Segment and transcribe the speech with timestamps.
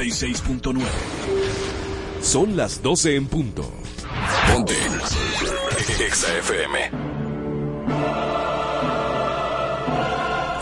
[0.00, 0.80] 96.9.
[2.22, 3.70] Son las 12 en punto.
[4.50, 4.74] Ponte.
[6.02, 6.28] Exa.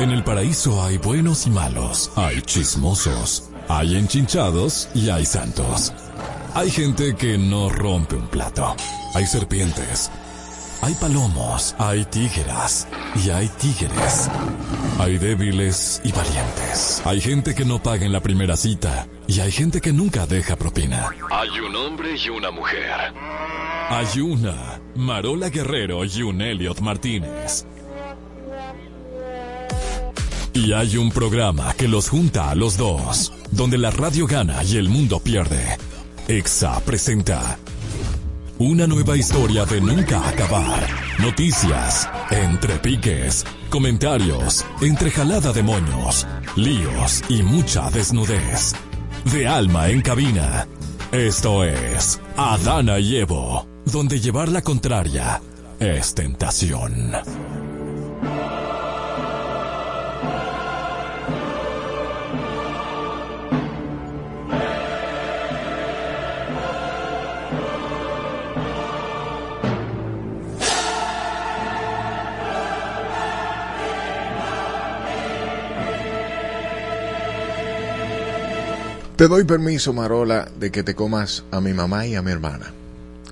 [0.01, 5.93] En el paraíso hay buenos y malos, hay chismosos, hay enchinchados y hay santos.
[6.55, 8.75] Hay gente que no rompe un plato.
[9.15, 10.11] Hay serpientes.
[10.83, 12.89] Hay palomos, hay tígeras
[13.25, 14.29] y hay tigres.
[14.99, 16.48] Hay débiles y valientes.
[17.05, 20.57] Hay gente que no paga en la primera cita y hay gente que nunca deja
[20.57, 21.11] propina.
[21.31, 23.13] Hay un hombre y una mujer.
[23.91, 27.67] Hay una Marola Guerrero y un Elliot Martínez.
[30.53, 34.77] Y hay un programa que los junta a los dos, donde la radio gana y
[34.77, 35.79] el mundo pierde.
[36.27, 37.59] EXA presenta
[38.59, 40.85] una nueva historia de nunca acabar.
[41.21, 46.27] Noticias, entre piques, comentarios, entrejalada de moños,
[46.57, 48.75] líos y mucha desnudez.
[49.25, 50.67] De alma en cabina.
[51.13, 53.25] Esto es Adana y
[53.85, 55.41] donde llevar la contraria
[55.81, 57.13] es tentación.
[79.19, 82.73] Te doy permiso, Marola, de que te comas a mi mamá y a mi hermana.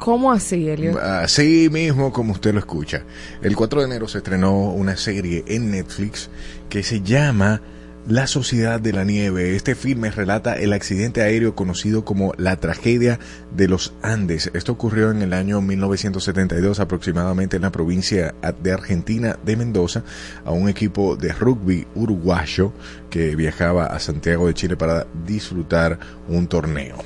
[0.01, 1.01] ¿Cómo así, Elio?
[1.01, 3.05] Así mismo como usted lo escucha.
[3.41, 6.29] El 4 de enero se estrenó una serie en Netflix
[6.69, 7.61] que se llama
[8.08, 9.56] la Sociedad de la Nieve.
[9.56, 13.18] Este filme relata el accidente aéreo conocido como la tragedia
[13.56, 14.50] de los Andes.
[14.55, 20.05] Esto ocurrió en el año 1972 aproximadamente en la provincia de Argentina de Mendoza
[20.44, 22.72] a un equipo de rugby uruguayo
[23.11, 26.96] que viajaba a Santiago de Chile para disfrutar un torneo.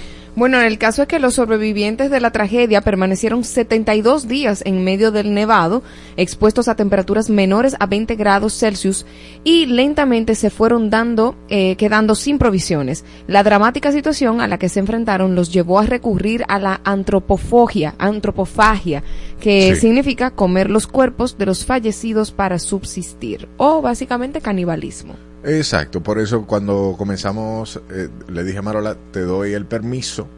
[0.40, 5.12] Bueno, el caso es que los sobrevivientes de la tragedia permanecieron 72 días en medio
[5.12, 5.82] del nevado,
[6.16, 9.04] expuestos a temperaturas menores a 20 grados Celsius
[9.44, 13.04] y lentamente se fueron dando, eh, quedando sin provisiones.
[13.26, 17.94] La dramática situación a la que se enfrentaron los llevó a recurrir a la antropofagia,
[17.98, 19.02] antropofagia,
[19.42, 25.29] que significa comer los cuerpos de los fallecidos para subsistir, o básicamente canibalismo.
[25.44, 30.28] Exacto, por eso cuando comenzamos eh, le dije a Marola, te doy el permiso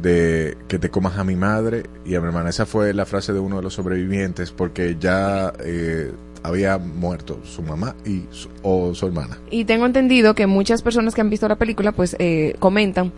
[0.00, 2.50] de que te comas a mi madre y a mi hermana.
[2.50, 7.62] Esa fue la frase de uno de los sobrevivientes porque ya eh, había muerto su
[7.62, 8.24] mamá y
[8.62, 9.38] o su hermana.
[9.50, 13.12] Y tengo entendido que muchas personas que han visto la película pues eh, comentan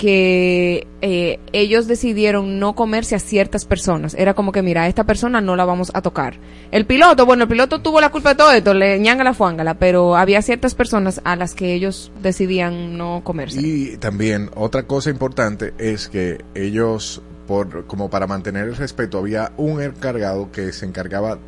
[0.00, 4.14] que eh, ellos decidieron no comerse a ciertas personas.
[4.14, 6.38] Era como que, mira, a esta persona no la vamos a tocar.
[6.70, 10.16] El piloto, bueno, el piloto tuvo la culpa de todo esto, le ñanga fuángala, pero
[10.16, 13.60] había ciertas personas a las que ellos decidían no comerse.
[13.60, 19.52] Y también otra cosa importante es que ellos, por como para mantener el respeto, había
[19.58, 21.38] un encargado que se encargaba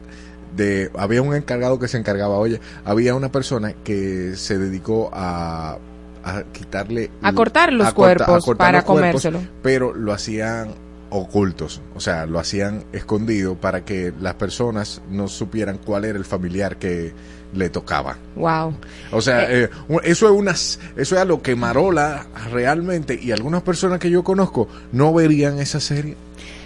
[0.54, 5.78] de, había un encargado que se encargaba, oye, había una persona que se dedicó a
[6.24, 7.10] a quitarle...
[7.22, 9.40] A cortar los cuerpos para comérselo.
[9.62, 10.74] pero lo hacían
[11.10, 16.24] ocultos, o sea, lo hacían escondido para que las personas no supieran cuál era el
[16.24, 17.12] familiar que
[17.54, 18.16] le tocaba.
[18.34, 18.74] Wow.
[19.10, 23.30] O sea, eh, eh, eso es unas, eso es a lo que Marola realmente y
[23.30, 26.16] algunas personas que yo conozco no verían esa serie.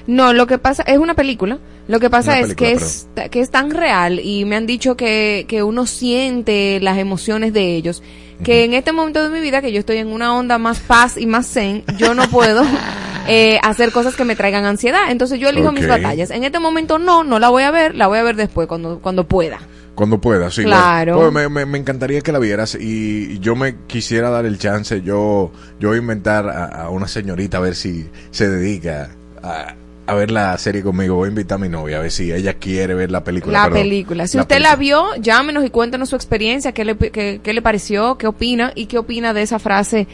[0.06, 1.59] No, lo que pasa es una película.
[1.89, 5.47] Lo que pasa es que es que es tan real y me han dicho que
[5.49, 8.03] que uno siente las emociones de ellos
[8.43, 11.17] que en este momento de mi vida, que yo estoy en una onda más paz
[11.17, 12.62] y más zen, yo no puedo
[13.29, 15.11] eh, hacer cosas que me traigan ansiedad.
[15.11, 16.31] Entonces yo elijo mis batallas.
[16.31, 18.99] En este momento no, no la voy a ver, la voy a ver después, cuando,
[19.00, 19.59] cuando pueda.
[19.94, 20.64] Cuando pueda, sí.
[20.64, 21.17] Claro.
[21.19, 25.50] Pues me, me, encantaría que la vieras y yo me quisiera dar el chance, yo,
[25.81, 29.09] yo voy a inventar a una señorita a ver si se dedica
[29.43, 29.75] a
[30.06, 31.17] a ver la serie conmigo.
[31.17, 33.67] Voy a invitar a mi novia a ver si ella quiere ver la película.
[33.67, 34.26] La película.
[34.26, 38.26] Si usted la vio, llámenos y cuéntenos su experiencia, qué le, qué, le pareció, qué
[38.26, 40.06] opina y qué opina de esa frase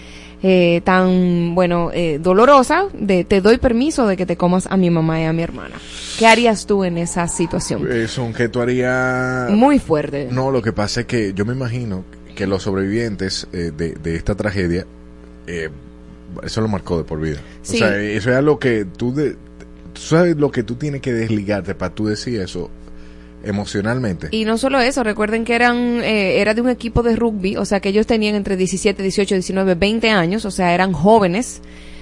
[0.43, 4.91] eh, tan, bueno, eh, dolorosa de te doy permiso de que te comas a mi
[4.91, 5.77] mamá y a mi hermana.
[6.19, 7.91] ¿Qué harías tú en esa situación?
[7.91, 9.51] Eso, que tú harías...
[9.51, 10.29] Muy fuerte.
[10.31, 12.05] No, lo que pasa es que yo me imagino
[12.35, 14.87] que los sobrevivientes eh, de, de, esta tragedia,
[16.43, 17.41] eso lo marcó de por vida.
[17.63, 19.15] O sea, eso es algo que tú...
[19.15, 19.52] De, tú
[20.03, 22.71] sabes lo que tú tienes que desligarte para tú decir eso
[23.45, 24.29] emocionalmente.
[24.31, 27.65] Y no solo eso, recuerden que eran eh, era de un equipo de rugby, o
[27.65, 31.61] sea que ellos tenían entre 17, 18, 19, 20 años, o sea, eran jóvenes,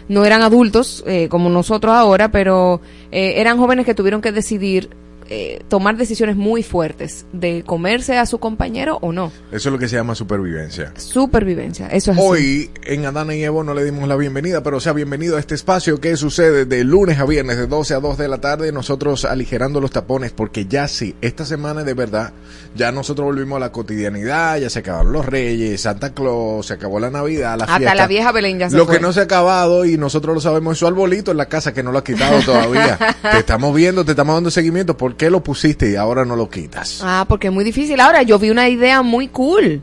[0.08, 2.80] no eran adultos eh, como nosotros ahora, pero
[3.10, 4.90] eh, eran jóvenes que tuvieron que decidir
[5.32, 9.30] eh, tomar decisiones muy fuertes de comerse a su compañero o no.
[9.52, 10.92] Eso es lo que se llama supervivencia.
[10.96, 12.26] Supervivencia, eso es así.
[12.26, 15.54] Hoy en Adana y Evo no le dimos la bienvenida, pero sea bienvenido a este
[15.54, 19.24] espacio que sucede de lunes a viernes de 12 a 2 de la tarde, nosotros
[19.24, 22.32] aligerando los tapones porque ya sí, esta semana de verdad,
[22.74, 26.98] ya nosotros volvimos a la cotidianidad, ya se acabaron los reyes, Santa Claus, se acabó
[26.98, 27.94] la Navidad, la Hasta fiesta.
[27.94, 28.96] la vieja Belén ya se Lo fue.
[28.96, 31.72] que no se ha acabado y nosotros lo sabemos es su arbolito en la casa
[31.72, 32.98] que no lo ha quitado todavía.
[33.32, 36.48] te estamos viendo, te estamos dando seguimiento, ¿por qué lo pusiste y ahora no lo
[36.48, 37.02] quitas?
[37.04, 38.00] Ah, porque es muy difícil.
[38.00, 39.82] Ahora, yo vi una idea muy cool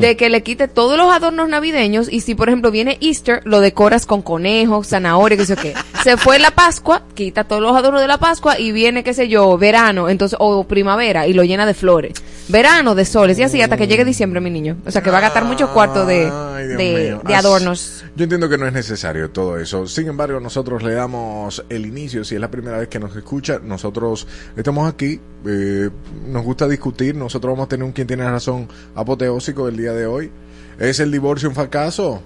[0.00, 3.60] de que le quite todos los adornos navideños y si, por ejemplo, viene Easter, lo
[3.60, 5.74] decoras con conejos, zanahoria, qué sé yo qué.
[6.02, 9.28] Se fue la Pascua, quita todos los adornos de la Pascua y viene, qué sé
[9.28, 12.14] yo, verano, entonces, o primavera y lo llena de flores.
[12.48, 14.76] Verano de soles y así hasta que llegue diciembre, mi niño.
[14.84, 18.04] O sea, que va a gastar muchos cuartos de, Ay, de, de adornos.
[18.16, 19.86] Yo entiendo que no es necesario todo eso.
[19.86, 22.24] Sin embargo, nosotros le damos el inicio.
[22.24, 24.26] Si es la primera vez que nos escucha, nosotros
[24.64, 25.20] estamos aquí.
[25.46, 25.90] eh,
[26.26, 27.14] nos gusta discutir.
[27.14, 30.30] Nosotros vamos a tener un quien tiene razón apoteósico del día de hoy.
[30.78, 32.22] ¿Es el divorcio un fracaso?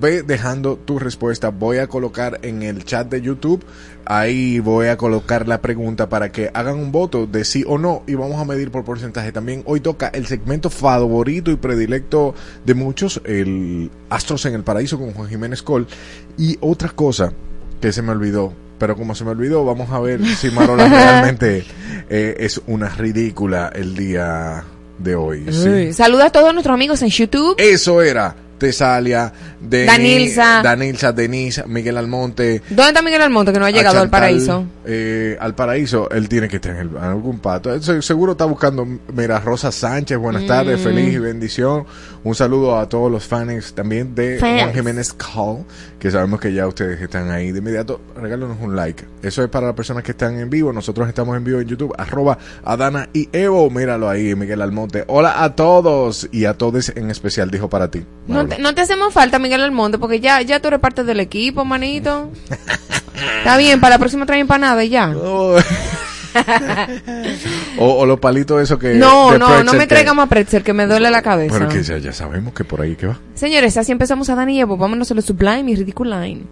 [0.00, 1.50] Ve dejando tu respuesta.
[1.50, 3.62] Voy a colocar en el chat de YouTube.
[4.06, 8.04] Ahí voy a colocar la pregunta para que hagan un voto de sí o no
[8.06, 9.30] y vamos a medir por porcentaje.
[9.30, 12.34] También hoy toca el segmento favorito y predilecto
[12.64, 15.86] de muchos, el Astros en el Paraíso con Juan Jiménez Col.
[16.38, 17.34] Y otra cosa
[17.82, 21.64] que se me olvidó, pero como se me olvidó, vamos a ver si Marola realmente
[22.08, 24.64] eh, es una ridícula el día
[24.98, 25.46] de hoy.
[25.52, 25.68] ¿sí?
[25.68, 27.54] Uy, Saluda a todos nuestros amigos en YouTube.
[27.58, 29.32] Eso era Tesalia,
[29.62, 30.60] Deni- Danilza.
[30.62, 32.60] Danilza, Denise, Miguel Almonte.
[32.68, 34.64] ¿Dónde está Miguel Almonte que no ha llegado a al Chantal, paraíso?
[34.84, 37.72] eh, al paraíso, él tiene que estar en, el- en algún pato.
[37.72, 40.82] Él se- seguro está buscando, mira, Rosa Sánchez, buenas tardes, Mm.
[40.82, 41.86] feliz y bendición.
[42.22, 44.38] Un saludo a todos los fans también de.
[44.38, 45.64] Juan Jiménez Call,
[46.00, 47.52] que sabemos que ya ustedes están ahí.
[47.52, 49.04] De inmediato, regálanos un like.
[49.22, 50.72] Eso es para las personas que están en vivo.
[50.72, 53.70] Nosotros estamos en vivo en YouTube, arroba Adana y Evo.
[53.70, 55.04] Míralo ahí, Miguel Almonte.
[55.06, 58.04] Hola a todos y a todos en especial, dijo para ti.
[58.26, 61.20] No te, no te hacemos falta, Miguel Almonte, porque ya, ya tú eres parte del
[61.20, 62.30] equipo, manito.
[63.38, 65.10] Está bien, para la próxima trae empanada y ya.
[65.14, 65.58] Oh.
[67.78, 68.94] O, o los palitos esos que...
[68.94, 71.54] No, no, no me que- traiga más pretzel, que me duele la cabeza.
[71.58, 73.18] Pero que ya, ya sabemos que por ahí que va.
[73.34, 74.76] Señores, así empezamos a Dani y Evo.
[74.76, 76.46] Vámonos a lo Sublime y Ridiculine.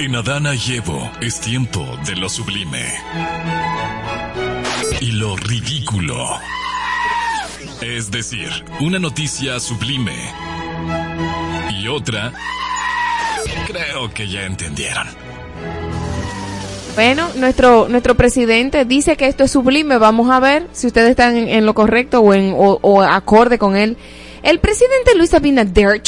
[0.00, 2.84] En Adana y Evo es tiempo de lo sublime.
[5.00, 6.28] Y lo ridículo.
[7.80, 8.48] Es decir,
[8.80, 10.16] una noticia sublime.
[11.80, 12.32] Y otra...
[13.66, 15.06] Creo que ya entendieron.
[16.94, 19.96] Bueno, nuestro, nuestro presidente dice que esto es sublime.
[19.96, 23.96] Vamos a ver si ustedes están en, lo correcto o, en, o acorde con él.
[24.42, 26.02] El presidente Luis Abinader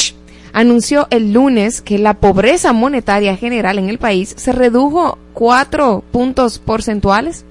[0.53, 6.59] anunció el lunes que la pobreza monetaria general en el país se redujo cuatro puntos
[6.59, 7.45] porcentuales,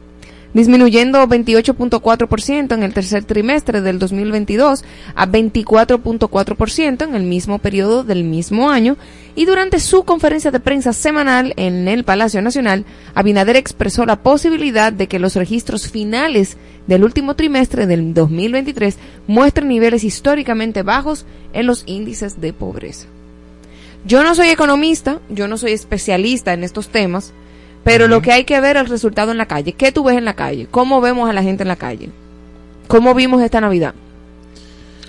[0.54, 4.84] disminuyendo 28.4% en el tercer trimestre del 2022
[5.16, 8.98] a 24.4% en el mismo periodo del mismo año
[9.36, 14.94] y durante su conferencia de prensa semanal en el Palacio Nacional, Abinader expresó la posibilidad
[14.94, 16.58] de que los registros finales
[16.88, 23.08] del último trimestre del 2023 muestren niveles históricamente bajos en los índices de pobreza.
[24.06, 27.34] Yo no soy economista, yo no soy especialista en estos temas,
[27.84, 29.74] pero lo que hay que ver es el resultado en la calle.
[29.74, 30.68] ¿Qué tú ves en la calle?
[30.70, 32.10] ¿Cómo vemos a la gente en la calle?
[32.88, 33.94] ¿Cómo vimos esta Navidad?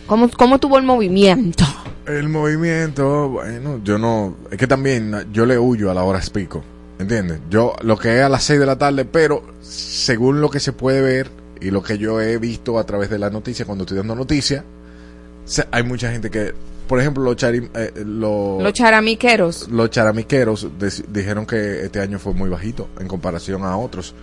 [0.07, 1.65] ¿Cómo, cómo tuvo el movimiento?
[2.07, 4.37] El movimiento, bueno, yo no...
[4.51, 6.63] Es que también yo le huyo a la hora pico,
[6.99, 7.41] ¿entiendes?
[7.49, 10.73] Yo lo que es a las 6 de la tarde, pero según lo que se
[10.73, 13.97] puede ver y lo que yo he visto a través de la noticia, cuando estoy
[13.97, 14.65] dando noticias,
[15.45, 16.53] se- hay mucha gente que,
[16.89, 19.69] por ejemplo, los, chari- eh, lo- Los charamiqueros.
[19.71, 20.69] los charamiqueros
[21.09, 24.15] dijeron que este año fue muy bajito en comparación a otros.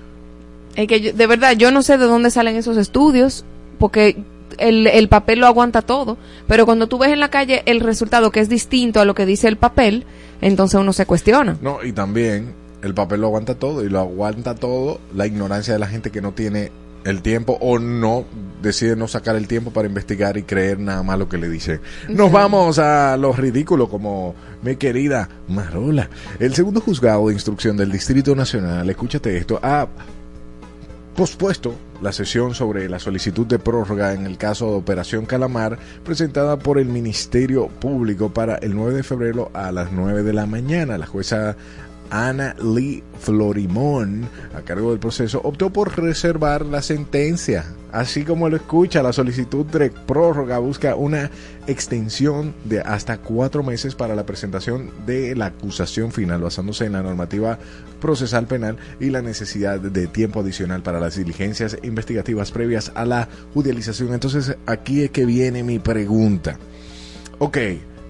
[0.76, 3.44] Es que yo- de verdad, yo no sé de dónde salen esos estudios,
[3.80, 4.24] porque
[4.58, 8.32] el, el papel lo aguanta todo, pero cuando tú ves en la calle el resultado
[8.32, 10.06] que es distinto a lo que dice el papel,
[10.42, 11.58] entonces uno se cuestiona.
[11.62, 15.80] No, y también el papel lo aguanta todo y lo aguanta todo la ignorancia de
[15.80, 16.72] la gente que no tiene
[17.06, 18.26] el tiempo o no
[18.62, 21.80] decide no sacar el tiempo para investigar y creer nada más lo que le dice.
[22.10, 26.10] Nos vamos a los ridículos como mi querida Marola.
[26.40, 29.88] El segundo juzgado de instrucción del Distrito Nacional, escúchate esto, ha
[31.16, 36.58] pospuesto la sesión sobre la solicitud de prórroga en el caso de Operación Calamar presentada
[36.58, 40.98] por el Ministerio Público para el 9 de febrero a las 9 de la mañana.
[40.98, 41.56] La jueza
[42.12, 47.66] Ana Lee Florimón, a cargo del proceso, optó por reservar la sentencia.
[47.92, 51.32] Así como lo escucha, la solicitud de prórroga busca una
[51.68, 57.02] extensión de hasta cuatro meses para la presentación de la acusación final, basándose en la
[57.02, 57.58] normativa
[58.00, 63.30] procesal penal y la necesidad de tiempo adicional para las diligencias investigativas previas a la
[63.54, 64.14] judicialización.
[64.14, 66.58] Entonces, aquí es que viene mi pregunta.
[67.40, 67.58] Ok,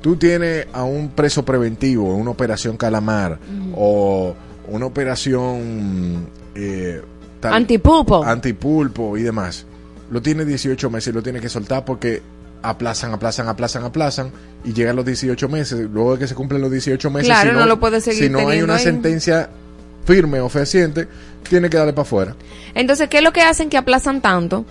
[0.01, 3.37] tú tienes a un preso preventivo en una operación Calamar
[3.75, 4.35] o
[4.67, 7.01] una operación eh,
[7.39, 8.23] tal- Antipulpo.
[8.23, 9.65] antipulpo y demás.
[10.09, 12.21] Lo tiene 18 meses y lo tiene que soltar porque
[12.63, 14.31] aplazan, aplazan, aplazan, aplazan
[14.63, 15.79] y llegan los 18 meses.
[15.91, 18.29] Luego de que se cumplen los 18 meses, Claro, si no lo puede seguir Si
[18.29, 18.83] no hay una ahí.
[18.83, 19.49] sentencia
[20.05, 21.07] firme o fehaciente,
[21.47, 22.35] tiene que darle para afuera.
[22.75, 24.65] Entonces, ¿qué es lo que hacen que aplazan tanto?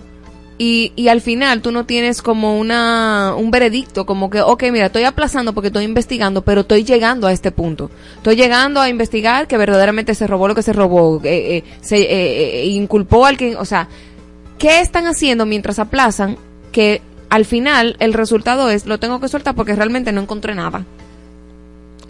[0.57, 4.87] Y, y al final tú no tienes como una un veredicto, como que, ok, mira,
[4.87, 7.89] estoy aplazando porque estoy investigando, pero estoy llegando a este punto.
[8.17, 11.97] Estoy llegando a investigar que verdaderamente se robó lo que se robó, eh, eh, se
[11.97, 13.87] eh, eh, inculpó al que, o sea,
[14.59, 16.37] ¿qué están haciendo mientras aplazan
[16.71, 20.85] que al final el resultado es, lo tengo que soltar porque realmente no encontré nada?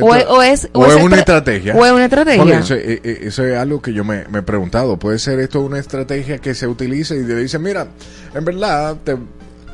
[0.01, 1.75] O es, o es, o es esa una estra- estrategia.
[1.75, 2.41] O es una estrategia.
[2.41, 4.97] Porque eso, eh, eh, eso es algo que yo me, me he preguntado.
[4.97, 7.87] Puede ser esto una estrategia que se utilice y le dicen, mira,
[8.33, 9.17] en verdad te-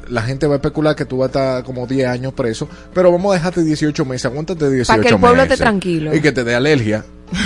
[0.10, 3.12] la gente va a especular que tú vas a estar como 10 años preso, pero
[3.12, 4.88] vamos a dejarte 18 meses, aguántate 18 meses.
[4.88, 6.16] Pa' que el pueblo esté tranquilo.
[6.16, 7.04] Y que te dé alergia.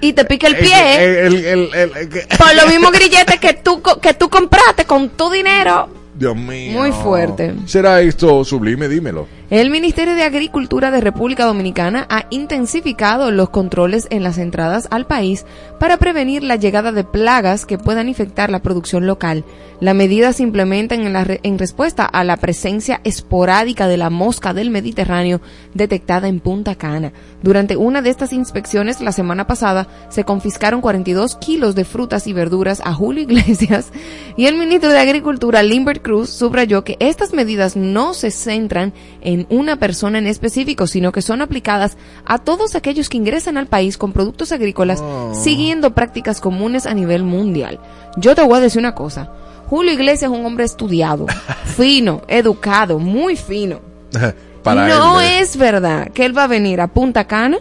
[0.00, 1.26] Y te pique el pie.
[1.26, 5.10] el- el- el- el- que- por los mismos grilletes que tú, que tú compraste con
[5.10, 5.88] tu dinero.
[6.18, 6.78] Dios mío.
[6.78, 7.54] Muy fuerte.
[7.66, 8.88] ¿Será esto sublime?
[8.88, 9.26] Dímelo.
[9.50, 15.06] El Ministerio de Agricultura de República Dominicana ha intensificado los controles en las entradas al
[15.06, 15.44] país
[15.78, 19.44] para prevenir la llegada de plagas que puedan infectar la producción local.
[19.80, 24.54] La medida se implementa en, la re- respuesta a la presencia esporádica de la mosca
[24.54, 25.42] del Mediterráneo
[25.74, 27.12] detectada en Punta Cana.
[27.42, 32.32] Durante una de estas inspecciones la semana pasada se confiscaron 42 kilos de frutas y
[32.32, 33.92] verduras a Julio Iglesias
[34.38, 39.33] y el ministro de Agricultura, Limbert Cruz, subrayó que estas medidas no se centran en
[39.50, 43.98] una persona en específico, sino que son aplicadas a todos aquellos que ingresan al país
[43.98, 47.80] con productos agrícolas siguiendo prácticas comunes a nivel mundial.
[48.16, 49.30] Yo te voy a decir una cosa.
[49.68, 51.26] Julio Iglesias es un hombre estudiado,
[51.64, 53.80] fino, educado, muy fino.
[54.62, 55.40] Para no él, eh.
[55.40, 57.58] es verdad que él va a venir a Punta Cana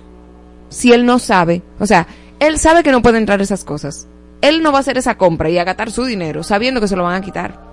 [0.69, 1.61] si él no sabe.
[1.79, 2.07] O sea,
[2.39, 4.07] él sabe que no puede entrar esas cosas.
[4.41, 7.03] Él no va a hacer esa compra y agatar su dinero sabiendo que se lo
[7.03, 7.72] van a quitar.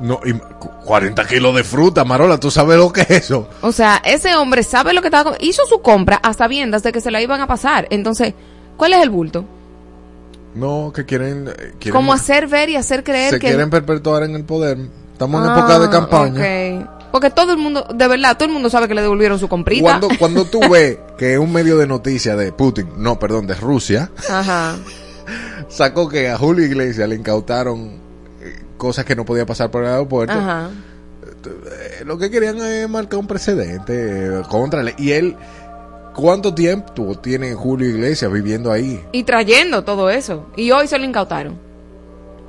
[0.00, 3.48] No, y cu- 40 kilos de fruta, Marola, ¿tú sabes lo que es eso?
[3.60, 5.34] O sea, ese hombre sabe lo que estaba...
[5.40, 7.86] Hizo su compra a sabiendas de que se la iban a pasar.
[7.90, 8.32] Entonces,
[8.78, 9.44] ¿cuál es el bulto?
[10.54, 11.48] No, que quieren...
[11.48, 13.48] eh, quieren Como hacer ver y hacer creer se que...
[13.48, 14.78] quieren perpetuar en el poder.
[15.12, 16.80] Estamos en Ah, época de campaña.
[16.80, 16.90] ok.
[17.12, 19.82] Porque todo el mundo, de verdad, todo el mundo sabe que le devolvieron su comprita.
[19.82, 24.10] Cuando, cuando tú ves que un medio de noticias de Putin, no, perdón, de Rusia,
[24.30, 24.76] Ajá.
[25.68, 27.99] sacó que a Julio Iglesias le incautaron
[28.80, 30.70] cosas que no podía pasar por el aeropuerto, Ajá.
[31.44, 34.94] eh, lo que querían es marcar un precedente eh, contra él.
[34.96, 35.36] Y él,
[36.14, 39.04] ¿cuánto tiempo tiene Julio Iglesias viviendo ahí?
[39.12, 40.46] Y trayendo todo eso.
[40.56, 41.58] Y hoy se lo incautaron.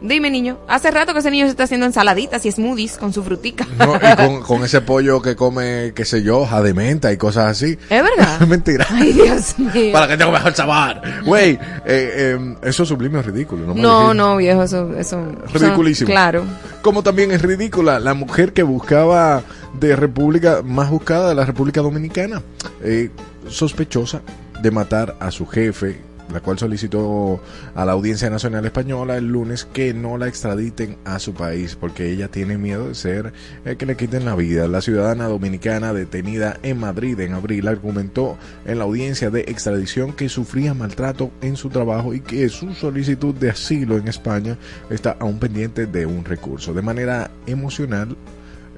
[0.01, 0.57] Dime, niño.
[0.67, 3.67] Hace rato que ese niño se está haciendo ensaladitas y smoothies con su frutica.
[3.77, 7.77] No, y con, con ese pollo que come, qué sé yo, jadementa y cosas así.
[7.89, 8.39] ¿Es verdad?
[8.47, 8.87] Mentira.
[8.89, 9.93] Ay, Dios mío.
[9.93, 11.01] Para que tenga mejor sabor.
[11.23, 13.73] Güey, eh, eh, eso sublime es ridículo.
[13.75, 14.91] No, No, viejo, eso...
[14.97, 16.09] eso Ridiculísimo.
[16.09, 16.43] claro.
[16.81, 19.43] Como también es ridícula la mujer que buscaba
[19.79, 22.41] de República, más buscada de la República Dominicana,
[22.83, 23.11] eh,
[23.47, 24.21] sospechosa
[24.61, 25.99] de matar a su jefe,
[26.31, 27.41] la cual solicitó
[27.75, 32.11] a la Audiencia Nacional Española el lunes que no la extraditen a su país porque
[32.11, 33.33] ella tiene miedo de ser
[33.65, 34.67] eh, que le quiten la vida.
[34.67, 40.29] La ciudadana dominicana detenida en Madrid en abril argumentó en la audiencia de extradición que
[40.29, 44.57] sufría maltrato en su trabajo y que su solicitud de asilo en España
[44.89, 46.73] está aún pendiente de un recurso.
[46.73, 48.15] De manera emocional,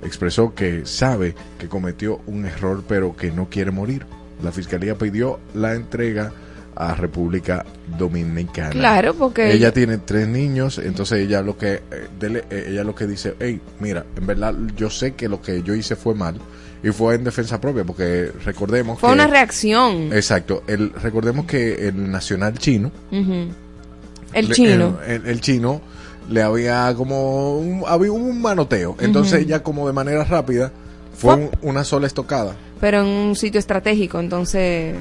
[0.03, 4.05] expresó que sabe que cometió un error pero que no quiere morir.
[4.41, 6.31] La fiscalía pidió la entrega
[6.75, 7.65] a República
[7.97, 8.69] Dominicana.
[8.71, 9.51] Claro, porque...
[9.53, 11.81] Ella tiene tres niños, entonces ella lo que eh,
[12.19, 15.61] dele- eh, ella lo que dice, hey, mira, en verdad yo sé que lo que
[15.63, 16.37] yo hice fue mal
[16.83, 20.11] y fue en defensa propia, porque recordemos Fue que una reacción.
[20.13, 22.91] exacto, el recordemos que el nacional chino.
[24.33, 24.97] El le- chino.
[25.05, 25.81] el, el- el chino
[26.29, 29.43] le había como un, había un manoteo, entonces Ujú.
[29.43, 30.71] ella como de manera rápida
[31.15, 32.55] fue Fue- un- una sola estocada.
[32.79, 34.95] pero en un sitio estratégico, entonces...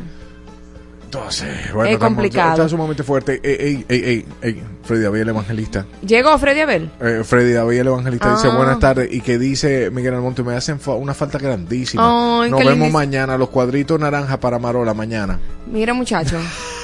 [1.14, 2.50] Entonces, bueno, Es estamos- complicado.
[2.52, 3.38] está sumamente fuerte.
[3.44, 5.84] Ey, ey, ey, ey, Freddy David el Evangelista.
[6.06, 6.90] ¿Llegó Freddy Abel?
[7.02, 8.56] Eh, Freddy David el Evangelista dice Ah.
[8.56, 12.02] buenas tardes y que dice Miguel Almonte me hacen fa- una falta grandísima.
[12.44, 15.38] Ay, Nos vemos lindis- mañana los cuadritos naranja para Marola mañana.
[15.70, 16.38] Mira, muchacho.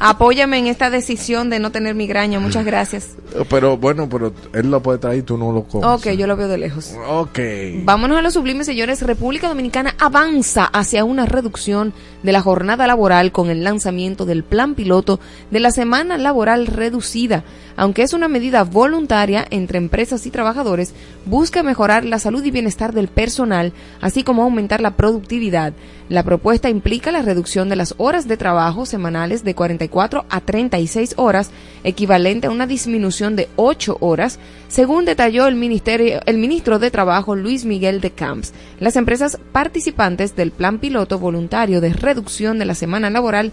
[0.00, 2.40] Apóyame en esta decisión de no tener migraña.
[2.40, 3.16] Muchas gracias.
[3.48, 5.88] Pero bueno, pero él lo puede traer y tú no lo comes.
[5.88, 6.94] Ok, yo lo veo de lejos.
[7.08, 7.38] Ok.
[7.84, 9.02] Vámonos a los sublimes, señores.
[9.02, 14.74] República Dominicana avanza hacia una reducción de la jornada laboral con el lanzamiento del plan
[14.74, 17.44] piloto de la semana laboral reducida.
[17.76, 20.94] Aunque es una medida voluntaria entre empresas y trabajadores,
[21.26, 25.72] busca mejorar la salud y bienestar del personal, así como aumentar la productividad.
[26.10, 31.14] La propuesta implica la reducción de las horas de trabajo semanales de 44 a 36
[31.16, 31.50] horas,
[31.82, 37.36] equivalente a una disminución de 8 horas, según detalló el, ministerio, el ministro de Trabajo
[37.36, 38.52] Luis Miguel de Camps.
[38.80, 43.50] Las empresas participantes del plan piloto voluntario de reducción de la semana laboral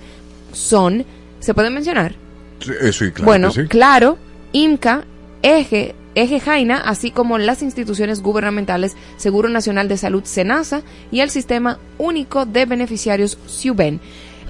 [0.52, 1.06] son,
[1.40, 2.16] ¿se pueden mencionar?
[2.60, 3.26] Sí, eh, sí, claro.
[3.26, 3.66] bueno, sí.
[3.68, 4.18] claro,
[4.52, 5.06] IMCA,
[5.42, 11.30] Eje, Eje Jaina, así como las instituciones gubernamentales Seguro Nacional de Salud SENASA y el
[11.30, 14.00] Sistema Único de Beneficiarios SUBEN.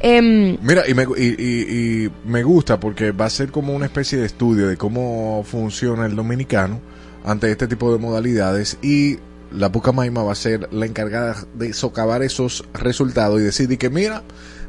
[0.03, 3.85] Em, Mira, y me, y, y- y me gusta porque va a ser como una
[3.85, 6.79] especie de estudio de cómo funciona el dominicano
[7.23, 9.17] ante este tipo de modalidades y
[9.51, 13.91] la Pucamaima va a ser la encargada de socavar esos resultados y decir y que
[13.91, 14.23] mira,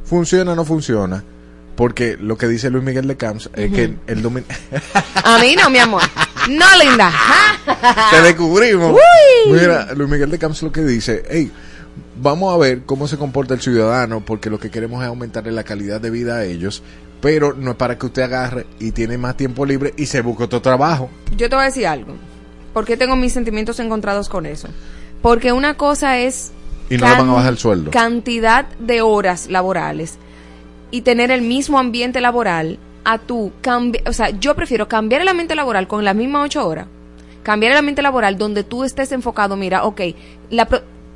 [0.05, 1.25] funciona o no funciona.
[1.77, 4.45] Porque lo que dice Luis Miguel de Camps es que el domin
[5.25, 6.03] a mí no, mi amor.
[6.49, 7.13] No, linda.
[8.11, 8.93] te descubrimos.
[8.93, 9.53] Uy.
[9.53, 11.51] Mira, Luis Miguel de Camps lo que dice, hey,
[12.17, 15.65] vamos a ver cómo se comporta el ciudadano, porque lo que queremos es aumentarle la
[15.65, 16.83] calidad de vida a ellos,
[17.21, 20.45] pero no es para que usted agarre y tiene más tiempo libre y se busque
[20.45, 21.11] otro trabajo.
[21.37, 22.15] Yo te voy a decir algo.
[22.73, 24.69] Porque tengo mis sentimientos encontrados con eso.
[25.21, 26.53] Porque una cosa es...
[26.89, 27.91] Y no le van a bajar el sueldo.
[27.91, 30.19] Cantidad de horas laborales
[30.91, 33.21] y tener el mismo ambiente laboral a
[33.61, 34.09] cambiar...
[34.09, 36.87] O sea, yo prefiero cambiar el ambiente laboral con las mismas ocho horas.
[37.43, 40.01] Cambiar el ambiente laboral donde tú estés enfocado, mira, ok,
[40.51, 40.69] la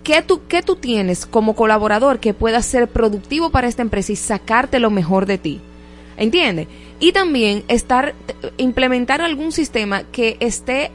[0.03, 4.17] ¿qué, tú, ¿qué tú tienes como colaborador que pueda ser productivo para esta empresa y
[4.17, 5.61] sacarte lo mejor de ti?
[6.17, 6.69] ¿Entiendes?
[7.01, 8.15] Y también estar,
[8.57, 10.91] implementar algún sistema que esté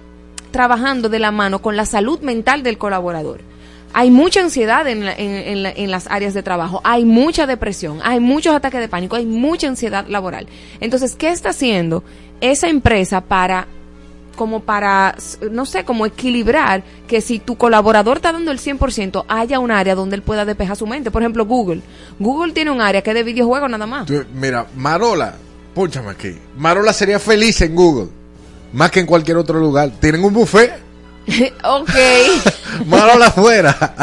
[0.51, 3.50] trabajando de la mano con la salud mental del colaborador.
[3.93, 7.45] Hay mucha ansiedad en, la- en- en la- en las áreas de trabajo, hay mucha
[7.47, 10.47] depresión, hay muchos ataques de pánico, hay mucha ansiedad laboral.
[10.79, 12.03] Entonces, ¿qué está haciendo
[12.39, 13.67] esa empresa para
[14.37, 15.15] como para,
[15.51, 19.93] no sé, como equilibrar que si tu colaborador está dando el 100%, haya un área
[19.93, 21.11] donde él pueda despejar su mente.
[21.11, 21.81] Por ejemplo, Google.
[22.17, 24.07] Google tiene un área que es de videojuegos nada más.
[24.33, 25.35] Mira, Marola,
[25.75, 26.33] púchame aquí.
[26.57, 28.07] Marola sería feliz en Google,
[28.73, 29.91] más que en cualquier otro lugar.
[29.99, 30.71] Tienen un buffet,
[31.63, 31.89] ok.
[32.87, 33.93] Marola afuera.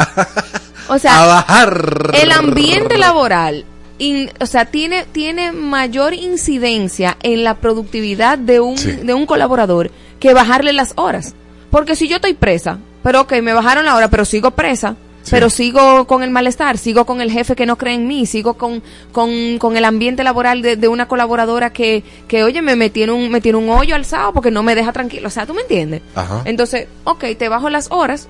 [0.87, 2.11] O sea, a bajar.
[2.13, 3.65] el ambiente laboral,
[3.99, 8.91] in- o sea, tiene, tiene mayor incidencia en la productividad de un, Sí.
[8.93, 11.35] de un colaborador que bajarle las horas.
[11.69, 15.31] Porque si yo estoy presa, pero ok, me bajaron la hora, pero sigo presa, Sí.
[15.31, 18.53] pero sigo con el malestar, sigo con el jefe que no cree en mí, sigo
[18.55, 22.89] con, con, con el ambiente laboral de, de una colaboradora que, que, oye, me, me,
[22.89, 25.27] tiene un, me tiene un hoyo alzado porque no me deja tranquilo.
[25.27, 26.01] O sea, ¿tú me entiendes?
[26.15, 26.41] Ajá.
[26.45, 28.27] Entonces, ok, te bajo las horas,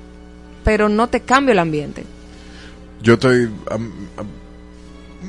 [0.63, 2.03] pero no te cambio el ambiente.
[3.01, 3.49] Yo estoy.
[3.69, 3.91] am-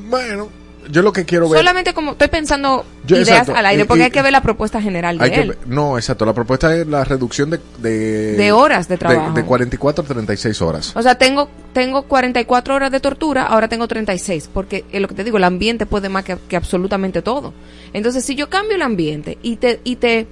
[0.09, 0.49] bueno,
[0.91, 1.59] yo lo que quiero ver.
[1.61, 3.55] Solamente como estoy pensando Yo- ideas exacto.
[3.57, 5.49] al aire, Y- porque y- hay que ver la propuesta general de Hay que él.
[5.49, 6.25] ver- no, exacto.
[6.25, 7.61] La propuesta es la reducción de.
[7.79, 9.33] De, De horas de trabajo.
[9.35, 10.93] De, 44 a 36 horas.
[10.97, 15.15] O sea, tengo tengo 44 horas de tortura, ahora tengo 36, porque es lo que
[15.15, 17.53] te digo, el ambiente puede más que, que absolutamente todo.
[17.93, 20.27] Entonces, si yo cambio el ambiente y te y te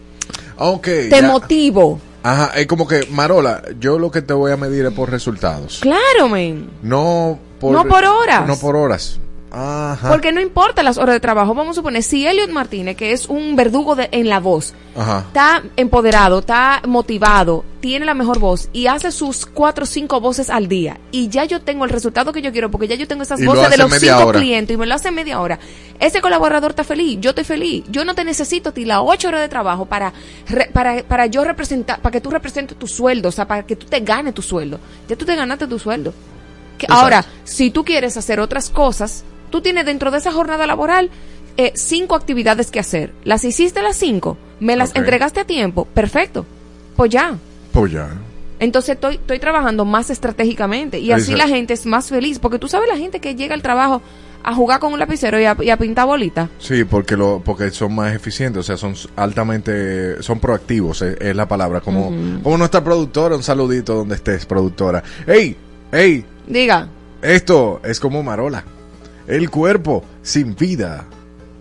[0.58, 0.84] Ok.
[0.84, 1.22] te ya.
[1.28, 5.08] motivo, Ajá, es como que, Marola, yo lo que te voy a medir es por
[5.11, 5.78] resultados.
[5.80, 6.68] claro, men.
[6.82, 7.72] No por.
[7.72, 8.46] No por horas.
[8.46, 9.20] No por horas.
[9.50, 10.08] Ajá.
[10.11, 11.54] Porque no importa las horas de trabajo.
[11.54, 15.24] Vamos a suponer, si Elliot Martínez, que es un verdugo de, en la voz, Ajá.
[15.28, 20.50] está empoderado, está motivado, tiene la mejor voz y hace sus cuatro o cinco voces
[20.50, 23.22] al día y ya yo tengo el resultado que yo quiero porque ya yo tengo
[23.22, 24.38] esas Y lo voces de los cinco hora.
[24.40, 25.58] clientes y me lo hace media hora.
[26.00, 27.84] Ese colaborador está feliz, yo estoy feliz.
[27.88, 30.12] Yo no te necesito a ti las ocho horas de trabajo para,
[30.48, 33.76] re- para, para yo representar, para que tú representes tu sueldo, o sea, para que
[33.76, 34.78] tú te ganes tu sueldo.
[35.08, 36.12] Ya tú te ganaste tu sueldo.
[36.76, 41.11] Que ahora, si tú quieres hacer otras cosas, tú tienes dentro de esa jornada laboral
[41.56, 43.12] eh, cinco actividades que hacer.
[43.24, 46.46] Las hiciste las cinco, me las entregaste a tiempo, perfecto.
[46.96, 47.37] Pues ya.
[47.72, 48.08] Pues ya.
[48.61, 51.48] Entonces estoy, estoy trabajando más estratégicamente y así Exacto.
[51.48, 54.02] la gente es más feliz, porque tú sabes la gente que llega al trabajo
[54.42, 56.48] a jugar con un lapicero y a, y a pintar bolitas.
[56.58, 61.37] Sí, porque lo, porque son más eficientes, o sea, son altamente, son proactivos, es, es
[61.37, 65.02] la palabra, como, como nuestra productora, un saludito donde estés, productora.
[65.26, 65.56] ¡Ey!
[65.92, 66.24] ¡Ey!
[66.46, 66.88] Diga,
[67.20, 68.64] Esto es como Marola.
[69.28, 71.04] El cuerpo sin vida.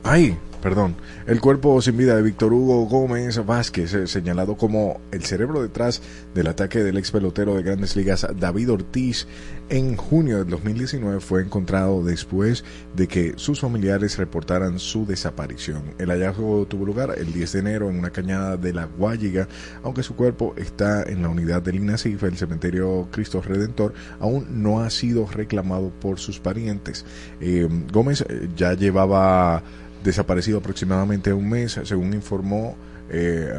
[0.01, 0.95] Ay, perdón,
[1.27, 6.01] el cuerpo sin vida de Víctor Hugo Gómez Vázquez, eh, señalado como el cerebro detrás
[6.35, 9.27] del ataque del ex pelotero de grandes ligas David Ortiz
[9.69, 12.65] en junio del 2019, fue encontrado después
[12.97, 15.83] de que sus familiares reportaran su desaparición.
[15.99, 19.47] El hallazgo tuvo lugar el 10 de enero en una cañada de la Guayiga,
[19.83, 24.81] aunque su cuerpo está en la unidad del INASIF, el cementerio Cristo Redentor, aún no
[24.81, 27.05] ha sido reclamado por sus parientes.
[27.39, 29.63] Eh, Gómez eh, ya llevaba
[30.03, 32.75] desaparecido aproximadamente un mes, según informó
[33.09, 33.53] eh,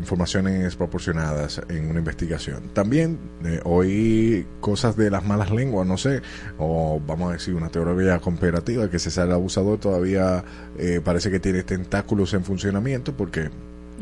[0.00, 2.70] informaciones proporcionadas en una investigación.
[2.72, 6.20] También eh, oí cosas de las malas lenguas, no sé,
[6.58, 10.42] o vamos a decir una teoría comparativa, que César el abusador todavía
[10.78, 13.50] eh, parece que tiene tentáculos en funcionamiento porque...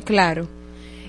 [0.04, 0.46] Claro.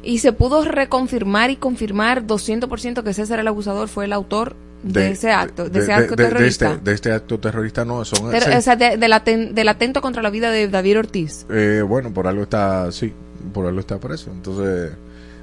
[0.04, 5.12] Y se pudo reconfirmar y confirmar 200% que César el abusador fue el autor de,
[5.12, 6.72] ese acto, de, ese acto terrorista.
[6.72, 8.34] Este, de este, acto terrorista no, son...
[8.34, 11.46] o sea, del atento contra la vida de David Ortiz.
[11.50, 13.14] Eh, bueno, por algo está, sí,
[13.54, 14.32] por algo está preso.
[14.32, 14.92] Entonces,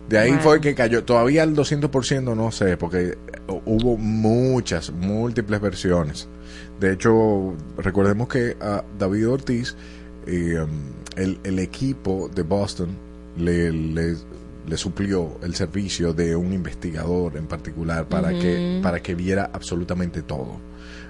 [0.08, 1.04] de ahí fue que cayó.
[1.04, 3.16] Todavía el 200% no sé, porque
[3.64, 6.28] hubo muchas, múltiples versiones.
[6.80, 9.76] De hecho, recordemos que a David Ortiz,
[10.26, 10.64] eh,
[11.16, 12.96] el, el, equipo de Boston
[13.36, 14.16] le, le
[14.68, 20.22] le suplió el servicio de un investigador en particular para que para que viera absolutamente
[20.22, 20.58] todo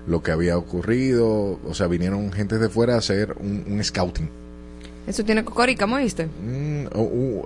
[0.07, 4.29] lo que había ocurrido o sea vinieron gente de fuera a hacer un, scouting
[5.07, 6.27] eso tiene cocorica ¿me viste?
[6.27, 6.87] Mm,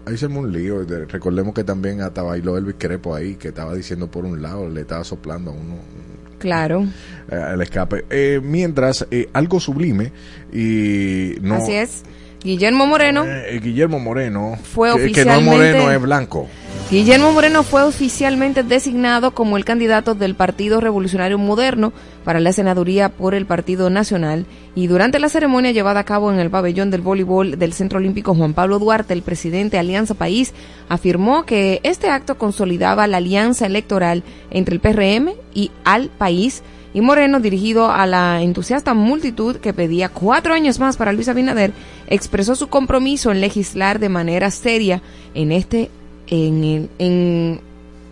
[0.07, 4.11] ahí se un lío recordemos que también hasta bailó Elvis Crepo ahí que estaba diciendo
[4.11, 5.99] por un lado le estaba soplando a uno
[6.39, 6.87] Claro.
[7.29, 8.05] Eh, el escape.
[8.11, 10.13] Eh, mientras, eh, algo sublime
[10.53, 11.57] y no...
[11.57, 12.05] Así es
[12.43, 13.25] Guillermo Moreno.
[13.25, 14.59] Eh, eh, Guillermo Moreno.
[14.63, 15.23] Fue oficialmente.
[15.23, 16.49] Que no Moreno, es blanco.
[16.91, 21.93] Guillermo Moreno fue oficialmente designado como el candidato del Partido Revolucionario Moderno
[22.25, 26.39] para la senaduría por el Partido Nacional y durante la ceremonia llevada a cabo en
[26.39, 30.55] el pabellón del voleibol del Centro Olímpico Juan Pablo Duarte, el presidente de Alianza País
[30.89, 36.63] afirmó que este acto consolidaba la alianza electoral entre el PRM y al país
[36.99, 41.71] y Moreno, dirigido a la entusiasta multitud que pedía cuatro años más para Luis Abinader,
[42.09, 45.01] expresó su compromiso en legislar de manera seria
[45.33, 45.93] en este,
[46.27, 47.61] en, en,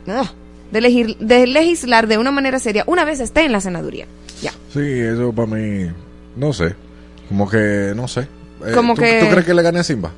[0.06, 0.30] ah,
[0.70, 4.06] de, de legislar de una manera seria una vez esté en la senaduría.
[4.40, 4.52] Ya.
[4.72, 5.90] Sí, eso para mí,
[6.36, 6.76] no sé,
[7.28, 8.28] como que, no sé.
[8.64, 9.18] Eh, como que...
[9.18, 10.12] ¿Tú crees que le gane a Simba?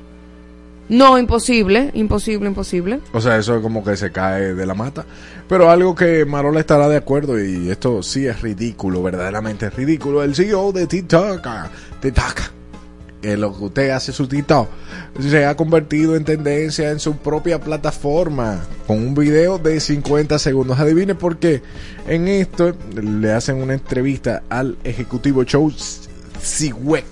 [0.89, 2.99] No, imposible, imposible, imposible.
[3.13, 5.05] O sea, eso es como que se cae de la mata.
[5.47, 10.23] Pero algo que Marola estará de acuerdo, y esto sí es ridículo, verdaderamente ridículo.
[10.23, 11.47] El CEO de TikTok,
[12.01, 12.41] TikTok,
[13.21, 14.67] que lo que usted hace su TikTok,
[15.19, 20.79] se ha convertido en tendencia en su propia plataforma, con un video de 50 segundos.
[20.79, 21.61] Adivine por qué.
[22.07, 25.71] En esto le hacen una entrevista al ejecutivo Chow
[26.41, 27.05] Siwek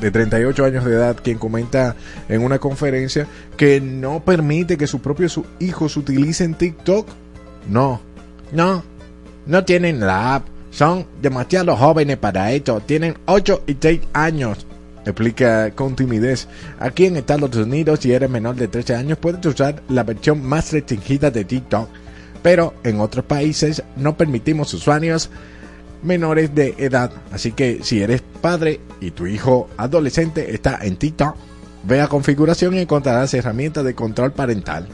[0.00, 1.96] de 38 años de edad, quien comenta
[2.28, 3.26] en una conferencia
[3.56, 7.08] que no permite que sus propios hijos utilicen TikTok.
[7.68, 8.00] No,
[8.52, 8.82] no,
[9.46, 10.46] no tienen la app.
[10.70, 12.80] Son demasiado jóvenes para esto.
[12.80, 14.66] Tienen 8 y 6 años.
[15.04, 16.48] Explica con timidez.
[16.80, 20.72] Aquí en Estados Unidos, si eres menor de 13 años, puedes usar la versión más
[20.72, 21.88] restringida de TikTok.
[22.42, 25.30] Pero en otros países no permitimos usuarios
[26.04, 27.10] menores de edad.
[27.32, 31.36] Así que si eres padre y tu hijo adolescente está en TikTok,
[31.84, 34.88] ve a configuración y encontrarás herramientas de control parental.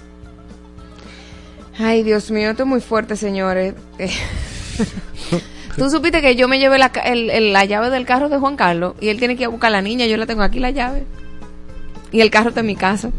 [1.78, 3.74] Ay, Dios mío, esto es muy fuerte, señores.
[5.76, 9.08] Tú supiste que yo me llevé la, la llave del carro de Juan Carlos y
[9.08, 11.04] él tiene que ir a buscar a la niña, yo la tengo aquí la llave.
[12.12, 13.10] Y el carro está en mi casa.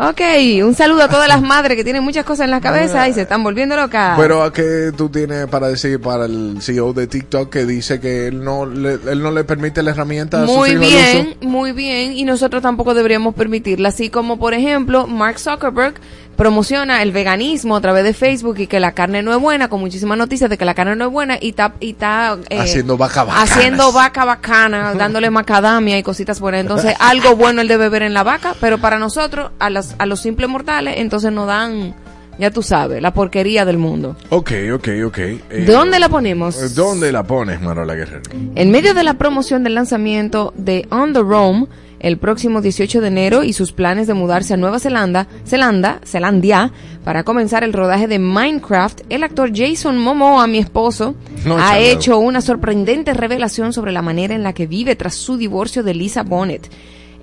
[0.00, 0.20] Ok,
[0.62, 3.22] un saludo a todas las madres que tienen muchas cosas en la cabeza y se
[3.22, 4.16] están volviendo locas.
[4.16, 8.28] Pero ¿a qué tú tienes para decir para el CEO de TikTok que dice que
[8.28, 10.44] él no le, él no le permite la herramienta?
[10.44, 13.88] Muy bien, muy bien, y nosotros tampoco deberíamos permitirla.
[13.88, 15.94] Así como, por ejemplo, Mark Zuckerberg
[16.38, 19.80] promociona el veganismo a través de Facebook y que la carne no es buena, con
[19.80, 22.96] muchísimas noticias de que la carne no es buena y está y está eh, haciendo
[22.96, 23.42] vaca bacana.
[23.42, 26.60] Haciendo vaca bacana, dándole macadamia y cositas buenas.
[26.60, 30.06] Entonces, algo bueno él debe ver en la vaca, pero para nosotros, a los, a
[30.06, 31.96] los simples mortales, entonces nos dan
[32.38, 34.16] ya tú sabes, la porquería del mundo.
[34.30, 35.18] Ok, ok, ok.
[35.18, 36.72] Eh, ¿Dónde la ponemos?
[36.76, 38.22] ¿Dónde la pones, Marola Guerrero?
[38.54, 41.66] En medio de la promoción del lanzamiento de On the Roam,
[42.00, 46.72] el próximo 18 de enero y sus planes de mudarse a Nueva Zelanda, Zelanda, Zelandia,
[47.04, 51.14] para comenzar el rodaje de Minecraft, el actor Jason Momoa, mi esposo,
[51.58, 55.82] ha hecho una sorprendente revelación sobre la manera en la que vive tras su divorcio
[55.82, 56.68] de Lisa Bonnet.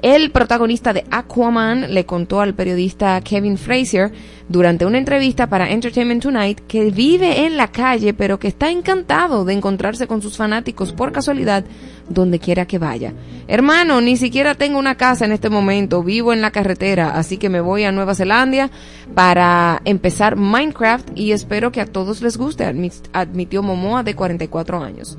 [0.05, 4.11] El protagonista de Aquaman le contó al periodista Kevin Frazier
[4.47, 9.45] durante una entrevista para Entertainment Tonight que vive en la calle pero que está encantado
[9.45, 11.65] de encontrarse con sus fanáticos por casualidad
[12.07, 13.13] donde quiera que vaya.
[13.47, 17.49] Hermano, ni siquiera tengo una casa en este momento, vivo en la carretera, así que
[17.49, 18.69] me voy a Nueva Zelanda
[19.15, 22.71] para empezar Minecraft y espero que a todos les guste,
[23.11, 25.17] admitió Momoa de 44 años.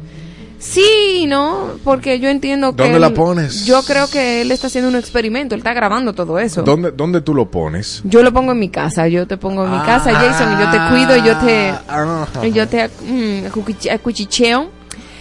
[0.58, 1.72] Sí, ¿no?
[1.84, 2.82] Porque yo entiendo que...
[2.82, 3.66] ¿Dónde la pones?
[3.66, 6.62] Yo creo que él está haciendo un experimento, él está grabando todo eso.
[6.62, 8.00] ¿Dónde, dónde tú lo pones?
[8.04, 10.14] Yo lo pongo en mi casa, yo te pongo en mi casa, ah.
[10.14, 12.46] Jason, y yo te cuido, y yo te...
[12.46, 14.70] Y yo te mm, acuchicheo.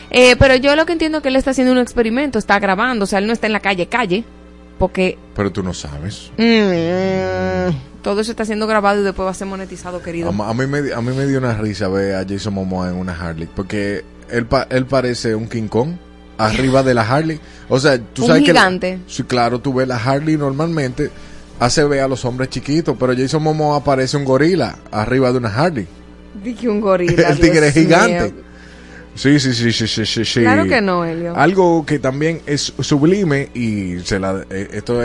[0.10, 3.04] Eh, pero yo lo que entiendo es que él está haciendo un experimento, está grabando,
[3.04, 4.24] o sea, él no está en la calle, calle,
[4.78, 5.18] porque...
[5.36, 6.32] Pero tú no sabes.
[6.38, 10.30] Mm, todo eso está siendo grabado y después va a ser monetizado, querido.
[10.30, 13.14] A, mí, me, a mí me dio una risa ver a Jason Momoa en una
[13.14, 15.90] Harley, porque él, él parece un King Kong
[16.38, 17.40] arriba de la Harley.
[17.70, 19.00] O sea, tú un sabes gigante.
[19.06, 19.12] que...
[19.12, 21.10] Sí, claro, tú ves la Harley normalmente,
[21.60, 25.54] hace ver a los hombres chiquitos, pero Jason Momoa parece un gorila arriba de una
[25.54, 25.88] Harley.
[26.44, 27.28] Dije un gorila.
[27.30, 28.45] El tigre gigante.
[29.16, 30.42] Sí, sí, sí, sí, sí, sí.
[30.42, 31.36] Claro que no, Elio.
[31.36, 35.00] Algo que también es sublime y se la, eh, esto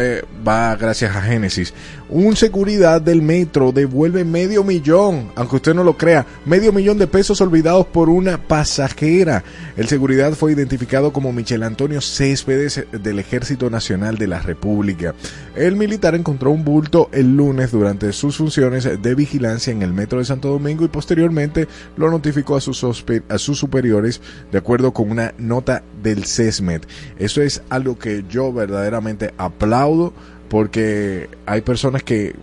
[0.46, 1.72] va gracias a Génesis.
[2.08, 7.06] Un seguridad del metro devuelve medio millón, aunque usted no lo crea, medio millón de
[7.06, 9.44] pesos olvidados por una pasajera.
[9.76, 15.14] El seguridad fue identificado como Michel Antonio Céspedes del Ejército Nacional de la República.
[15.54, 20.18] El militar encontró un bulto el lunes durante sus funciones de vigilancia en el metro
[20.18, 22.84] de Santo Domingo y posteriormente lo notificó a sus,
[23.28, 23.60] a sus
[24.00, 26.82] de acuerdo con una nota del CESMED.
[27.18, 30.12] Eso es algo que yo verdaderamente aplaudo
[30.48, 32.34] porque hay personas que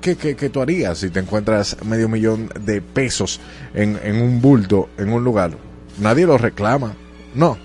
[0.00, 3.38] ¿Qué, qué, tú harías si te encuentras medio millón de pesos
[3.74, 5.52] en, en, un bulto, en un lugar?
[6.00, 6.94] Nadie lo reclama.
[7.34, 7.58] No,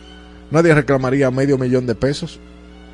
[0.51, 2.41] nadie reclamaría medio millón de pesos.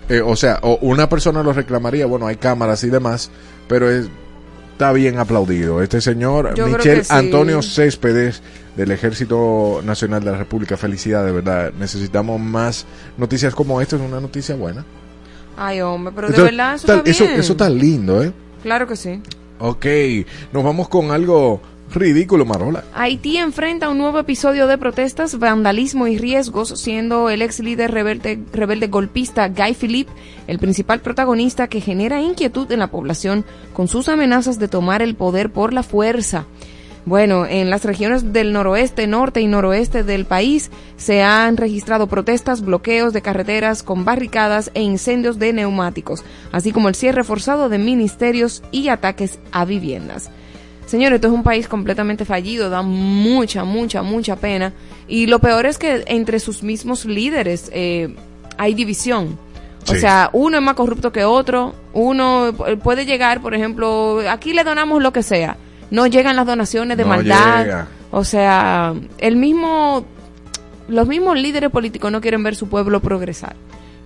[0.10, 3.32] Eh, o sea, o una persona lo reclamaría, bueno, hay cámaras y demás,
[3.67, 3.89] pero
[4.73, 5.81] está bien aplaudido.
[5.81, 8.41] Este señor, Michel Antonio Céspedes,
[8.75, 11.71] del Ejército Nacional de la República, felicidad, de verdad.
[11.79, 12.86] Necesitamos más
[13.17, 14.83] noticias como esta, es una noticia buena.
[15.55, 18.33] Ay, hombre, pero de verdad eso está, Eso, eso está lindo, ¿eh?
[18.63, 19.21] Claro que sí.
[19.59, 19.86] Ok,
[20.51, 21.62] nos vamos con algo
[21.93, 22.84] ridículo, Marola.
[22.93, 28.39] Haití enfrenta un nuevo episodio de protestas, vandalismo y riesgos, siendo el ex líder rebelde,
[28.51, 30.12] rebelde golpista Guy Philippe
[30.47, 35.15] el principal protagonista que genera inquietud en la población con sus amenazas de tomar el
[35.15, 36.45] poder por la fuerza.
[37.06, 42.62] Bueno, en las regiones del noroeste, norte y noroeste del país se han registrado protestas,
[42.62, 47.77] bloqueos de carreteras con barricadas e incendios de neumáticos, así como el cierre forzado de
[47.77, 50.29] ministerios y ataques a viviendas.
[50.93, 54.73] Señores, esto es un país completamente fallido, da mucha, mucha, mucha pena.
[55.08, 58.15] Y lo peor es que entre sus mismos líderes eh,
[58.60, 59.39] hay división.
[59.89, 62.53] O sea, uno es más corrupto que otro, uno
[62.84, 65.58] puede llegar, por ejemplo, aquí le donamos lo que sea
[65.89, 67.88] no llegan las donaciones de maldad.
[68.12, 70.06] O sea, el mismo,
[70.88, 73.56] los mismos líderes políticos no quieren ver su pueblo progresar.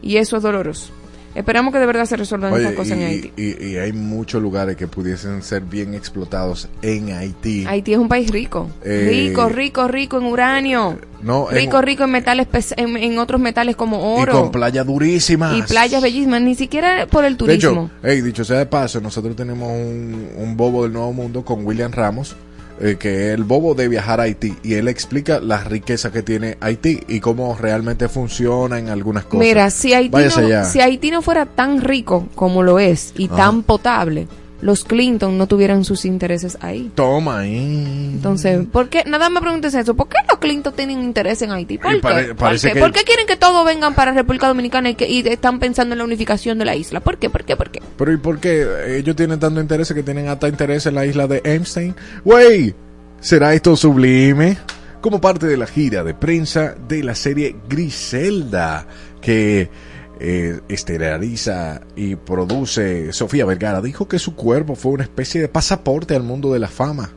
[0.01, 0.91] Y eso es doloroso.
[1.37, 3.31] Esperamos que de verdad se resuelvan estas cosas en Haití.
[3.37, 7.63] Y, hay muchos lugares que pudiesen ser bien explotados en Haití.
[7.67, 8.71] Haití es un país rico.
[8.83, 10.97] Eh, rico, rico, rico en uranio.
[11.21, 14.33] No, rico, rico en metales, en, otros metales como oro.
[14.33, 15.55] Y con playas durísimas.
[15.55, 17.91] Y playas bellísimas, ni siquiera por el turismo.
[18.01, 21.63] De hecho, dicho sea de paso, nosotros tenemos un, un bobo del Nuevo Mundo con
[21.63, 22.35] William Ramos
[22.79, 26.21] eh, que es el bobo de viajar a Haití y él explica la riqueza que
[26.21, 29.39] tiene Haití y cómo realmente funciona en algunas cosas.
[29.39, 33.63] Mira, si Haití, no, si Haití no fuera tan rico como lo es y tan
[33.63, 34.27] potable,
[34.61, 36.91] los Clinton no tuvieran sus intereses ahí.
[36.95, 38.11] Toma ahí.
[38.13, 39.03] Entonces, ¿por qué?
[39.05, 39.95] Nada me preguntes eso.
[39.95, 41.77] ¿Por qué los Clinton tienen interés en Haití?
[41.77, 43.03] ¿Por, qué?
[43.05, 46.75] quieren que todos vengan para República Dominicana y, están pensando en la unificación de la
[46.75, 46.99] isla?
[46.99, 47.29] ¿Por qué?
[47.29, 47.55] ¿Por qué?
[47.55, 47.81] ¿Por qué?
[47.97, 51.27] Pero ¿y por qué ellos tienen tanto interés que tienen hasta interés en la isla
[51.27, 51.95] de Einstein?
[52.25, 52.73] Wey,
[53.19, 54.57] ¿será esto sublime?
[55.01, 58.87] Como parte de la gira de prensa de la serie Griselda,
[59.21, 59.69] que
[60.19, 66.15] eh, estelariza y produce Sofía Vergara, dijo que su cuerpo fue una especie de pasaporte
[66.15, 67.11] al mundo de la fama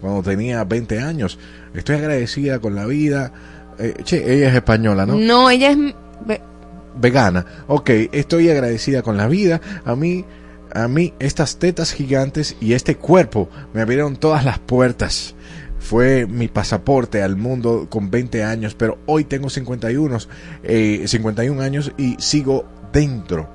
[0.00, 1.38] cuando tenía 20 años.
[1.74, 3.32] Estoy agradecida con la vida.
[3.78, 5.14] Eh, che, ella es española, ¿no?
[5.14, 5.78] No, ella es
[6.96, 7.46] vegana.
[7.66, 9.60] Ok, estoy agradecida con la vida.
[9.84, 10.24] A mí,
[10.72, 15.34] a mí, estas tetas gigantes y este cuerpo me abrieron todas las puertas
[15.84, 20.18] fue mi pasaporte al mundo con 20 años, pero hoy tengo 51,
[20.62, 23.48] eh, 51 años y sigo dentro.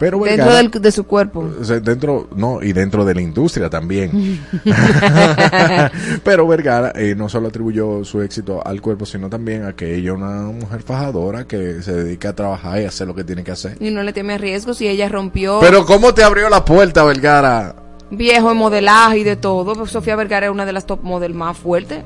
[0.00, 1.44] Pero Dentro del- de su cuerpo.
[1.82, 4.40] dentro, no, y dentro de la industria también.
[6.24, 10.10] Pero Vergara eh, no solo atribuyó su éxito al cuerpo, sino también a que ella
[10.10, 13.50] es una mujer fajadora que se dedica a trabajar y hacer lo que tiene que
[13.52, 13.76] hacer.
[13.80, 17.74] Y no le teme riesgos y ella rompió Pero ¿cómo te abrió la puerta, Vergara?
[18.10, 19.74] Viejo en modelaje y de todo.
[19.74, 22.02] Pues Sofía Vergara es una de las top model más fuertes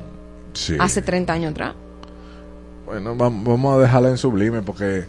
[0.53, 0.75] Sí.
[0.79, 1.73] hace 30 años atrás.
[2.85, 5.05] Bueno, vam- vamos a dejarla en sublime porque...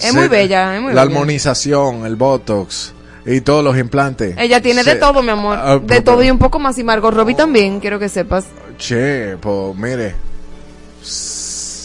[0.00, 1.16] Es muy bella, es muy La bella.
[1.16, 2.94] armonización, el botox
[3.26, 4.34] y todos los implantes.
[4.38, 5.58] Ella tiene de todo, mi amor.
[5.60, 6.78] Ah, de pero- todo y un poco más.
[6.78, 8.46] Y Margot Robbie también, quiero que sepas.
[8.78, 10.14] Che, pues mire.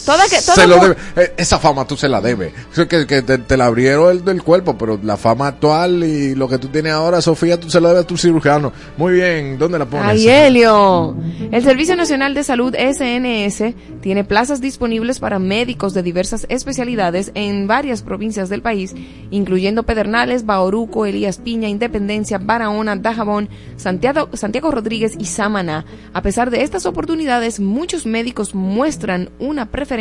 [0.08, 2.52] Toda que, toda Se lo debe- eh, esa fama tú se la debes.
[2.74, 6.48] Que, que te, te la abrieron el del cuerpo, pero la fama actual y lo
[6.48, 8.72] que tú tienes ahora, Sofía, tú se lo debes a tu cirujano.
[8.96, 10.06] Muy bien, ¿dónde la pones?
[10.06, 11.14] Ay, Helio.
[11.52, 17.66] El Servicio Nacional de Salud SNS tiene plazas disponibles para médicos de diversas especialidades en
[17.66, 18.94] varias provincias del país,
[19.30, 25.84] incluyendo Pedernales, Bauruco, Elías Piña, Independencia, Barahona, Dajabón, Santiago, Santiago Rodríguez y Samaná.
[26.14, 29.97] A pesar de estas oportunidades, muchos médicos muestran una preferencia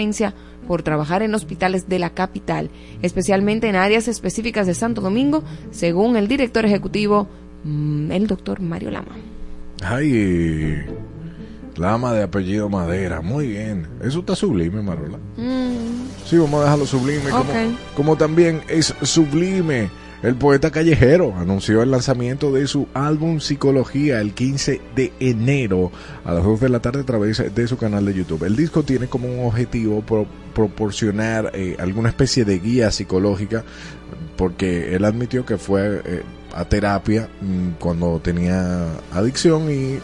[0.67, 2.69] por trabajar en hospitales de la capital,
[3.01, 7.27] especialmente en áreas específicas de Santo Domingo, según el director ejecutivo,
[7.63, 9.15] mm, el doctor Mario Lama.
[9.81, 10.83] Ay,
[11.77, 13.21] Lama de apellido Madera.
[13.21, 13.87] Muy bien.
[14.03, 15.19] Eso está sublime, Marola.
[16.25, 17.29] Sí, vamos a dejarlo sublime.
[17.29, 17.53] Como,
[17.95, 19.89] como también es sublime.
[20.23, 25.91] El poeta callejero anunció el lanzamiento de su álbum Psicología el 15 de enero
[26.25, 28.43] a las 2 de la tarde a través de su canal de YouTube.
[28.43, 30.25] El disco tiene como un objetivo pro-
[30.55, 33.63] proporcionar eh, alguna especie de guía psicológica
[34.37, 36.23] porque él admitió que fue eh,
[36.55, 39.99] a terapia mm, cuando tenía adicción y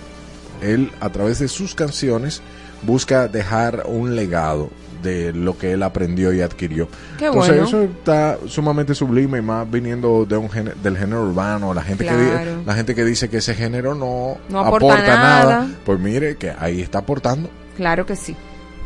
[0.62, 2.44] él a través de sus canciones
[2.84, 4.70] busca dejar un legado
[5.04, 6.88] de lo que él aprendió y adquirió.
[7.20, 7.68] Qué Entonces bueno.
[7.68, 12.06] eso está sumamente sublime y más viniendo de un género- del género urbano, la gente
[12.06, 12.64] que Claro.
[12.66, 15.68] la gente que dice que ese género no, No aporta nada.
[15.86, 17.50] pues mire que ahí está aportando.
[17.78, 18.36] Claro que sí.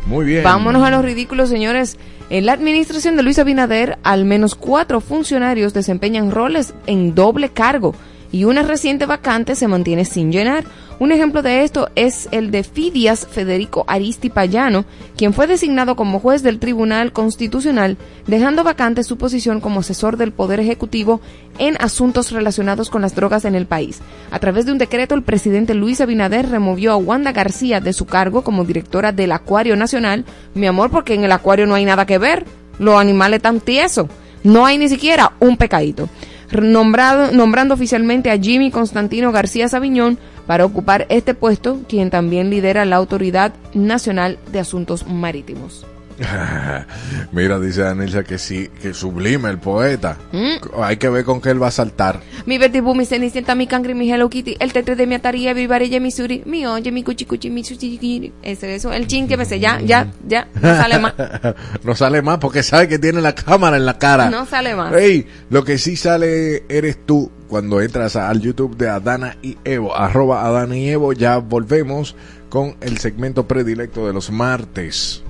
[0.06, 0.44] Muy bien.
[0.44, 1.98] Vámonos a los ridículos, señores.
[2.30, 7.94] En la administración de Luis Abinader, al menos cuatro funcionarios desempeñan roles en doble cargo
[8.32, 10.66] y una reciente vacante se mantiene sin llenar.
[11.00, 14.84] Un ejemplo de esto es el de Fidias Federico Aristi Payano,
[15.16, 20.32] quien fue designado como juez del Tribunal Constitucional, dejando vacante su posición como asesor del
[20.32, 21.22] Poder Ejecutivo
[21.60, 24.00] en asuntos relacionados con las drogas en el país.
[24.32, 28.06] A través de un decreto, el presidente Luis Abinader removió a Wanda García de su
[28.06, 30.26] cargo como directora del Acuario Nacional.
[30.56, 32.46] Mi amor, porque en el acuario no hay nada que ver.
[32.80, 34.08] Los animales están tiesos.
[34.44, 36.10] No hay ni siquiera un pecadito.
[36.52, 42.96] Nombrando oficialmente a Jimmy Constantino García Sabiñón para ocupar este puesto, quien también lidera la
[42.96, 45.86] Autoridad Nacional de Asuntos Marítimos.
[47.32, 50.18] Mira, dice Danilza que sí, que sublime el poeta.
[50.32, 50.82] Mm.
[50.82, 52.22] Hay que ver con qué él va a saltar.
[52.46, 55.54] Mi Betty Boo, mi Cenicienta, mi Cangri, mi Hello Kitty, el tetre de mi Atari,
[55.54, 59.28] mi Varilla, mi Suri, mi Oye, mi Cuchi Cuchi, mi Sushi, ese, eso, el chin
[59.28, 61.14] que me sé, ya, ya, ya, no sale más.
[61.84, 64.30] no sale más porque sabe que tiene la cámara en la cara.
[64.30, 64.94] No sale más.
[64.94, 69.96] Ey, lo que sí sale eres tú cuando entras al YouTube de Adana y Evo,
[69.96, 71.14] arroba Adana y Evo.
[71.14, 72.16] Ya volvemos
[72.50, 75.24] con el segmento predilecto de los martes.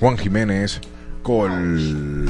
[0.00, 0.80] Juan Jiménez
[1.22, 2.26] Col.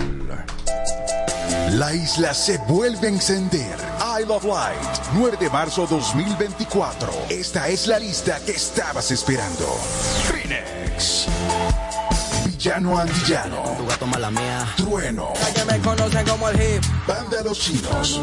[1.72, 3.76] La isla se vuelve a encender.
[4.20, 7.10] Isle of Light, 9 de marzo 2024.
[7.28, 9.66] Esta es la lista que estabas esperando.
[10.26, 10.77] Phoenix.
[12.58, 13.62] Villano Antillano.
[13.78, 14.66] Tu gato mala mía.
[14.76, 15.32] Trueno.
[15.54, 16.82] Que me conocen como el hip.
[17.06, 18.20] Banda Los Chinos.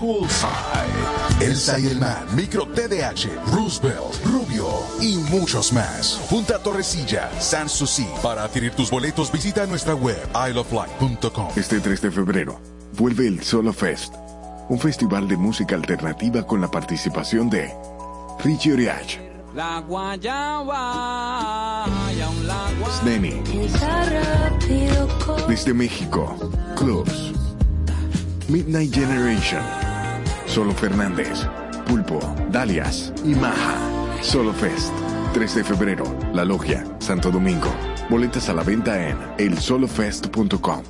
[0.00, 1.40] Poolside.
[1.40, 2.26] Elsa y el Man.
[2.34, 3.28] Micro TDH.
[3.52, 4.24] Roosevelt.
[4.24, 4.66] Rubio.
[5.00, 6.20] Y muchos más.
[6.28, 7.30] Punta Torrecilla.
[7.40, 8.08] Sanssouci.
[8.20, 11.50] Para adquirir tus boletos visita nuestra web isleoflight.com.
[11.54, 12.60] Este 3 de febrero
[12.98, 14.12] vuelve el Solo Fest,
[14.68, 17.72] un festival de música alternativa con la participación de
[18.42, 19.18] Richie Oriach,
[19.54, 21.36] La guayaba
[22.12, 23.00] y aún la guayaba.
[23.00, 23.40] Sneni,
[25.46, 26.36] desde México,
[26.76, 27.32] Clubs,
[28.48, 29.62] Midnight Generation,
[30.46, 31.46] Solo Fernández,
[31.86, 32.18] Pulpo,
[32.50, 33.76] Dalias y Maja.
[34.22, 34.92] Solo Fest,
[35.34, 37.72] 3 de febrero, La Logia, Santo Domingo.
[38.10, 40.82] Boletas a la venta en elsolofest.com.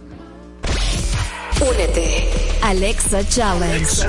[1.61, 2.31] Únete.
[2.63, 4.09] Alexa Challenge.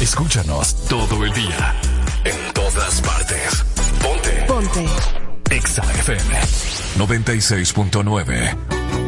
[0.00, 1.80] Escúchanos todo el día.
[2.24, 3.64] En todas partes.
[4.02, 4.44] Ponte.
[4.46, 4.86] Ponte.
[5.50, 6.34] Exa FM
[6.98, 9.07] 96.9.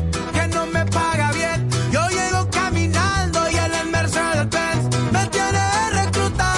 [0.91, 1.69] paga bien.
[1.91, 6.49] Yo llego caminando y en el Mercedes Benz me tiene de recluta.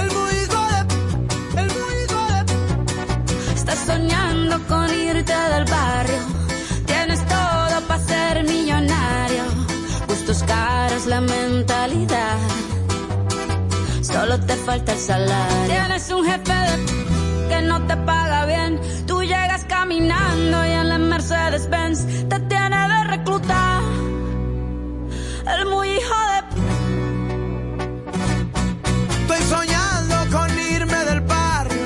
[0.00, 3.54] El muy hijo de, el muy hijo de.
[3.54, 6.20] Estás soñando con irte del barrio.
[6.86, 9.44] Tienes todo para ser millonario.
[10.08, 12.38] Gustos caros, la mentalidad.
[14.02, 15.66] Solo te falta el salario.
[15.66, 16.74] Tienes un jefe de
[17.48, 18.80] que no te paga bien.
[19.06, 20.75] Tú llegas caminando y
[21.28, 23.82] Mercedes Benz te tiene de reclutar.
[25.58, 26.38] El muy hijo de
[29.22, 31.82] Estoy soñando con irme del barrio.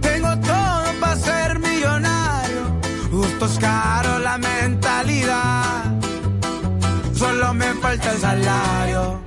[0.00, 2.80] Tengo todo para ser millonario.
[3.10, 5.84] Gustos caros, la mentalidad.
[7.14, 9.20] Solo me falta el salario.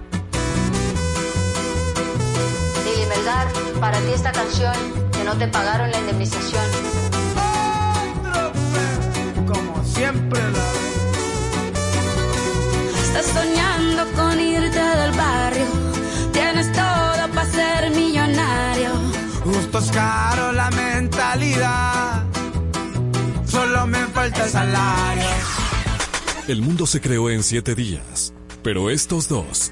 [2.85, 3.47] Lili Melgar,
[3.79, 4.73] para ti esta canción
[5.11, 7.02] que no te pagaron la indemnización.
[9.95, 10.73] Siempre la
[13.03, 15.65] Estás soñando con irte del barrio.
[16.31, 18.91] Tienes todo para ser millonario.
[19.45, 22.23] Gustos caros, la mentalidad.
[23.45, 25.29] Solo me falta el salario.
[26.47, 28.33] El mundo se creó en siete días,
[28.63, 29.71] pero estos dos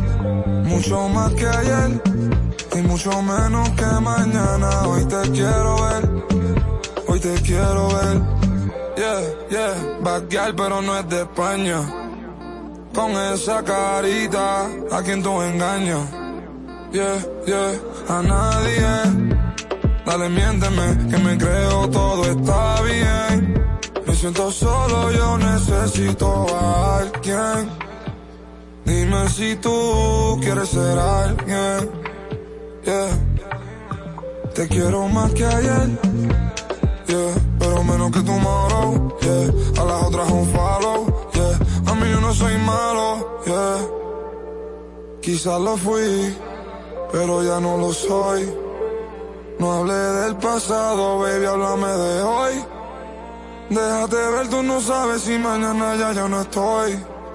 [0.63, 2.01] Mucho más que ayer
[2.75, 4.87] y mucho menos que mañana.
[4.87, 6.09] Hoy te quiero ver,
[7.07, 8.21] hoy te quiero ver.
[8.97, 11.79] Yeah, yeah, backyard pero no es de España.
[12.93, 16.09] Con esa carita, a quien tú engañas.
[16.91, 17.71] Yeah, yeah,
[18.09, 19.41] a nadie.
[20.05, 23.53] Dale, miénteme, que me creo todo está bien.
[24.05, 27.90] Me siento solo, yo necesito a alguien.
[28.85, 31.89] Dime si tú quieres ser alguien.
[32.83, 33.09] Yeah.
[34.53, 35.89] Te quiero más que ayer.
[37.07, 37.33] Yeah.
[37.59, 39.17] Pero menos que tomorrow.
[39.21, 39.81] Yeah.
[39.81, 41.31] A las otras un follow.
[41.33, 41.91] Yeah.
[41.91, 43.41] A mí yo no soy malo.
[43.45, 44.01] Yeah.
[45.21, 46.35] Quizás lo fui,
[47.11, 48.51] pero ya no lo soy.
[49.59, 52.65] No hablé del pasado, baby, háblame de hoy.
[53.69, 56.99] Déjate ver, tú no sabes si mañana ya yo no estoy.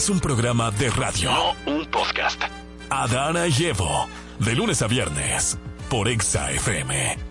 [0.00, 2.40] Es un programa de radio, no un podcast.
[2.88, 5.58] Adana y Evo, de lunes a viernes,
[5.90, 7.29] por Exa FM.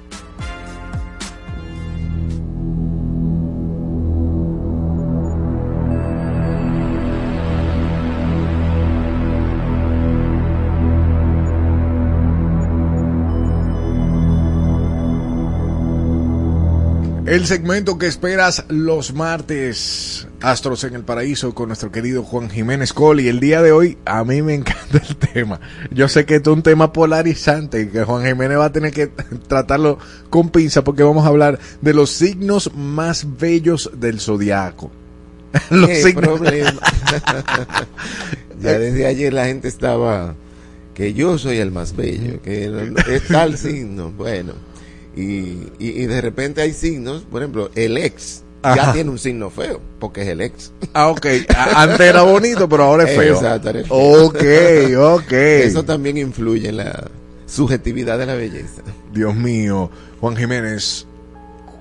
[17.29, 22.91] El segmento que esperas los martes, Astros en el Paraíso, con nuestro querido Juan Jiménez
[22.91, 23.27] Coli.
[23.27, 25.59] El día de hoy, a mí me encanta el tema.
[25.91, 28.91] Yo sé que esto es un tema polarizante y que Juan Jiménez va a tener
[28.91, 29.07] que
[29.47, 29.99] tratarlo
[30.31, 34.89] con pinza porque vamos a hablar de los signos más bellos del zodiaco.
[35.69, 36.79] los ¿Qué signos- problema?
[38.59, 40.33] ya desde ayer la gente estaba
[40.95, 42.71] que yo soy el más bello, que
[43.07, 44.53] es tal signo, bueno.
[45.19, 49.49] Y, y, y de repente hay signos, por ejemplo, el ex ya tiene un signo
[49.49, 50.71] feo, porque es el ex.
[50.93, 51.25] Ah, ok.
[51.75, 53.35] Antes era bonito, pero ahora es feo.
[53.35, 53.85] Exacto, feo.
[53.89, 54.43] Ok,
[55.21, 55.31] ok.
[55.31, 57.09] Eso también influye en la
[57.45, 58.81] subjetividad de la belleza.
[59.13, 59.89] Dios mío,
[60.21, 61.05] Juan Jiménez,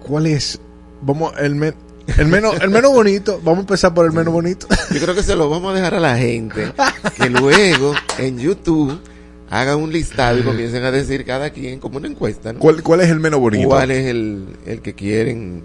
[0.06, 0.58] ¿cuál es?
[1.02, 1.74] Vamos, el, men-
[2.16, 3.40] el menos, el menos bonito.
[3.44, 4.66] Vamos a empezar por el menos bonito.
[4.92, 6.72] Yo creo que se lo vamos a dejar a la gente
[7.16, 8.98] que luego en YouTube
[9.50, 12.52] hagan un listado y comiencen a decir cada quien como una encuesta.
[12.52, 12.58] ¿no?
[12.58, 13.68] ¿Cuál, cuál es el menos bonito?
[13.68, 15.62] ¿Cuál es el, el que quieren?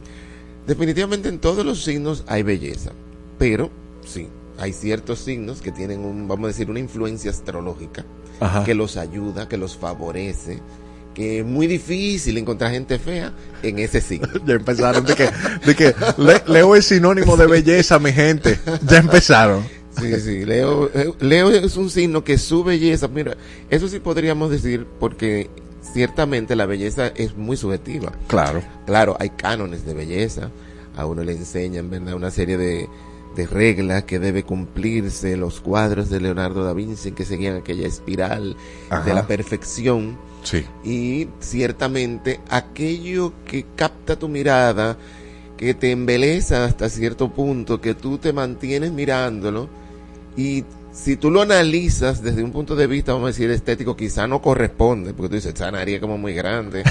[0.67, 2.91] Definitivamente en todos los signos hay belleza,
[3.37, 3.69] pero
[4.05, 4.27] sí,
[4.57, 8.05] hay ciertos signos que tienen un, vamos a decir, una influencia astrológica
[8.39, 8.63] Ajá.
[8.63, 10.59] que los ayuda, que los favorece,
[11.13, 14.29] que es muy difícil encontrar gente fea en ese signo.
[14.45, 15.29] Ya empezaron de que,
[15.65, 18.57] de que Le- Leo es sinónimo de belleza, mi gente.
[18.87, 19.63] Ya empezaron.
[19.99, 23.37] Sí, sí, Leo, eh, Leo es un signo que su belleza, mira,
[23.69, 25.49] eso sí podríamos decir porque
[25.81, 28.11] ciertamente la belleza es muy subjetiva.
[28.27, 28.61] Claro.
[28.85, 30.49] Claro, hay cánones de belleza,
[30.95, 32.15] a uno le enseñan, ¿verdad?
[32.15, 32.89] Una serie de,
[33.35, 38.55] de reglas que debe cumplirse, los cuadros de Leonardo da Vinci que seguían aquella espiral
[38.89, 39.03] Ajá.
[39.03, 40.17] de la perfección.
[40.43, 40.65] Sí.
[40.83, 44.97] Y ciertamente aquello que capta tu mirada,
[45.57, 49.69] que te embeleza hasta cierto punto, que tú te mantienes mirándolo
[50.35, 50.63] y
[50.93, 54.41] si tú lo analizas desde un punto de vista, vamos a decir, estético, quizá no
[54.41, 56.83] corresponde, porque tú dices, esa nariz es como muy grande,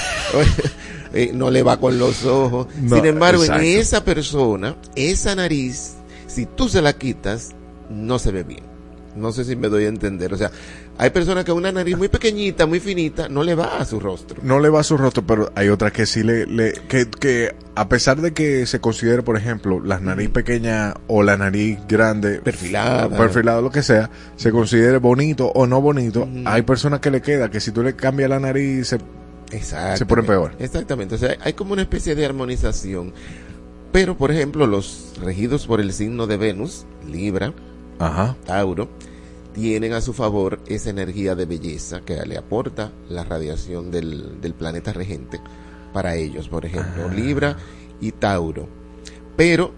[1.14, 2.66] eh, no le va con los ojos.
[2.80, 3.62] No, Sin embargo, exacto.
[3.62, 5.94] en esa persona, esa nariz,
[6.26, 7.50] si tú se la quitas,
[7.90, 8.72] no se ve bien.
[9.14, 10.32] No sé si me doy a entender.
[10.32, 10.50] O sea,
[10.98, 14.38] hay personas que una nariz muy pequeñita, muy finita, no le va a su rostro.
[14.42, 17.54] No le va a su rostro, pero hay otras que sí le, le que, que
[17.74, 22.40] a pesar de que se considere, por ejemplo, la nariz pequeña o la nariz grande,
[22.40, 23.08] Perfilada.
[23.08, 27.50] perfilada, lo que sea, se considere bonito o no bonito, hay personas que le queda
[27.50, 28.98] que si tú le cambias la nariz se,
[29.96, 30.52] se pone peor.
[30.58, 31.14] Exactamente.
[31.14, 33.12] O sea, hay como una especie de armonización.
[33.92, 37.52] Pero, por ejemplo, los regidos por el signo de Venus, Libra,
[37.98, 38.36] Ajá.
[38.46, 38.88] Tauro,
[39.54, 44.54] tienen a su favor esa energía de belleza que le aporta la radiación del, del
[44.54, 45.40] planeta regente
[45.92, 47.14] para ellos, por ejemplo, Ah.
[47.14, 47.56] Libra
[48.00, 48.68] y Tauro.
[49.36, 49.72] Pero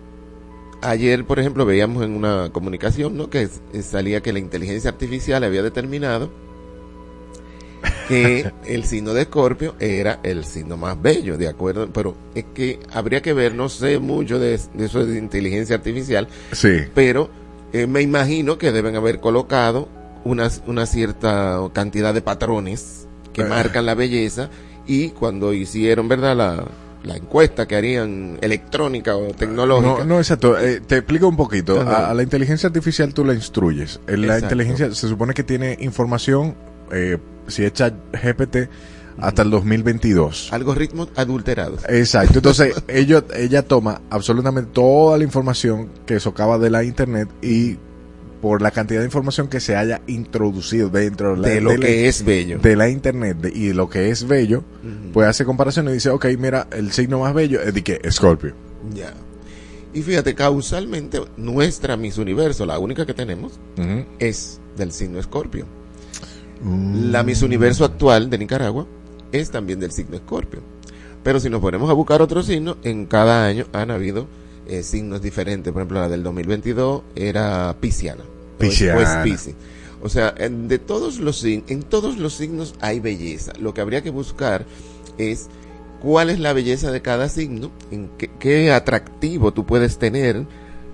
[0.80, 3.30] ayer, por ejemplo, veíamos en una comunicación ¿no?
[3.30, 6.30] que s- salía que la inteligencia artificial había determinado
[8.08, 11.88] que el signo de Escorpio era el signo más bello, ¿de acuerdo?
[11.92, 16.28] Pero es que habría que ver, no sé mucho de, de eso de inteligencia artificial,
[16.52, 16.68] Sí.
[16.94, 17.28] pero
[17.74, 19.88] eh, me imagino que deben haber colocado
[20.24, 23.46] una, una cierta cantidad de patrones que Eh.
[23.46, 24.48] marcan la belleza
[24.86, 26.34] y cuando hicieron, ¿verdad?
[26.36, 26.64] La,
[27.02, 29.98] la encuesta que harían electrónica o tecnológica.
[29.98, 30.58] No, no, exacto.
[30.58, 31.78] Eh, te explico un poquito.
[31.80, 32.06] Ajá.
[32.06, 34.00] A, a la inteligencia artificial tú la instruyes.
[34.06, 34.44] La Exacto.
[34.46, 36.54] inteligencia se supone que tiene información,
[36.92, 37.18] eh,
[37.48, 38.68] si echa GPT,
[39.20, 40.52] hasta el 2022.
[40.52, 41.82] Algoritmos adulterados.
[41.88, 42.38] Exacto.
[42.38, 47.76] Entonces, ellos, ella toma absolutamente toda la información que socava de la internet y
[48.42, 52.08] por la cantidad de información que se haya introducido dentro la- De lo la- que
[52.08, 52.58] es bello.
[52.58, 55.12] de la internet de- y lo que es bello, Ujú.
[55.14, 58.54] pues hace comparación y dice, ok, mira, el signo más bello es de que Scorpio.
[58.94, 59.14] Ya.
[59.94, 63.58] Y fíjate, causalmente, nuestra Miss Universo, la única que tenemos,
[64.18, 65.64] es del signo Escorpio.
[66.62, 67.10] Mm.
[67.12, 68.86] La Miss Universo actual de Nicaragua
[69.34, 70.60] es también del signo Escorpio.
[71.22, 74.26] Pero si nos ponemos a buscar otro signo, en cada año han habido
[74.68, 75.72] eh, signos diferentes.
[75.72, 78.22] Por ejemplo, la del 2022 era Pisciana.
[78.58, 79.22] Pisciana.
[79.22, 79.54] Piscis.
[80.02, 83.52] O sea, en, de todos los en todos los signos hay belleza.
[83.58, 84.66] Lo que habría que buscar
[85.18, 85.48] es
[86.00, 90.44] cuál es la belleza de cada signo, en qué, qué atractivo tú puedes tener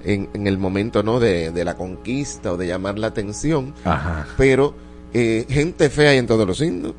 [0.05, 4.29] en, en el momento no de, de la conquista o de llamar la atención, Ajá.
[4.37, 4.75] pero
[5.13, 6.95] eh, gente fea hay en todos los signos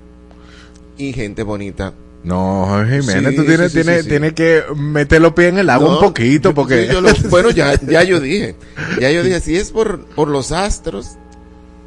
[0.98, 1.94] y gente bonita.
[2.24, 5.70] No, Jiménez, Sí, tú tienes, sí, sí, tienes, tienes que meter los pies en el
[5.72, 6.86] agua No, un poquito porque...
[6.86, 8.56] sí, yo lo- bueno, ya, ya yo dije,
[9.00, 11.18] ya yo dije, si es por, por los astros,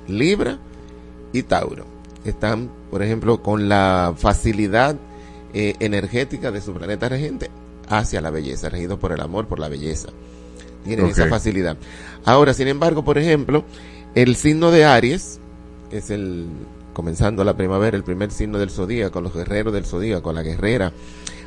[0.09, 0.59] Libra
[1.33, 1.87] y Tauro,
[2.25, 4.97] están, por ejemplo, con la facilidad
[5.53, 7.51] eh, energética de su planeta regente
[7.89, 10.09] hacia la belleza, regido por el amor, por la belleza.
[10.85, 11.77] Tienen esa facilidad.
[12.25, 13.65] Ahora, sin embargo, por ejemplo,
[14.17, 15.39] el signo de Aries
[15.93, 16.47] es el,
[16.95, 20.93] comenzando la primavera, el primer signo del zodíaco, los guerreros del zodíaco, la guerrera,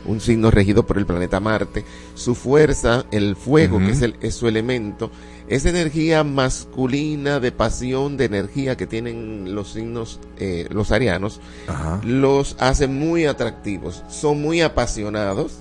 [0.06, 1.84] un signo regido por el planeta Marte.
[2.14, 5.10] Su fuerza, el fuego, que es, el, es su elemento,
[5.50, 12.02] esa energía masculina de pasión, de energía que tienen los signos, eh, los arianos, Ajá.
[12.06, 15.60] los hace muy atractivos, son muy apasionados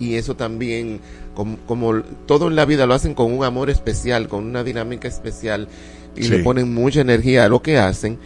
[0.00, 1.00] y eso también,
[1.34, 5.08] como, como todo en la vida lo hacen con un amor especial, con una dinámica
[5.08, 5.68] especial
[6.16, 6.30] y Sí.
[6.30, 8.18] le ponen mucha energía a lo que hacen,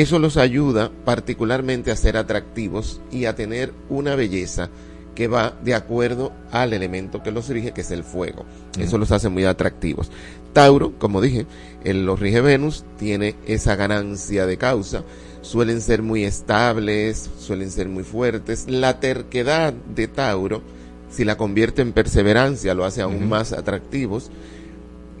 [0.00, 4.68] eso los ayuda particularmente a ser atractivos y a tener una belleza
[5.14, 8.44] que va de acuerdo al elemento que los rige, que es el fuego.
[8.78, 10.10] Eso los hace muy atractivos.
[10.52, 11.46] Tauro, como dije,
[11.82, 15.02] el, los rige Venus, tiene esa ganancia de causa.
[15.40, 18.66] Suelen ser muy estables, suelen ser muy fuertes.
[18.68, 20.60] La terquedad de Tauro,
[21.08, 24.30] si la convierte en perseverancia, lo hace aún más atractivos.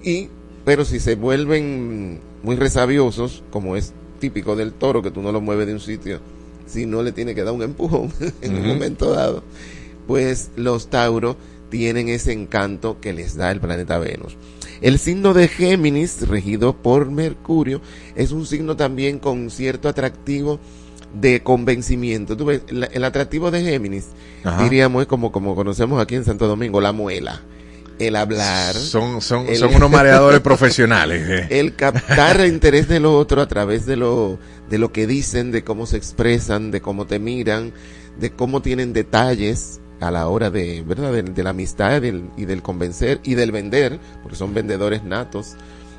[0.02, 0.28] Y,
[0.66, 5.40] pero si se vuelven muy resabiosos, como es típico del toro, que tú no lo
[5.40, 6.20] mueves de un sitio,
[6.66, 9.42] si no le tiene que dar un empujón en un momento dado,
[10.06, 11.36] pues los Tauro
[11.70, 14.36] tienen ese encanto que les da el planeta Venus.
[14.80, 17.80] El signo de Géminis, regido por Mercurio,
[18.14, 20.60] es un signo también con cierto atractivo
[21.14, 22.36] de convencimiento.
[22.36, 24.08] Tú ves, el atractivo de Géminis,
[24.44, 24.62] Ajá.
[24.62, 27.42] diríamos, es como, como conocemos aquí en Santo Domingo, la muela.
[27.98, 28.74] El hablar.
[28.74, 31.26] Son, son, el- son unos mareadores profesionales.
[31.28, 31.46] eh.
[31.60, 34.38] el captar el interés del otro a través de lo,
[34.68, 37.72] de lo que dicen, de cómo se expresan, de cómo te miran,
[38.18, 41.10] de cómo tienen detalles a la hora de, ¿verdad?
[41.12, 45.54] De, de la amistad del- y del convencer y del vender, porque son vendedores natos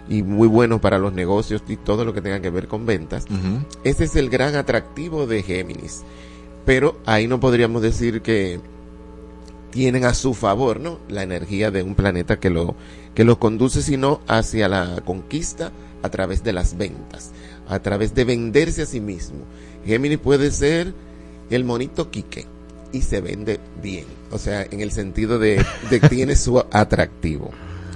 [0.09, 3.25] y muy buenos para los negocios y todo lo que tenga que ver con ventas.
[3.83, 6.03] Ese es el gran atractivo de Géminis.
[6.63, 8.59] Pero ahí no podríamos decir que
[9.77, 10.99] tienen a su favor, ¿no?
[11.07, 12.75] La energía de un planeta que lo
[13.13, 15.71] que los conduce sino hacia la conquista
[16.01, 17.29] a través de las ventas,
[17.67, 19.41] a través de venderse a sí mismo.
[19.85, 20.95] Géminis puede ser
[21.51, 22.47] el monito Quique
[22.91, 27.51] y se vende bien, o sea, en el sentido de, de que tiene su atractivo.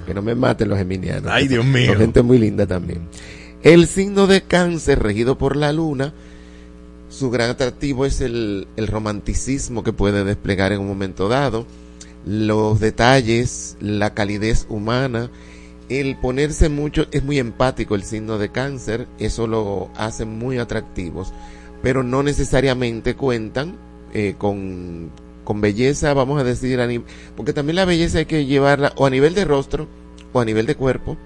[0.06, 1.32] Que no me maten los geminianos.
[1.32, 1.86] Ay, Dios mío.
[1.88, 3.08] son gente muy linda también.
[3.64, 6.14] El signo de cáncer regido por la luna,
[7.12, 11.66] su gran atractivo es el, el romanticismo que puede desplegar en un momento dado,
[12.24, 15.30] los detalles, la calidez humana,
[15.90, 21.34] el ponerse mucho, es muy empático el signo de cáncer, eso lo hace muy atractivos,
[21.82, 23.76] pero no necesariamente cuentan
[24.14, 25.10] eh, con,
[25.44, 26.80] con belleza, vamos a decir,
[27.36, 29.86] porque también la belleza hay que llevarla o a nivel de rostro,
[30.32, 31.18] o a nivel de cuerpo,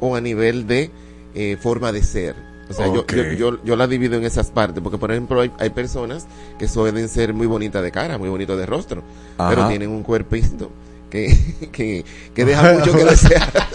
[0.00, 0.90] o a nivel de
[1.34, 2.47] eh, forma de ser.
[2.70, 5.50] O sea, yo- yo, yo, yo la divido en esas partes, porque por ejemplo hay,
[5.58, 6.26] hay personas
[6.58, 9.02] que suelen ser muy bonitas de cara, muy bonitos de rostro,
[9.38, 9.48] Ajá.
[9.50, 10.70] pero tienen un cuerpito
[11.10, 11.36] que,
[11.72, 12.04] que,
[12.34, 13.50] que deja mucho que desear.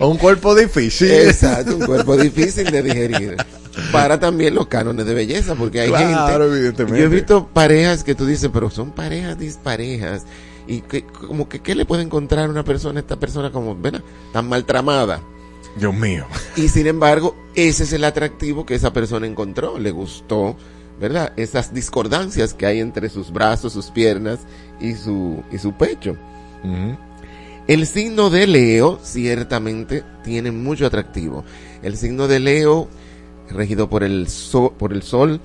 [0.00, 1.10] Un cuerpo difícil.
[1.10, 3.36] Exacto, un cuerpo difícil de digerir.
[3.90, 6.56] Para también los cánones de belleza, porque hay Claro, gente.
[6.58, 6.98] evidentemente.
[7.00, 10.24] Yo he visto parejas que tú dices, pero son parejas disparejas.
[10.66, 14.02] Y que, como que, ¿qué le puede encontrar a una persona, esta persona como, ¿verdad?
[14.32, 15.20] Tan maltramada.
[15.76, 16.26] Dios mío.
[16.56, 20.56] Y sin embargo, ese es el atractivo que esa persona encontró, le gustó,
[21.00, 21.32] ¿verdad?
[21.36, 24.40] Esas discordancias que hay entre sus brazos, sus piernas
[24.80, 26.16] y su, y su pecho.
[27.66, 31.44] El signo de Leo ciertamente tiene mucho atractivo.
[31.82, 32.88] El signo de Leo,
[33.50, 35.40] regido por el, sol, por el sol,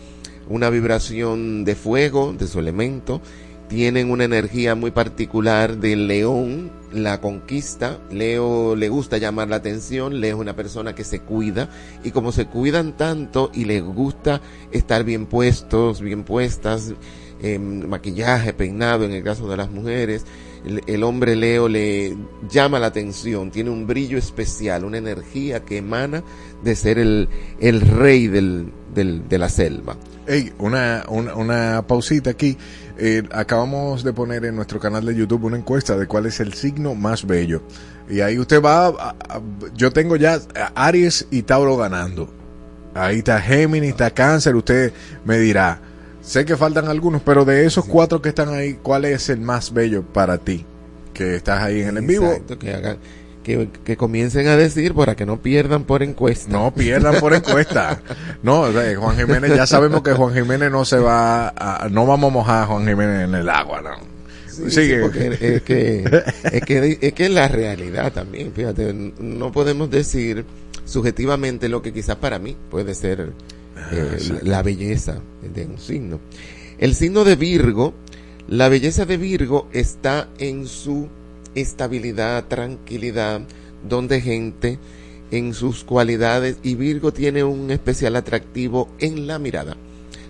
[0.49, 3.21] una vibración de fuego, de su elemento,
[3.67, 7.99] tienen una energía muy particular del león, la conquista.
[8.11, 11.69] Leo le gusta llamar la atención, Leo es una persona que se cuida
[12.03, 16.93] y como se cuidan tanto y les gusta estar bien puestos, bien puestas,
[17.41, 20.25] eh, maquillaje, peinado en el caso de las mujeres,
[20.87, 22.17] el, hombre Leo le
[22.49, 26.23] llama la atención, tiene un brillo especial, una energía que emana
[26.63, 27.29] de ser el,
[27.59, 29.95] el rey del, del- de la selva.
[30.25, 32.57] Ey, una, una, una pausita aquí.
[32.99, 36.53] Eh, acabamos de poner en nuestro canal de YouTube una encuesta de cuál es el
[36.53, 37.61] signo más bello.
[38.09, 39.41] Y ahí usted va, a- a-
[39.75, 40.39] yo tengo ya
[40.73, 42.33] Aries y Tauro ganando.
[42.95, 44.91] Ahí está Géminis, está Cáncer, usted
[45.25, 45.79] me dirá.
[46.21, 49.71] Sé que faltan algunos, pero de esos cuatro que están ahí, ¿cuál es el más
[49.71, 50.65] bello para ti?
[51.13, 52.25] Que estás ahí en el en vivo.
[52.25, 52.97] Exacto, que hagan,
[53.47, 56.51] que, que comiencen a decir para que no pierdan por encuesta.
[56.51, 58.01] No pierdan por encuesta.
[58.43, 62.05] No, o sea, Juan Jiménez, ya sabemos que Juan Jiménez no se va a, no
[62.05, 64.17] vamos a mojar a Juan Jiménez en el agua, no.
[64.49, 64.95] Sí, Sigue.
[64.97, 70.43] sí, porque es que, es que es que la realidad también, fíjate, no podemos decir
[70.83, 73.31] subjetivamente lo que quizás para mí puede ser
[73.93, 76.19] eh, la belleza de un signo.
[76.79, 77.93] El signo de Virgo,
[78.49, 81.07] la belleza de Virgo está en su
[81.61, 83.41] estabilidad, tranquilidad,
[83.87, 84.79] donde gente
[85.31, 89.75] en sus cualidades y Virgo tiene un especial atractivo en la mirada.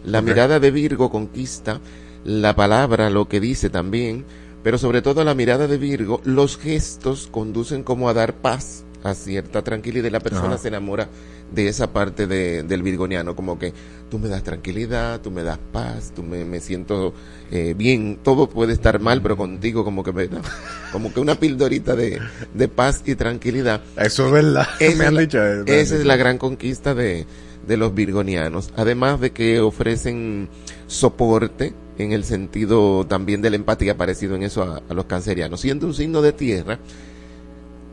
[0.03, 1.81] La mirada de Virgo conquista
[2.23, 4.25] la palabra, lo que dice también,
[4.63, 9.13] pero sobre todo la mirada de Virgo, los gestos conducen como a dar paz, a
[9.13, 10.57] cierta tranquilidad y la persona Ajá.
[10.57, 11.07] se enamora
[11.53, 13.71] de esa parte de- del virgoniano, como que
[14.09, 17.13] tú me das tranquilidad, tú me das paz, tú me, me siento
[17.51, 20.41] eh, bien, todo puede estar mal, pero contigo como que me da,
[20.91, 22.19] como que una pildorita de,
[22.53, 23.81] de paz y tranquilidad.
[23.95, 24.67] Eso es verdad.
[24.79, 25.37] Esa me es han la- dicho.
[25.43, 27.25] eh, han esa es la gran conquista de,
[27.65, 28.71] de los virgonianos.
[28.75, 30.49] Además de que ofrecen
[30.87, 35.61] soporte en el sentido también de la empatía parecido en eso a, a los cancerianos.
[35.61, 36.79] Siendo un signo de tierra,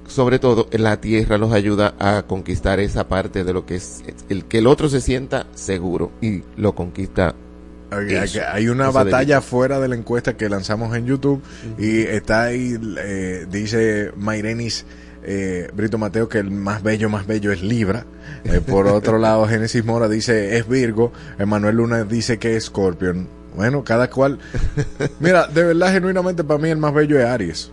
[0.06, 4.44] sobre todo la tierra los ayuda a conquistar esa parte de lo que es el
[4.44, 7.34] que el otro se sienta seguro y lo conquista.
[8.08, 11.42] Eso, Hay una batalla fuera de la encuesta que lanzamos en YouTube
[11.78, 14.84] y está ahí, eh, dice Mairenis
[15.26, 18.04] eh, Brito Mateo que el más bello, más bello es Libra.
[18.44, 21.12] Eh, por otro lado, Génesis Mora dice es Virgo.
[21.38, 23.28] Emanuel Luna dice que es Scorpion.
[23.56, 24.38] Bueno, cada cual.
[25.20, 27.70] Mira, de verdad, genuinamente para mí el más bello es Aries.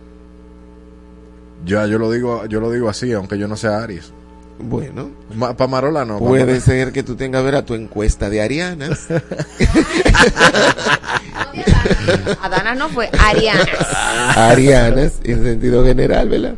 [1.64, 4.12] Ya, yo lo digo, yo lo digo así, aunque yo no sea Aries.
[4.58, 5.10] Bueno,
[5.56, 6.18] para Marola no.
[6.18, 9.08] puede ser que tú tengas ver a tu encuesta de Arianas.
[12.42, 13.64] Adana no fue Ariana.
[14.36, 16.54] arianas en sentido general, ¿verdad?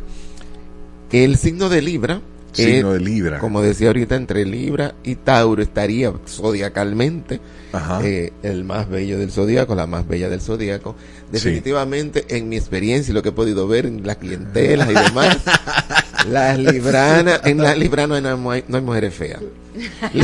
[1.11, 2.21] El signo de Libra,
[2.55, 3.39] Signo es, de Libra.
[3.39, 7.39] como decía ahorita, entre Libra y Tauro estaría zodiacalmente
[7.73, 7.99] Ajá.
[8.03, 10.95] eh, el más bello del zodiaco, la más bella del zodiaco.
[11.31, 15.37] Definitivamente, en mi experiencia y lo que he podido ver en las clientelas y demás,
[16.29, 19.41] las libranas, en las libranas no hay, no hay mujeres feas.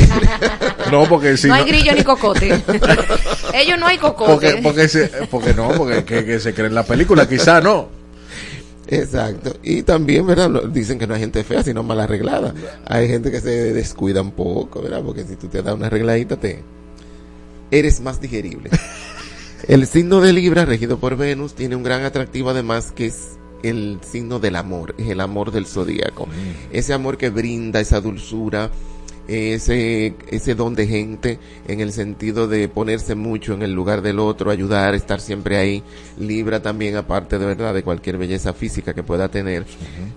[0.90, 2.48] No, porque si no hay grillo ni cocote.
[3.54, 4.30] Ellos no hay cocote.
[4.32, 7.88] Porque, porque, se- porque no, porque que, que se cree en la película, quizá no.
[8.92, 9.56] Exacto.
[9.62, 10.64] Y también, ¿verdad?
[10.64, 12.54] Dicen que no hay gente fea, sino mal arreglada.
[12.86, 15.02] Hay gente que se descuida un poco, ¿verdad?
[15.02, 16.62] Porque si tú te das una arregladita, te
[17.70, 18.70] eres más digerible.
[19.68, 24.00] El signo de Libra, regido por Venus, tiene un gran atractivo además que es el
[24.02, 26.26] signo del amor, es el amor del zodíaco.
[26.72, 28.72] Ese amor que brinda esa dulzura,
[29.28, 34.18] ese, ese don de gente en el sentido de ponerse mucho en el lugar del
[34.18, 35.82] otro, ayudar, estar siempre ahí.
[36.18, 39.64] Libra también, aparte de verdad, de cualquier belleza física que pueda tener,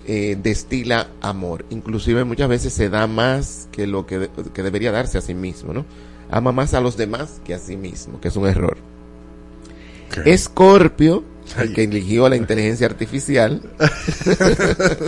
[0.06, 1.64] eh, destila amor.
[1.70, 5.72] Inclusive muchas veces se da más que lo que, que debería darse a sí mismo,
[5.72, 5.84] ¿no?
[6.30, 8.76] Ama más a los demás que a sí mismo, que es un error.
[10.24, 11.24] Escorpio,
[11.58, 13.60] el que eligió la inteligencia artificial,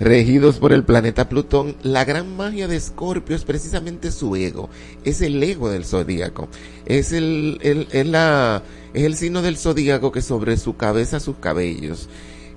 [0.00, 4.68] regidos por el planeta Plutón, la gran magia de Escorpio es precisamente su ego,
[5.04, 6.48] es el ego del zodíaco,
[6.86, 8.62] es el, el- es la,
[8.94, 12.08] es el signo del zodíaco que sobre su cabeza sus cabellos,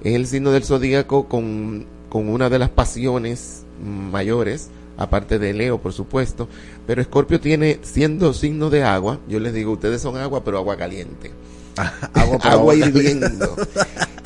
[0.03, 5.79] es el signo del zodíaco con, con una de las pasiones mayores, aparte de Leo,
[5.81, 6.47] por supuesto,
[6.85, 10.77] pero Escorpio tiene, siendo signo de agua, yo les digo, ustedes son agua, pero agua
[10.77, 11.31] caliente.
[12.43, 13.55] Agua, hirviendo.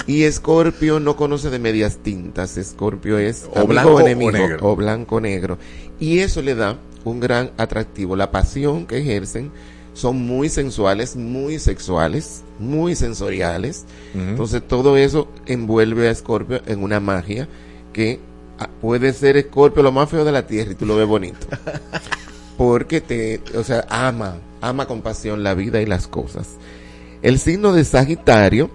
[0.08, 2.58] Y Escorpio no conoce de medias tintas.
[2.58, 4.60] Escorpio es O amigo blanco o enemigo, negro.
[4.62, 5.58] o blanco o negro.
[6.00, 8.16] Y eso le da un gran atractivo.
[8.16, 9.52] La pasión que ejercen
[9.94, 13.86] son muy sensuales, muy sexuales, muy sensoriales.
[14.14, 17.48] Entonces todo eso envuelve a Escorpio en una magia
[17.94, 18.20] que
[18.60, 21.48] ah, puede ser Escorpio lo más feo de la tierra y tú lo ves bonito.
[22.58, 26.56] Porque te, o sea, ama, ama con pasión la vida y las cosas.
[27.22, 28.70] El signo de Sagitario,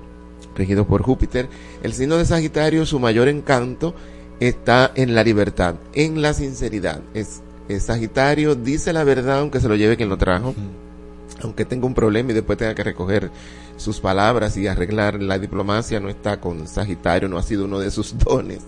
[0.57, 1.49] regido por Júpiter,
[1.83, 3.95] el signo de Sagitario, su mayor encanto
[4.41, 7.01] está en la libertad, en la sinceridad.
[7.15, 10.55] Es, es Sagitario dice la verdad aunque se lo lleve quien lo trajo,
[11.43, 13.31] aunque tenga un problema y después tenga que recoger
[13.77, 17.91] sus palabras y arreglar la diplomacia, no está con Sagitario, no ha sido uno de
[17.91, 18.61] sus dones.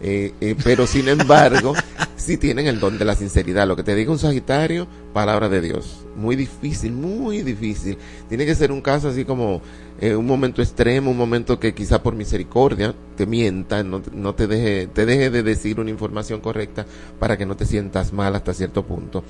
[0.00, 1.74] Eh, eh, pero sin embargo,
[2.16, 3.66] si tienen el don de la sinceridad.
[3.66, 6.04] Lo que te diga un Sagitario, palabra de Dios.
[6.16, 7.98] Muy difícil, muy difícil.
[8.28, 9.62] Tiene que ser un caso así como
[10.00, 14.46] eh, un momento extremo, un momento que quizá por misericordia te mienta, no, no te
[14.46, 16.86] deje, te deje de decir una información correcta
[17.18, 19.24] para que no te sientas mal hasta cierto punto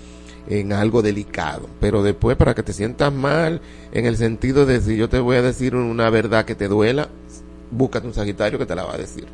[0.48, 1.68] en algo delicado.
[1.80, 3.60] Pero después para que te sientas mal
[3.92, 7.08] en el sentido de si yo te voy a decir una verdad que te duela,
[7.70, 9.26] búscate un Sagitario que te la va a decir.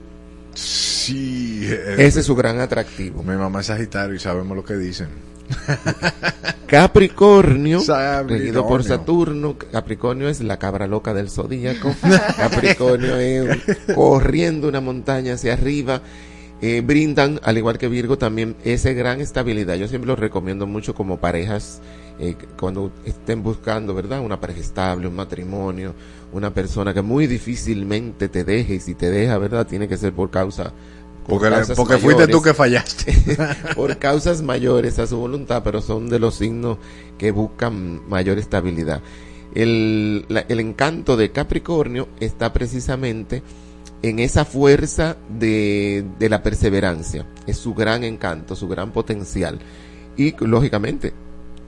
[1.05, 1.69] Sí.
[1.99, 3.23] Ese es su gran atractivo.
[3.23, 5.09] Mi mamá es Sagitario y sabemos lo que dicen.
[6.67, 7.83] Capricornio,
[8.27, 9.57] regido por Saturno.
[9.59, 11.95] Capricornio es la cabra loca del zodíaco.
[12.37, 13.59] Capricornio es
[13.95, 16.01] corriendo una montaña hacia arriba.
[16.67, 19.75] Eh, brindan, al igual que Virgo, también esa gran estabilidad.
[19.75, 21.83] Yo siempre los recomiendo mucho como parejas,
[22.19, 24.21] eh, cuando estén buscando, ¿verdad?
[24.21, 25.95] Una pareja estable, un matrimonio,
[26.33, 29.67] una persona que muy difícilmente te deje y si te deja, ¿verdad?
[29.67, 30.73] Tiene que ser por causa
[31.27, 31.41] por
[31.77, 33.15] Porque, fuiste tú que fallaste.
[33.77, 36.79] por causas mayores a su voluntad, pero son de los signos
[37.19, 39.03] que buscan mayor estabilidad.
[39.55, 43.43] El, la- el encanto de Capricornio está precisamente
[44.05, 47.25] en esa fuerza de, de la perseverancia.
[47.47, 49.59] Es su gran encanto, su gran potencial.
[50.15, 51.15] Y lógicamente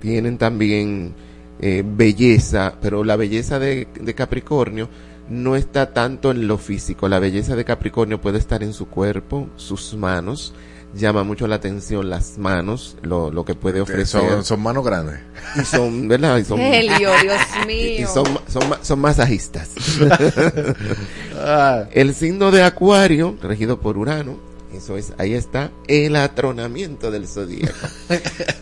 [0.01, 1.15] tienen también
[1.61, 4.91] eh, belleza, pero la belleza de, de Capricornio
[5.31, 7.09] no está tanto en lo físico.
[7.09, 10.53] La belleza de Capricornio puede estar en su cuerpo, sus manos.
[10.95, 14.07] Llama mucho la atención las manos, lo, lo que puede ofrecer.
[14.07, 15.21] son, son manos grandes.
[15.61, 16.39] Y son, ¿verdad?
[16.39, 18.09] Y son, Helio, Dios y mío.
[18.13, 19.71] son, son, ma- son masajistas.
[21.93, 24.37] el signo de Acuario, regido por Urano,
[24.75, 27.73] eso es, ahí está el atronamiento del zodíaco.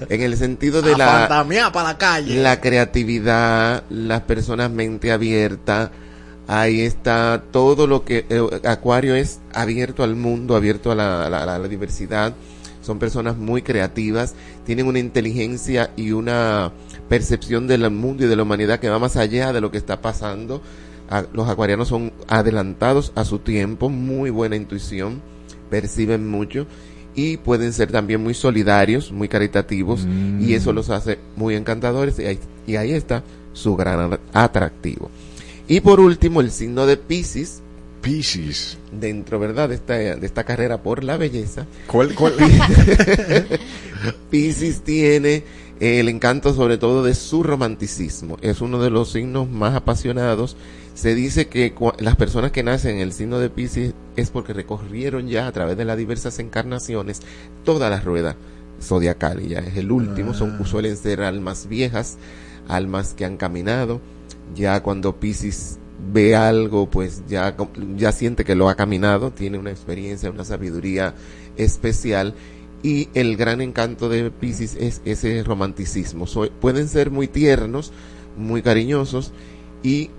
[0.09, 1.29] en el sentido de la,
[1.73, 2.41] para la calle.
[2.43, 5.91] la creatividad, las personas mente abierta,
[6.47, 11.31] ahí está todo lo que eh, Acuario es abierto al mundo, abierto a la, a
[11.31, 12.35] la- a la diversidad.
[12.83, 14.35] Son personas muy creativas,
[14.67, 16.71] tienen una inteligencia y una
[17.09, 20.03] percepción del mundo y de la humanidad que va más allá de lo que está
[20.03, 20.61] pasando.
[21.33, 25.23] Los acuarianos son adelantados a su tiempo, muy buena intuición,
[25.71, 26.67] perciben mucho
[27.15, 30.05] y pueden ser también muy solidarios, muy caritativos
[30.41, 33.23] y eso los hace muy encantadores y ahí, y ahí está
[33.55, 35.11] su gran at- atractivo.
[35.69, 37.63] Y por último, el signo de Pisces,
[38.03, 38.77] Pisces.
[38.93, 41.67] dentro, ¿verdad?, de esta, de esta carrera por la belleza.
[41.87, 42.35] ¿Cuál, cuál?
[44.31, 45.45] Pisces tiene
[45.81, 48.37] el encanto sobre todo de su romanticismo.
[48.43, 50.57] Es uno de los signos más apasionados.
[50.95, 55.29] Se dice que las personas que nacen en el signo de Pisces es porque recorrieron
[55.29, 57.21] ya a través de las diversas encarnaciones
[57.65, 58.37] toda la rueda
[58.81, 60.35] zodiacal y ya es el último.
[60.35, 62.19] Son, suelen ser almas viejas,
[62.69, 64.01] almas que han caminado.
[64.55, 65.79] Ya cuando Pisces
[66.13, 67.57] ve algo, pues ya,
[67.97, 71.15] ya siente que lo ha caminado, tiene una experiencia, una sabiduría
[71.57, 72.35] especial
[72.83, 76.27] y el gran encanto de Pisces es ese romanticismo.
[76.27, 77.93] So- pueden ser muy tiernos,
[78.37, 79.33] muy cariñosos
[79.83, 80.11] y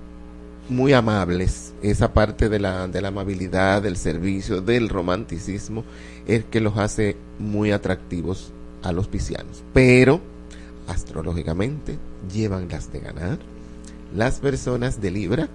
[0.69, 1.73] muy amables.
[1.83, 5.83] Esa parte de la, de la amabilidad, del servicio, del romanticismo,
[6.25, 9.63] es que los hace muy atractivos a los piscianos.
[9.73, 10.21] Pero,
[10.87, 11.97] astrológicamente,
[12.33, 13.37] llevan las de ganar.
[14.13, 15.49] Las personas de Libra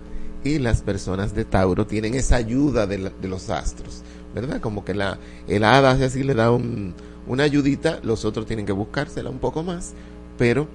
[0.44, 4.02] y las personas de Tauro tienen esa ayuda de, la- de los astros,
[4.34, 4.60] ¿verdad?
[4.60, 6.94] Como que la, el hada así le da un,
[7.26, 9.92] una ayudita, los otros tienen que buscársela un poco más,
[10.38, 10.66] pero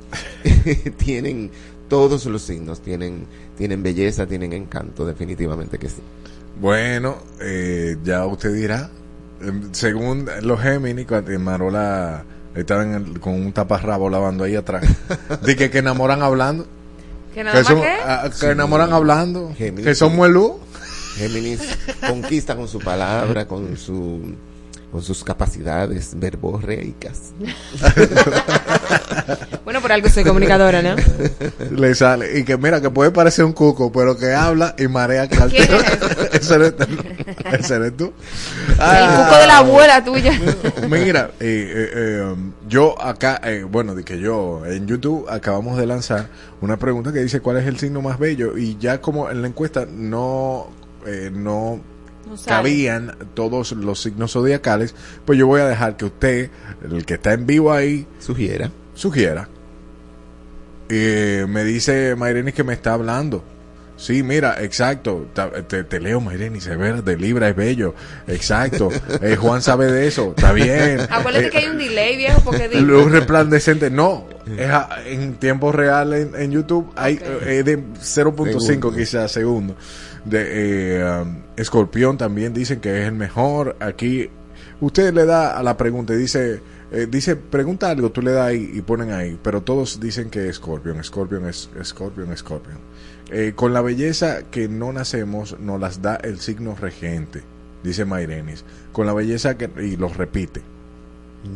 [0.97, 1.51] tienen
[1.89, 3.26] todos los signos, tienen,
[3.57, 6.01] tienen belleza, tienen encanto, definitivamente que sí.
[6.59, 8.89] Bueno, eh, ya usted dirá.
[9.41, 12.23] Em, Según los Géminis, cuando Marola
[12.55, 14.86] estaba en el- con un taparrabo lavando ahí atrás.
[15.45, 16.65] de que, que enamoran hablando.
[17.36, 17.70] ¿Que nada más
[18.06, 18.46] ah, que Sí.
[18.46, 19.54] enamoran hablando.
[19.58, 19.86] Géminis.
[19.86, 20.58] Que son muelú.
[21.18, 21.60] Géminis
[22.08, 24.36] conquista con su palabra, con su
[24.96, 27.34] con sus capacidades verborreicas.
[29.66, 30.96] Bueno, por algo soy comunicadora, ¿no?
[31.76, 32.38] Le sale.
[32.38, 35.64] Y que mira, que puede parecer un cuco, pero que habla y marea que ¿Quién
[35.64, 36.86] es Ese eres tú.
[37.52, 38.14] Ese eres tú.
[38.70, 39.24] El Ah.
[39.26, 40.39] cuco de la abuela tuya.
[40.88, 42.36] Mira, eh, eh, eh,
[42.68, 46.30] yo acá, eh, bueno, de que yo en YouTube acabamos de lanzar
[46.62, 49.48] una pregunta que dice cuál es el signo más bello y ya como en la
[49.48, 50.68] encuesta no,
[51.08, 51.80] eh, no
[52.26, 54.95] No cabían todos los signos zodiacales,
[55.26, 56.49] pues yo voy a dejar que usted,
[56.89, 58.71] el que está en vivo ahí, Sugiera.
[58.93, 59.47] sugiera.
[60.89, 63.43] Eh, me dice Mayreni que me está hablando.
[63.98, 65.28] Sí, mira, exacto.
[65.68, 67.96] Te, te leo, Mayreni, se ve de Libra, es bello.
[68.28, 68.89] Exacto.
[69.22, 70.34] Eh, Juan sabe de eso.
[70.36, 71.00] Está bien.
[71.10, 74.28] Acuérdate Eh, que hay un delay, viejo, porque di- Luz resplandecente, no.
[74.58, 78.93] Es a- en tiempo real en, en YouTube hay eh, de 0.5 Segundo.
[78.96, 79.76] quizás segundo.
[80.26, 83.76] De eh, um, Escorpión también dicen que es el mejor.
[83.80, 84.30] Aquí
[84.82, 86.60] usted le da a la pregunta y dice,
[86.91, 90.50] eh, dice, pregunta algo, tú le das ahí y ponen ahí, pero todos dicen que
[90.50, 92.78] es Scorpion, Scorpion es Scorpion, Scorpion.
[93.32, 97.41] Eh, con la belleza que no nacemos, nos las da el signo regente,
[97.84, 98.63] dice Mairenis.
[98.91, 100.61] Con la belleza que, y los repite.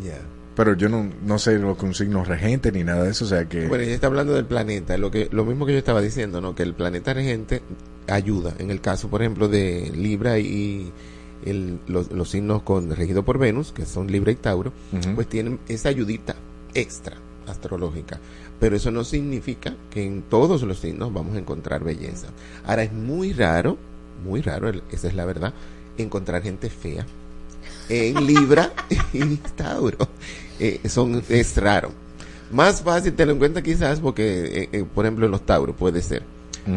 [0.03, 0.17] Ya.
[0.55, 3.27] Pero yo no, no sé lo que un signo regente ni nada de eso, o
[3.27, 3.67] sea que...
[3.67, 6.53] Bueno, ella está hablando del planeta, lo que lo mismo que yo estaba diciendo, ¿no?
[6.53, 7.61] Que el planeta regente
[8.07, 8.53] ayuda.
[8.59, 10.91] En el caso, por ejemplo, de Libra y
[11.45, 14.73] el- los, los signos con regido por Venus, que son Libra y Tauro,
[15.15, 16.35] pues tienen esa ayudita
[16.73, 17.15] extra
[17.47, 18.19] astrológica.
[18.59, 22.27] Pero eso no significa que en todos los signos vamos a encontrar belleza.
[22.65, 23.77] Ahora es muy raro,
[24.23, 25.53] muy raro, el- esa es la verdad,
[25.97, 27.05] encontrar gente fea
[27.87, 28.71] en Libra
[29.13, 29.97] y Tauro.
[30.59, 31.91] Eh, son, es raro.
[32.51, 36.01] Más fácil te lo encuentras quizás porque, eh, eh, por ejemplo, en los Tauros puede
[36.01, 36.23] ser.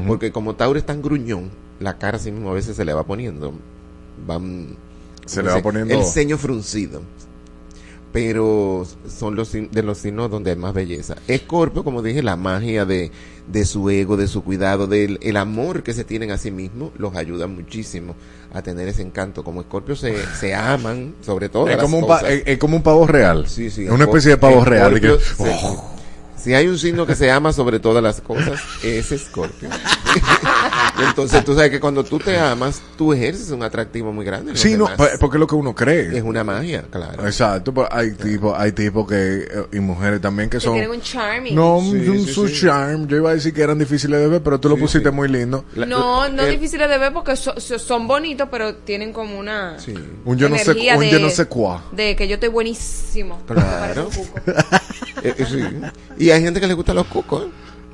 [0.06, 3.04] Porque como Tauro es tan gruñón, la cara así mismo a veces se le va
[3.04, 3.52] poniendo.
[4.26, 4.68] Van,
[5.26, 7.02] Se ¿cómo le va poniendo- El ceño fruncido.
[8.12, 11.16] Pero son los de los signos donde hay más belleza.
[11.28, 13.10] Escorpio, como dije, la magia de,
[13.46, 16.90] de su ego, de su cuidado, del el amor que se tienen a sí mismos,
[16.98, 18.14] los ayuda muchísimo
[18.52, 19.42] a tener ese encanto.
[19.44, 21.68] Como Escorpio se, se aman, sobre todo.
[21.68, 23.46] es, como un pa- es, es como un pavo real.
[23.48, 23.84] Sí, sí.
[23.84, 25.00] Es una especie de pavo real.
[25.00, 25.88] que- oh.
[26.36, 29.70] Si hay un signo que se ama sobre todas las cosas, es Escorpio.
[31.08, 34.56] Entonces tú sabes que cuando tú te amas, tú ejerces un atractivo muy grande.
[34.56, 34.96] Sí, no, demás.
[34.96, 36.16] pa- porque es lo que uno cree.
[36.16, 37.26] Es una magia, claro.
[37.26, 40.74] Exacto, pues hay tipos, hay tipos que, eh, y mujeres también que Que son...
[40.74, 41.54] tienen un charming.
[41.54, 42.60] No, Sí, un sí, su sí.
[42.66, 43.06] charm.
[43.06, 45.14] Yo iba a decir que eran difíciles de ver, pero tú lo pusiste sí.
[45.14, 45.64] muy lindo.
[45.74, 49.38] La- no, no el- difíciles de ver porque so- so- son bonitos, pero tienen como
[49.38, 49.94] una Sí.
[50.24, 51.82] Un yo no sé, energía un de, yo no sé cuá.
[51.92, 53.40] de que yo estoy buenísimo.
[53.46, 54.08] Claro.
[55.24, 55.60] Eh, eh, sí.
[56.18, 57.44] Y hay gente que le gusta los cucos.
[57.44, 57.48] ¿eh?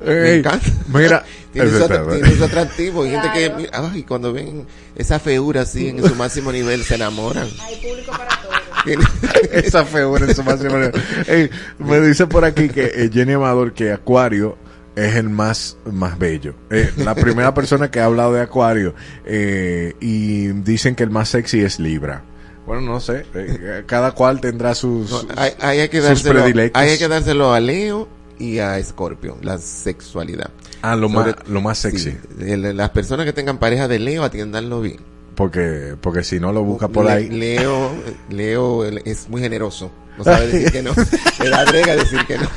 [0.05, 0.65] Me encanta.
[0.93, 1.23] mira,
[1.53, 3.03] tiene, su, tiene atractivo.
[3.03, 6.95] Hay gente que, mira, ay, cuando ven esa feura así en su máximo nivel, se
[6.95, 7.47] enamoran.
[7.61, 8.49] Hay público para todo.
[9.51, 10.93] Esa figura en su máximo nivel.
[11.27, 14.57] Ey, me dice por aquí que eh, Jenny Amador que Acuario
[14.95, 16.55] es el más, más bello.
[16.69, 18.95] Eh, la primera persona que ha hablado de Acuario
[19.25, 22.23] eh, y dicen que el más sexy es Libra.
[22.65, 23.25] Bueno, no sé.
[23.33, 26.81] eh, cada cual tendrá sus, No, hay, hay que sus predilectos.
[26.81, 28.07] hay que dárselo a Leo
[28.39, 30.49] y a Scorpio, la sexualidad.
[30.81, 32.11] Ah, lo Sobre- más, lo más sexy.
[32.11, 34.97] Sí, el- las personas que tengan pareja de Leo atiéndanlo bien.
[35.35, 37.29] Porque, porque si no lo busca por Le- ahí.
[37.29, 37.91] Leo,
[38.29, 39.91] Leo es muy generoso.
[40.17, 40.91] No sabe decir que no.
[41.43, 42.47] Le da brega decir que no.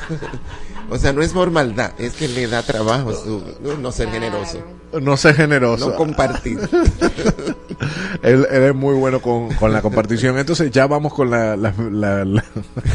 [0.91, 3.43] O sea, no es por maldad, es que le da trabajo su,
[3.81, 4.63] no, ser generoso.
[5.01, 5.91] No sé generoso.
[5.91, 6.59] No compartir.
[8.23, 10.39] él, es muy bueno con, con la compartición.
[10.39, 12.45] Entonces ya vamos con la, la- la- la-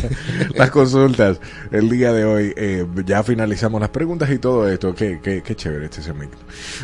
[0.55, 1.39] las consultas
[1.71, 2.53] el día de hoy.
[2.55, 4.93] Eh, ya finalizamos las preguntas y todo esto.
[4.95, 6.37] Qué, qué, qué chévere este segmento.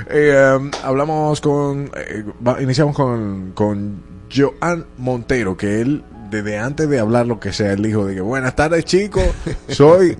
[0.09, 1.89] Eh, um, hablamos con...
[1.95, 2.23] eh,
[2.61, 4.01] iniciamos con, con
[4.35, 6.03] Joan Montero, que él...
[6.29, 9.23] Desde antes de hablar lo que sea, él dijo de que buenas tardes chicos,
[9.67, 10.17] soy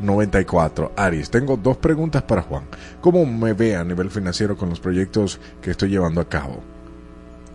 [0.00, 1.30] 18494 Aries.
[1.30, 2.64] Tengo dos preguntas para Juan.
[3.00, 6.62] ¿Cómo me ve a nivel financiero con los proyectos que estoy llevando a cabo?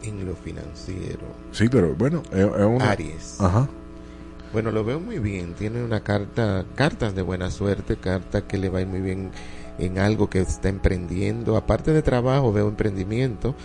[0.03, 1.27] En lo financiero.
[1.51, 2.91] Sí, pero bueno, es, es una...
[2.91, 3.39] Aries.
[3.39, 3.67] Ajá.
[4.53, 5.53] Bueno, lo veo muy bien.
[5.53, 9.31] Tiene una carta, cartas de buena suerte, carta que le va a ir muy bien
[9.79, 11.55] en algo que está emprendiendo.
[11.55, 13.55] Aparte de trabajo, veo emprendimiento.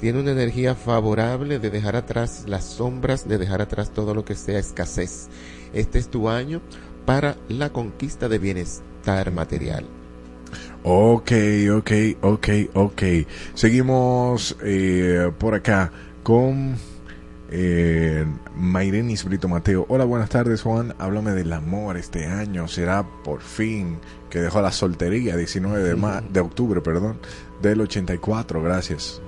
[0.00, 4.34] Tiene una energía favorable de dejar atrás las sombras, de dejar atrás todo lo que
[4.34, 5.28] sea escasez.
[5.74, 6.62] Este es tu año
[7.04, 9.86] para la conquista de bienestar material.
[10.82, 11.32] Ok,
[11.76, 11.90] ok,
[12.22, 13.02] ok, ok.
[13.54, 15.92] Seguimos eh, por acá
[16.22, 16.74] con
[17.50, 18.24] eh,
[18.56, 19.84] Mairenis Brito Mateo.
[19.88, 20.94] Hola, buenas tardes, Juan.
[20.98, 22.66] Háblame del amor este año.
[22.68, 23.98] Será por fin
[24.30, 27.18] que dejó la soltería, 19 de, ma- de octubre, perdón,
[27.60, 28.62] del 84.
[28.62, 29.20] Gracias.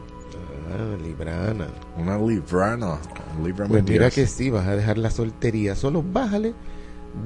[0.75, 1.67] Ah, Librana.
[1.99, 2.99] Una librana.
[3.45, 5.75] Libra Pues mira que sí, vas a dejar la soltería.
[5.77, 6.55] Solo bájale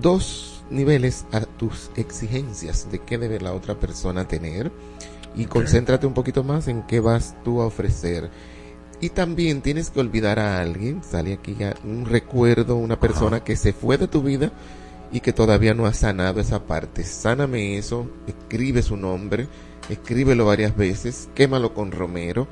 [0.01, 4.73] dos niveles a tus exigencias de qué debe la otra persona tener
[5.37, 8.31] y concéntrate un poquito más en qué vas tú a ofrecer.
[9.01, 13.55] Y también tienes que olvidar a alguien, sale aquí ya un recuerdo, una persona que
[13.55, 14.53] se fue de tu vida
[15.13, 17.05] y que todavía no ha sanado esa parte.
[17.05, 19.49] Sáname eso, escribe su nombre,
[19.91, 22.49] escríbelo varias veces, quémalo con romero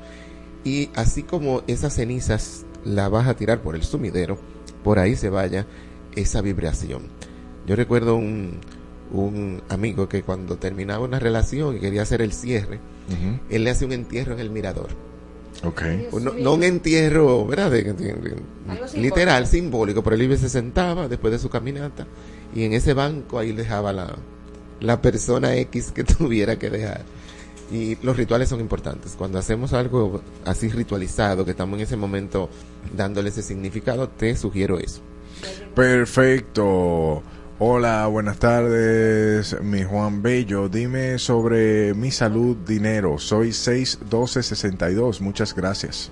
[0.63, 4.37] y así como esas cenizas la vas a tirar por el sumidero,
[4.83, 5.65] por ahí se vaya
[6.15, 7.03] esa vibración.
[7.67, 8.59] Yo recuerdo un,
[9.11, 12.79] un amigo que cuando terminaba una relación y quería hacer el cierre,
[13.49, 14.87] él le hace un entierro en el mirador.
[15.63, 15.81] Ok.
[16.21, 17.71] No, no un entierro, ¿verdad?
[17.71, 18.97] De- de- de- Algo simbólico.
[18.97, 22.05] literal, simbólico, pero él iba y se sentaba después de su caminata
[22.53, 24.15] y en ese banco ahí dejaba la,
[24.81, 27.03] la persona X que tuviera que dejar.
[27.71, 29.15] Y los rituales son importantes.
[29.17, 32.47] Cuando hacemos algo así ritualizado, que estamos en ese momento
[32.95, 35.01] dándole ese significado, te sugiero eso.
[35.75, 37.23] Perfecto.
[37.57, 40.67] Hola, buenas tardes, mi Juan Bello.
[40.67, 43.17] Dime sobre mi salud, dinero.
[43.17, 45.21] Soy 61262.
[45.21, 46.11] Muchas gracias.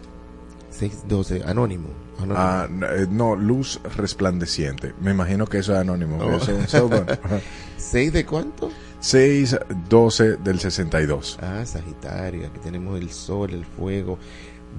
[0.69, 1.89] 612, anónimo.
[2.17, 2.35] anónimo.
[2.37, 4.93] Ah, eh, no, luz resplandeciente.
[5.01, 6.23] Me imagino que eso es anónimo.
[6.31, 7.41] Eso es un cell phone.
[7.77, 8.71] ¿Seis de cuánto?
[9.01, 11.39] 612 del 62.
[11.41, 14.17] Ah, Sagitario, aquí tenemos el sol, el fuego.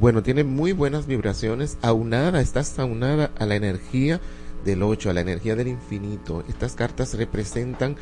[0.00, 4.20] Bueno, tiene muy buenas vibraciones, aunada, estás aunada a la energía
[4.64, 6.42] del 8, a la energía del infinito.
[6.48, 7.96] Estas cartas representan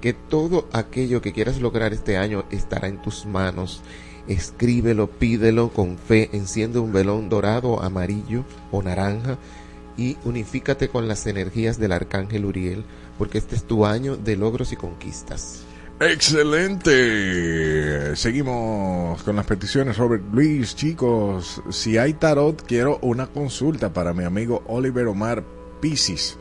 [0.00, 3.82] que todo aquello que quieras lograr este año estará en tus manos.
[4.28, 9.38] Escríbelo, pídelo con fe, enciende un velón dorado, amarillo o naranja
[9.96, 12.84] y unifícate con las energías del arcángel Uriel,
[13.18, 15.62] porque este es tu año de logros y conquistas.
[15.98, 16.94] Excelente.
[18.16, 19.96] Seguimos con las peticiones.
[19.96, 26.38] Robert Luis, chicos, si hay tarot, quiero una consulta para mi amigo Oliver Omar Pisis.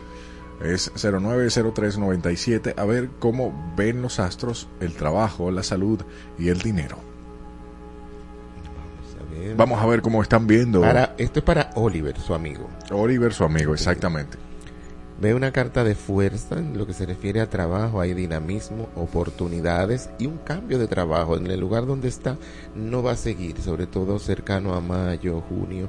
[0.61, 2.75] Es 090397.
[2.77, 6.01] A ver cómo ven los astros, el trabajo, la salud
[6.39, 6.97] y el dinero.
[9.19, 9.55] A ver.
[9.55, 10.81] Vamos a ver cómo están viendo.
[10.81, 12.69] Para, esto es para Oliver, su amigo.
[12.91, 14.37] Oliver, su amigo, exactamente.
[15.19, 20.09] Ve una carta de fuerza en lo que se refiere a trabajo, hay dinamismo, oportunidades
[20.19, 21.37] y un cambio de trabajo.
[21.37, 22.37] En el lugar donde está
[22.75, 25.87] no va a seguir, sobre todo cercano a mayo, junio,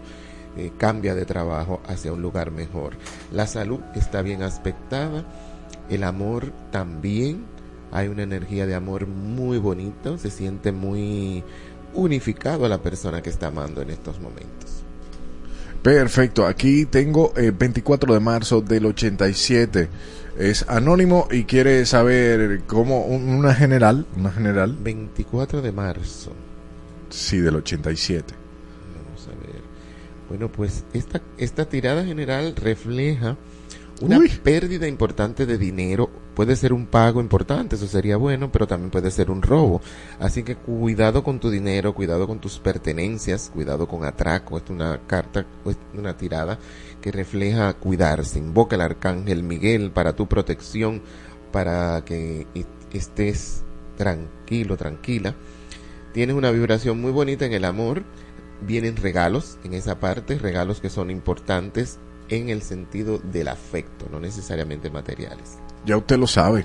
[0.56, 2.94] eh, cambia de trabajo hacia un lugar mejor.
[3.32, 5.24] La salud está bien aspectada,
[5.90, 7.44] el amor también,
[7.92, 11.44] hay una energía de amor muy bonita, se siente muy
[11.94, 14.82] unificado a la persona que está amando en estos momentos.
[15.82, 19.88] Perfecto, aquí tengo el 24 de marzo del 87.
[20.36, 26.32] Es anónimo y quiere saber cómo un- una general, una general, 24 de marzo.
[27.08, 28.34] sí, del 87.
[30.28, 33.36] Bueno, pues esta, esta tirada general refleja
[34.00, 34.28] una Uy.
[34.42, 36.10] pérdida importante de dinero.
[36.34, 39.80] Puede ser un pago importante, eso sería bueno, pero también puede ser un robo.
[40.20, 44.58] Así que cuidado con tu dinero, cuidado con tus pertenencias, cuidado con atraco.
[44.58, 45.46] Esta es una carta,
[45.94, 46.58] una tirada
[47.00, 48.38] que refleja cuidarse.
[48.38, 51.00] Invoca al arcángel Miguel para tu protección,
[51.52, 53.62] para que est- estés
[53.96, 55.34] tranquilo, tranquila.
[56.12, 58.02] Tienes una vibración muy bonita en el amor.
[58.62, 61.98] Vienen regalos en esa parte, regalos que son importantes
[62.28, 65.58] en el sentido del afecto, no necesariamente materiales.
[65.84, 66.64] Ya usted lo sabe,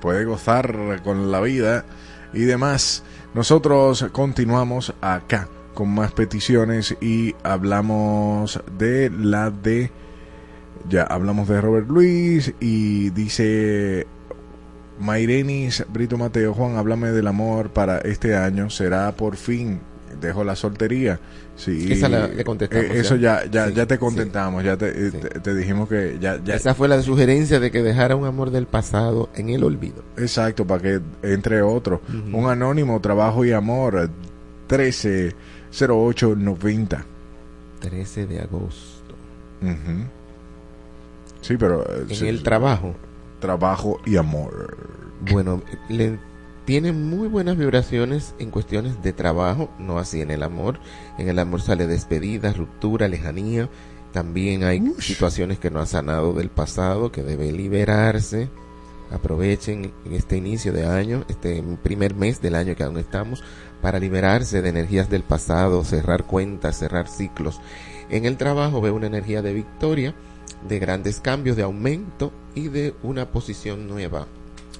[0.00, 1.84] puede gozar con la vida
[2.32, 3.02] y demás.
[3.34, 9.90] Nosotros continuamos acá con más peticiones y hablamos de la de...
[10.88, 14.06] Ya hablamos de Robert Luis y dice
[15.00, 18.70] Mairenis Brito Mateo, Juan, háblame del amor para este año.
[18.70, 19.80] Será por fin.
[20.20, 21.18] Dejo la soltería.
[21.56, 23.44] Sí, Esa la- le contestamos eh, Eso ya.
[23.44, 23.98] ya, ya, Sí, ya te sí.
[24.00, 24.62] contentamos.
[24.64, 27.82] Ya te, eh, te, te dijimos que ya, ya, Esa fue la sugerencia de que
[27.82, 30.02] dejara un amor del pasado en el olvido.
[30.16, 32.00] Exacto, para que entre otro.
[32.08, 32.36] Ujú.
[32.38, 34.10] Un anónimo, trabajo y amor,
[34.68, 37.04] 130890.
[37.80, 39.14] 13 de agosto.
[41.40, 41.82] Sí, pero...
[41.88, 42.94] eh, En el trabajo.
[43.40, 44.76] Trabajo y amor.
[45.30, 46.18] Bueno, le,
[46.66, 50.80] tiene muy buenas vibraciones en cuestiones de trabajo, no así en el amor.
[51.16, 53.70] En el amor sale despedida, ruptura, lejanía.
[54.12, 58.50] También hay situaciones que no ha sanado del pasado, que debe liberarse.
[59.12, 63.44] Aprovechen en este inicio de año, este primer mes del año que aún estamos,
[63.80, 67.60] para liberarse de energías del pasado, cerrar cuentas, cerrar ciclos.
[68.10, 70.16] En el trabajo veo una energía de victoria,
[70.68, 74.26] de grandes cambios, de aumento y de una posición nueva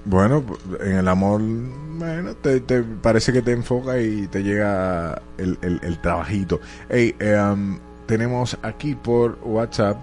[0.06, 0.44] Bueno,
[0.78, 6.00] en el amor, bueno, te, te parece que te enfoca y te llega el, el,
[6.00, 6.60] trabajito.
[6.88, 9.96] Hey, um, tenemos aquí por WhatsApp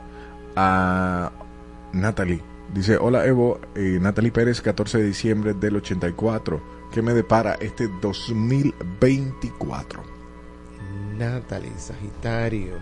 [0.58, 1.32] a
[1.94, 2.42] Natalie.
[2.74, 6.62] Dice, hola Evo, eh, Natalie Pérez, 14 de diciembre del 84.
[6.92, 10.04] ¿Qué me depara este 2024?
[11.18, 12.74] Natalie, Sagitario.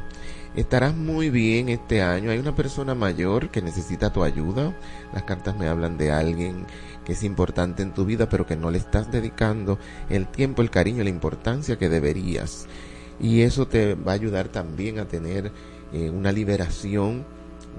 [0.56, 2.30] Estarás muy bien este año.
[2.30, 4.78] Hay una persona mayor que necesita tu ayuda.
[5.14, 6.66] Las cartas me hablan de alguien
[7.06, 9.80] que es importante en tu vida, pero que no le estás dedicando
[10.10, 12.68] el tiempo, el cariño, la importancia que deberías.
[13.20, 15.52] Y eso te va a ayudar también a tener
[15.94, 17.26] eh, una liberación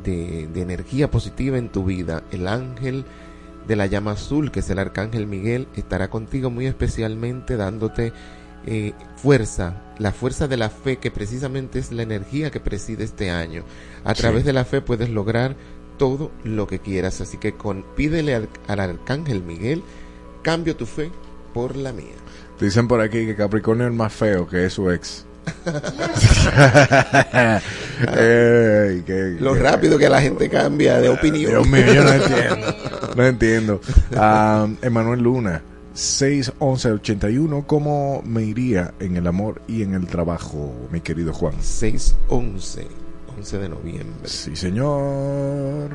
[0.05, 2.23] de, de energía positiva en tu vida.
[2.31, 3.05] El ángel
[3.67, 8.13] de la llama azul, que es el arcángel Miguel, estará contigo muy especialmente dándote
[8.67, 13.31] eh, fuerza, la fuerza de la fe, que precisamente es la energía que preside este
[13.31, 13.65] año.
[14.05, 14.21] A Sí.
[14.23, 15.57] través de la fe puedes lograr
[16.03, 17.21] todo lo que quieras.
[17.21, 19.85] Así que con, pídele al, al arcángel Miguel,
[20.43, 21.13] cambio tu fe
[21.55, 22.17] por la mía.
[22.61, 25.25] Dicen por aquí que Capricornio es más feo que es su ex.
[29.07, 31.51] Que- Lo que- rápido que la gente cambia de opinión.
[31.53, 32.67] Dios mío, yo no entiendo.
[33.17, 33.81] No entiendo.
[34.17, 35.63] Ah, Emanuel Luna,
[35.93, 41.55] 61181, ¿cómo me iría en el amor y en el trabajo, mi querido Juan?
[41.61, 42.87] 611,
[43.37, 44.29] 11 de noviembre.
[44.29, 45.91] Sí, señor.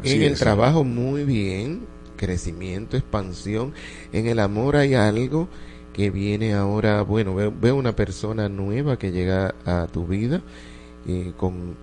[0.00, 1.86] Así en el trabajo muy bien,
[2.16, 3.72] crecimiento, expansión.
[4.12, 5.48] En el amor hay algo
[5.92, 10.42] que viene ahora, bueno, veo, veo una persona nueva que llega a tu vida
[11.06, 11.76] eh, con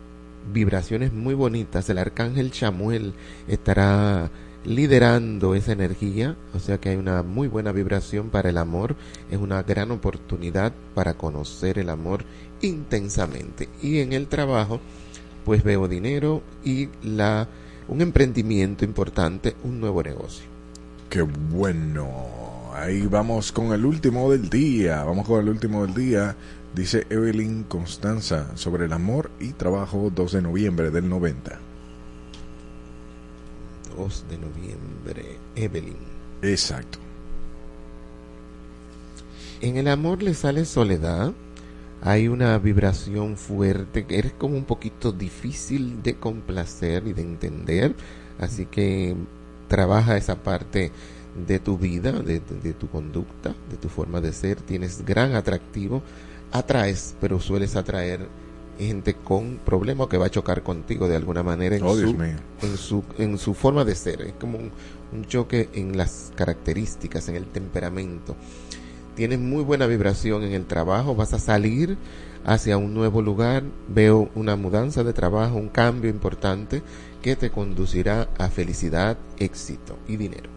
[0.51, 1.89] vibraciones muy bonitas.
[1.89, 3.13] El arcángel Chamuel
[3.47, 4.29] estará
[4.63, 8.95] liderando esa energía, o sea que hay una muy buena vibración para el amor,
[9.31, 12.23] es una gran oportunidad para conocer el amor
[12.61, 13.69] intensamente.
[13.81, 14.79] Y en el trabajo,
[15.45, 17.47] pues veo dinero y la
[17.87, 20.45] un emprendimiento importante, un nuevo negocio.
[21.09, 22.71] Qué bueno.
[22.73, 25.03] Ahí vamos con el último del día.
[25.03, 26.35] Vamos con el último del día.
[26.73, 31.59] Dice Evelyn Constanza sobre el amor y trabajo 2 de noviembre del 90.
[33.97, 35.97] 2 de noviembre, Evelyn.
[36.41, 36.97] Exacto.
[39.59, 41.33] En el amor le sale soledad.
[42.03, 47.93] Hay una vibración fuerte que eres como un poquito difícil de complacer y de entender.
[48.39, 49.15] Así que
[49.67, 50.91] trabaja esa parte
[51.47, 54.57] de tu vida, de, de- de tu conducta, de tu forma de ser.
[54.61, 56.01] Tienes gran atractivo.
[56.51, 58.27] Atraes, pero sueles atraer
[58.79, 62.15] gente con problemas que va a chocar contigo de alguna manera en, Oh, su,
[62.63, 64.21] en su en su forma de ser.
[64.23, 64.71] Es como un,
[65.13, 68.35] un choque en las características, en el temperamento
[69.15, 71.97] tienes muy buena vibración en el trabajo, vas a salir
[72.45, 76.81] hacia un nuevo lugar, veo una mudanza de trabajo, un cambio importante
[77.21, 80.49] que te conducirá a felicidad, éxito y dinero.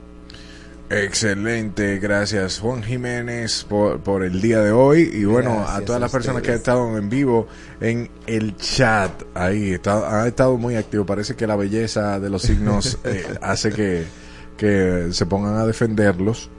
[0.91, 5.99] Excelente, gracias Juan Jiménez por, por el día de hoy y bueno, a todas a
[5.99, 7.49] las personas que han estado en vivo
[7.81, 12.43] en el chat, ahí está, ha estado muy activo, parece que la belleza de los
[12.43, 14.05] signos eh, hace que,
[14.59, 16.51] que se pongan a defenderlos.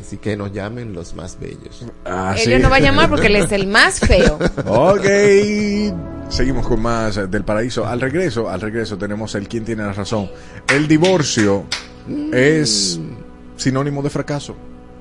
[0.00, 1.84] Así que nos llamen los más bellos.
[2.06, 4.38] Así no va a llamar porque él es el más feo.
[4.66, 5.04] Ok,
[6.30, 7.86] seguimos con más eh, del paraíso.
[7.86, 10.30] Al regreso, al regreso tenemos el quién tiene la razón.
[10.66, 11.66] El divorcio
[12.32, 13.00] es
[13.56, 14.54] sinónimo de fracaso.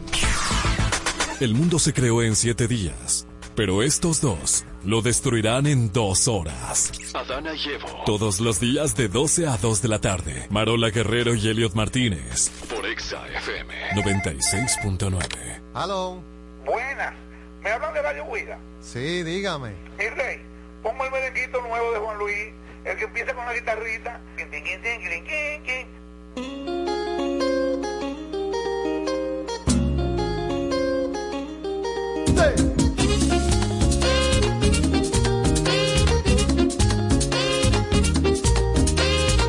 [1.40, 6.92] El mundo se creó en siete días, pero estos dos lo destruirán en dos horas.
[7.14, 7.88] Adana y Evo.
[8.06, 10.46] Todos los días de 12 a 2 de la tarde.
[10.50, 12.52] Marola Guerrero y Elliot Martínez.
[12.72, 13.74] Por Exa FM.
[13.96, 15.18] 96.9.
[15.74, 16.22] Aló.
[16.64, 17.14] Buenas.
[17.62, 18.58] ¿Me hablan de Radio Huida?
[18.80, 19.74] Sí, dígame.
[19.98, 20.42] Mi rey,
[20.82, 22.52] pongo el merenguito nuevo de Juan Luis,
[22.84, 24.20] el que empieza con la guitarrita.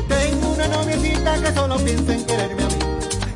[0.08, 2.78] Tengo una noviecita que solo piensa en quererme a mí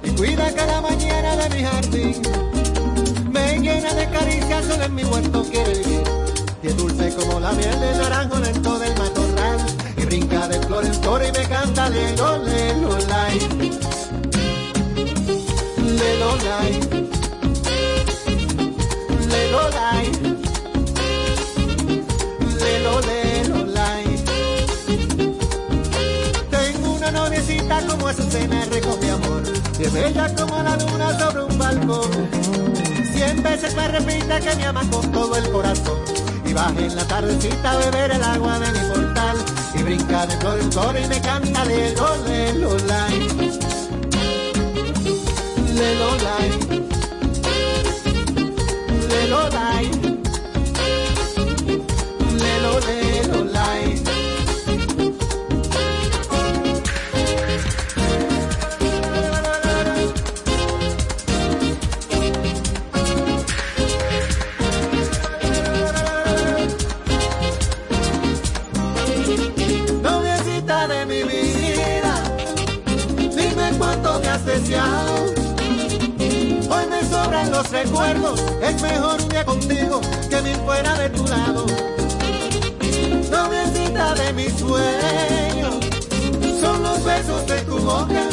[0.02, 2.55] y cuida cada mañana de mi jardín.
[3.76, 6.02] Llena de caricias, solo en mi huerto quiere vivir.
[6.62, 9.58] Y es dulce como la miel del naranjo lento del matorral.
[9.98, 13.38] Y brinca de flor en flor y me canta lelo, lelo, lai.
[15.76, 16.80] Lelo, lai.
[19.28, 20.12] Lelo, lai.
[22.58, 24.24] Lelo, lelo, lai.
[26.50, 29.42] Tengo una noviecita como Azucena recoge amor
[29.78, 34.66] Y es bella como la luna sobre un balcón Cien veces me repite que me
[34.66, 35.98] ama con todo el corazón.
[36.44, 39.36] Y baja en la tardecita a beber el agua de mi portal.
[39.74, 43.18] Y brinca de flor en flor y me canta lelo, lelo, lai
[45.74, 46.50] Lelo, lai
[49.08, 50.15] Lelo, lai
[77.56, 81.64] los recuerdos, es mejor un día contigo que mil fuera de tu lado.
[83.30, 85.74] No me Noviecita de mis sueños,
[86.60, 88.24] son los besos de tu boca,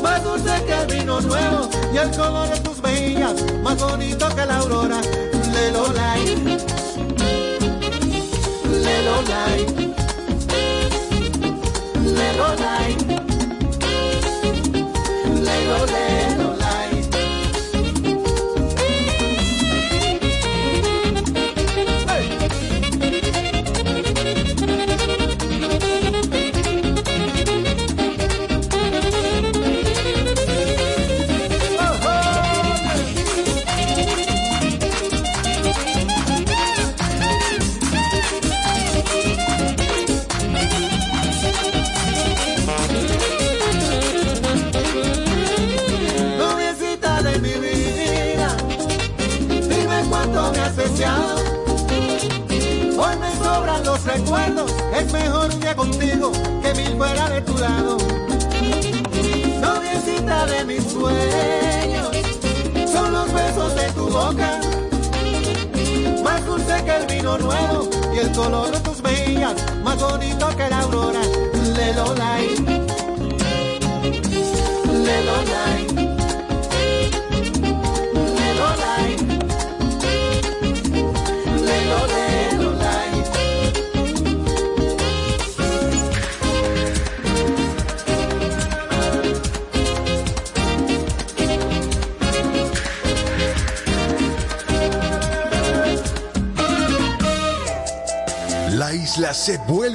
[0.00, 3.34] más dulce que el vino nuevo y el color de tus mejillas,
[3.64, 5.00] más bonito que la aurora.
[5.52, 6.38] Lelo light,
[8.84, 9.70] lelo light,
[12.14, 13.15] lelo light.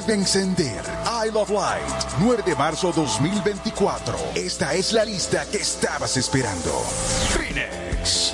[0.02, 0.82] vuelve a encender.
[1.04, 4.16] I Love Light, 9 de marzo 2024.
[4.34, 6.84] Esta es la lista que estabas esperando.
[7.32, 8.32] Trinex.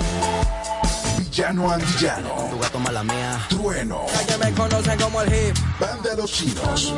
[1.17, 2.49] Villano Andillano.
[2.49, 3.39] Tu gato mala mía.
[3.49, 4.05] Trueno.
[4.27, 5.57] Que me conocen como el hip.
[5.79, 6.93] Banda Los Chinos.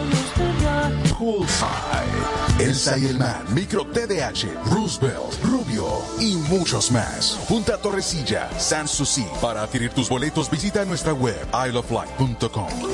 [1.18, 2.60] Poolside.
[2.60, 3.44] Elsa y el Man.
[3.54, 4.48] Micro TDH.
[4.72, 5.44] Roosevelt.
[5.44, 5.86] Rubio.
[6.20, 7.38] Y muchos más.
[7.48, 8.50] Junta Torrecilla.
[8.60, 9.26] Sans Souci.
[9.42, 11.48] Para adquirir tus boletos visita nuestra web.
[11.54, 12.91] iLoveLife.com.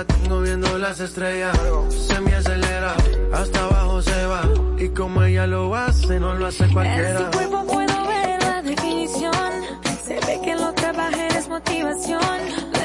[0.00, 1.56] soledad, no viendo las estrellas,
[1.90, 2.94] se me acelera,
[3.32, 4.42] hasta abajo se va,
[4.78, 7.20] y como ella lo hace, no lo hace cualquiera.
[7.20, 9.32] En su cuerpo puedo ver la definición,
[10.04, 12.79] se ve que lo trabajé es motivación.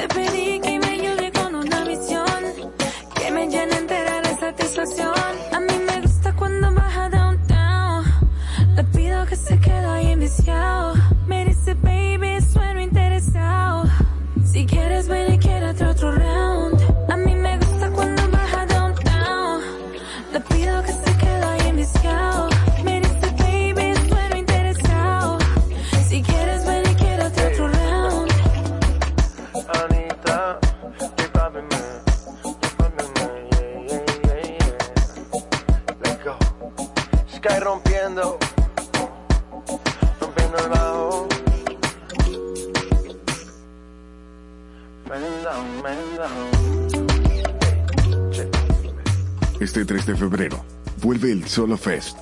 [51.56, 52.18] Solo Fest,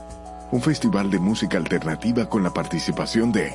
[0.53, 3.53] un festival de música alternativa con la participación de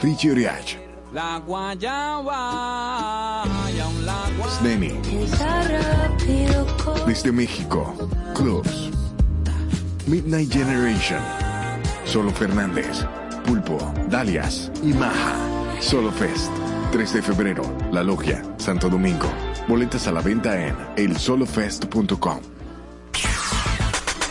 [0.00, 0.76] Richie Oriach,
[1.12, 3.42] La guayaba
[4.50, 5.00] Sneni,
[7.08, 7.92] desde México,
[8.36, 8.90] Clubs,
[10.06, 11.18] Midnight Generation,
[12.04, 13.04] Solo Fernández,
[13.44, 13.78] Pulpo,
[14.08, 15.34] Dalias y Maja.
[15.80, 16.52] Solo Fest,
[16.92, 19.26] 3 de febrero, La Logia, Santo Domingo.
[19.66, 22.59] Boletas a la venta en elsolofest.com.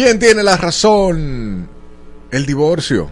[0.00, 1.68] ¿Quién tiene la razón?
[2.30, 3.10] El divorcio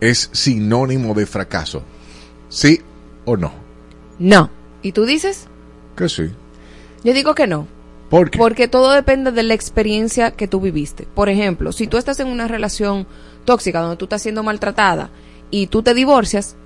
[0.00, 1.82] es sinónimo de fracaso.
[2.48, 2.80] ¿Sí
[3.26, 3.52] o no?
[4.18, 4.48] No.
[4.80, 5.48] ¿Y tú dices?
[5.94, 6.30] Que sí.
[7.04, 7.68] Yo digo que no.
[8.08, 8.38] ¿Por qué?
[8.38, 11.06] Porque todo depende de la experiencia que tú viviste.
[11.14, 13.06] Por ejemplo, si tú estás en una relación
[13.44, 15.10] tóxica donde tú estás siendo maltratada
[15.50, 16.56] y tú te divorcias,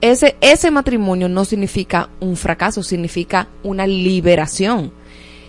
[0.00, 4.90] ese, ese matrimonio no significa un fracaso, significa una liberación.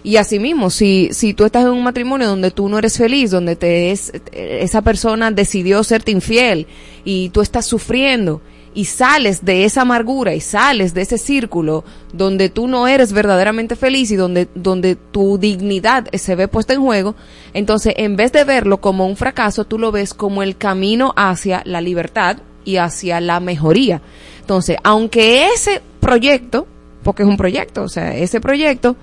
[0.03, 3.55] Y asimismo, si, si tú estás en un matrimonio donde tú no eres feliz, donde
[3.55, 6.65] te es, esa persona decidió serte infiel
[7.05, 8.41] y tú estás sufriendo
[8.73, 11.83] y sales de esa amargura y sales de ese círculo
[12.13, 16.81] donde tú no eres verdaderamente feliz y donde, donde tu dignidad se ve puesta en
[16.81, 17.15] juego,
[17.53, 21.61] entonces en vez de verlo como un fracaso, tú lo ves como el camino hacia
[21.65, 24.01] la libertad y hacia la mejoría.
[24.39, 26.67] Entonces, aunque ese proyecto,
[27.03, 28.95] porque es un proyecto, o sea, ese proyecto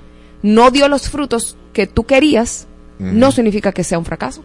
[0.42, 2.66] no dio los frutos que tú querías,
[2.98, 4.42] no significa que sea un fracaso.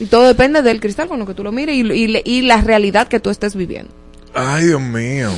[0.00, 2.60] Y todo depende del cristal con lo que tú lo mires y, y- y la
[2.60, 3.90] realidad que tú estés viviendo.
[4.34, 5.30] Ay, Dios mío.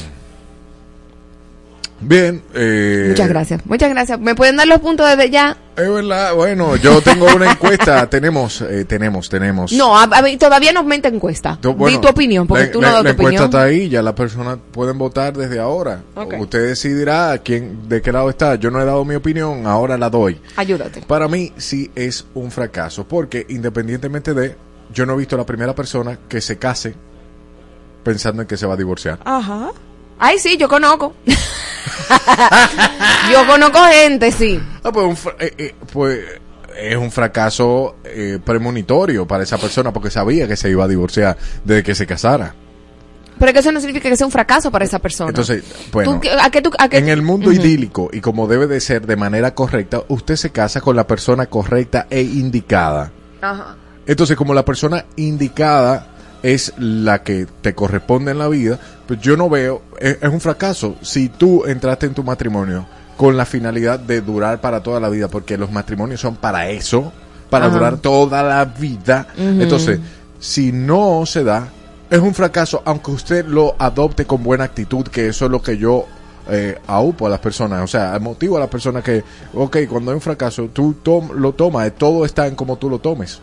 [1.98, 2.42] Bien.
[2.54, 4.20] Eh, Muchas gracias, muchas gracias.
[4.20, 5.56] ¿Me pueden dar los puntos desde ya?
[5.76, 6.34] Es verdad.
[6.34, 8.06] Bueno, yo tengo una encuesta.
[8.10, 9.72] tenemos, eh, tenemos, tenemos.
[9.72, 11.58] No, a, a todavía no mente encuesta.
[11.62, 13.44] Di bueno, tu opinión, porque la- tú la- no das La tu encuesta opinión.
[13.44, 16.02] está ahí, ya las personas pueden votar desde ahora.
[16.14, 16.34] Ok.
[16.38, 18.56] Usted decidirá quién, de qué lado está.
[18.56, 20.38] Yo no he dado mi opinión, ahora la doy.
[20.56, 21.00] Ayúdate.
[21.02, 24.54] Para mí sí es un fracaso, porque independientemente de,
[24.92, 26.94] yo no he visto la primera persona que se case
[28.04, 29.18] pensando en que se va a divorciar.
[29.24, 29.70] Ajá.
[30.18, 31.14] Ay, sí, yo conozco.
[33.32, 34.60] yo conozco gente, sí.
[34.82, 36.20] Ah, pues, un eh, eh, pues,
[36.78, 41.36] es un fracaso eh, premonitorio para esa persona porque sabía que se iba a divorciar
[41.64, 42.54] desde que se casara.
[43.38, 45.28] Pero que eso no significa que sea un fracaso para esa persona.
[45.28, 45.62] Entonces,
[45.92, 48.66] bueno, ¿Tú qué- a qué tú- a qué- en el mundo idílico y como debe
[48.66, 53.12] de ser de manera correcta, usted se casa con la persona correcta e indicada.
[53.42, 53.76] Ajá.
[54.06, 56.15] Entonces, como la persona indicada
[56.54, 60.40] es la que te corresponde en la vida, pues yo no veo, es, es un
[60.40, 62.86] fracaso si tú entraste en tu matrimonio
[63.16, 67.12] con la finalidad de durar para toda la vida, porque los matrimonios son para eso,
[67.50, 67.74] para Ajá.
[67.74, 69.26] durar toda la vida.
[69.36, 69.98] Entonces,
[70.38, 71.68] si no se da,
[72.10, 75.78] es un fracaso, aunque usted lo adopte con buena actitud, que eso es lo que
[75.78, 76.04] yo
[76.48, 79.24] eh, aupo a las personas, o sea, motivo a las personas que,
[79.54, 82.98] ok, cuando hay un fracaso, tú tom- lo tomas, todo está en cómo tú lo
[83.00, 83.40] tomes.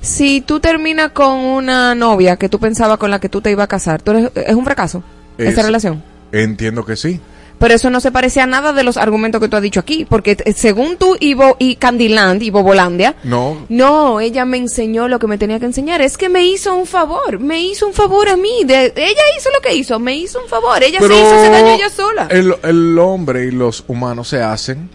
[0.00, 3.64] Si tú terminas con una novia que tú pensabas con la que tú te ibas
[3.64, 5.02] a casar, ¿tú eres- ¿es un fracaso
[5.38, 6.02] esa Es- relación?
[6.32, 7.20] Entiendo que sí.
[7.58, 10.06] Pero eso no se parece a nada de los argumentos que tú has dicho aquí,
[10.08, 15.08] porque eh, según tú y, Bo- y Candyland y Bobolandia, No, no, ella me enseñó
[15.08, 16.00] lo que me tenía que enseñar.
[16.00, 18.64] Es que me hizo un favor, me hizo un favor a mí.
[18.64, 20.82] De, ella hizo lo que hizo, me hizo un favor.
[20.82, 22.28] Ella pero se hizo ese daño ella sola.
[22.30, 24.88] El, el hombre y los humanos se hacen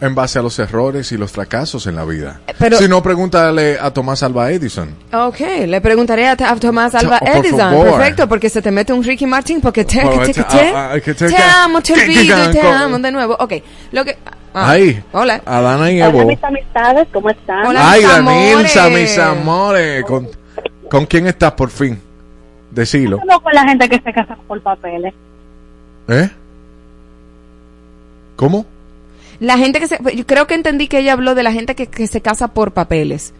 [0.00, 2.40] en base a los errores y los fracasos en la vida.
[2.58, 4.94] pero- si no, pregúntale a Tomás Alba Edison.
[5.12, 7.58] Ok, le preguntaré a, a Tomás Alba Por Edison.
[7.58, 7.90] favor.
[7.98, 10.72] Perfecto, porque se te mete un Ricky Martin porque te, Por- que te, ah, te-
[10.74, 13.36] ah, que te- te que- amo, te olvido, te amo de nuevo.
[13.38, 13.52] Ok,
[13.92, 14.16] lo que...
[14.54, 15.42] ah, Ahí, Hola.
[15.44, 16.28] Adana y Hola, Evo.
[16.28, 17.66] mis amistades, ¿cómo están?
[17.66, 19.10] Hola, Ay, mis Danilza, amores.
[19.10, 20.04] mis amores.
[20.04, 20.28] ¿Con,
[20.90, 22.00] ¿Con quién estás por fin?
[22.70, 23.20] Decilo.
[23.26, 25.12] No con la gente que se casa por papeles.
[26.08, 26.30] ¿Eh?
[28.36, 28.64] ¿Cómo?
[29.40, 29.98] La gente que se...
[30.14, 32.72] Yo creo que entendí que ella habló de la gente que, que se casa por
[32.72, 33.32] papeles.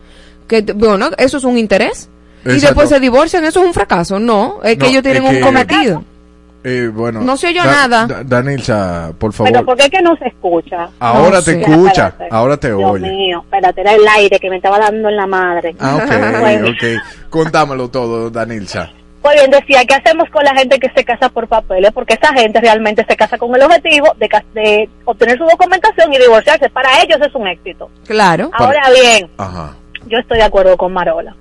[0.49, 2.09] Que, bueno, eso es un interés.
[2.45, 2.67] Y Exacto.
[2.67, 4.19] después se divorcian, eso es un fracaso.
[4.19, 6.05] No, es que No, ellos tienen es un que- cometido.
[6.63, 8.07] Eh, bueno, No se oyó nada.
[8.07, 9.51] Da- Danilza, por favor.
[9.53, 10.91] Pero ¿por qué que no se escucha?
[10.99, 11.61] Ahora No te sé.
[11.61, 12.29] escucha, Espérate.
[12.31, 13.11] ahora te Dios oye.
[13.11, 15.75] mío, espérate, era el aire que me estaba dando en la madre.
[15.81, 17.31] Ah, ok, ok.
[17.31, 18.91] Contámelo todo, Danilza.
[19.23, 21.91] Pues bien, decía, ¿qué hacemos con la gente que se casa por papeles?
[21.93, 26.71] Porque esa gente realmente se casa con el objetivo de, obtener su documentación y divorciarse.
[26.71, 27.91] Para ellos es un éxito.
[28.07, 28.51] Claro.
[28.55, 29.77] Ahora bien, Ajá,
[30.07, 31.35] yo estoy de acuerdo con Marola.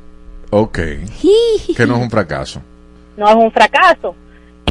[0.50, 0.78] ok.
[1.78, 2.62] Que no es un fracaso.
[3.16, 4.16] No es un fracaso.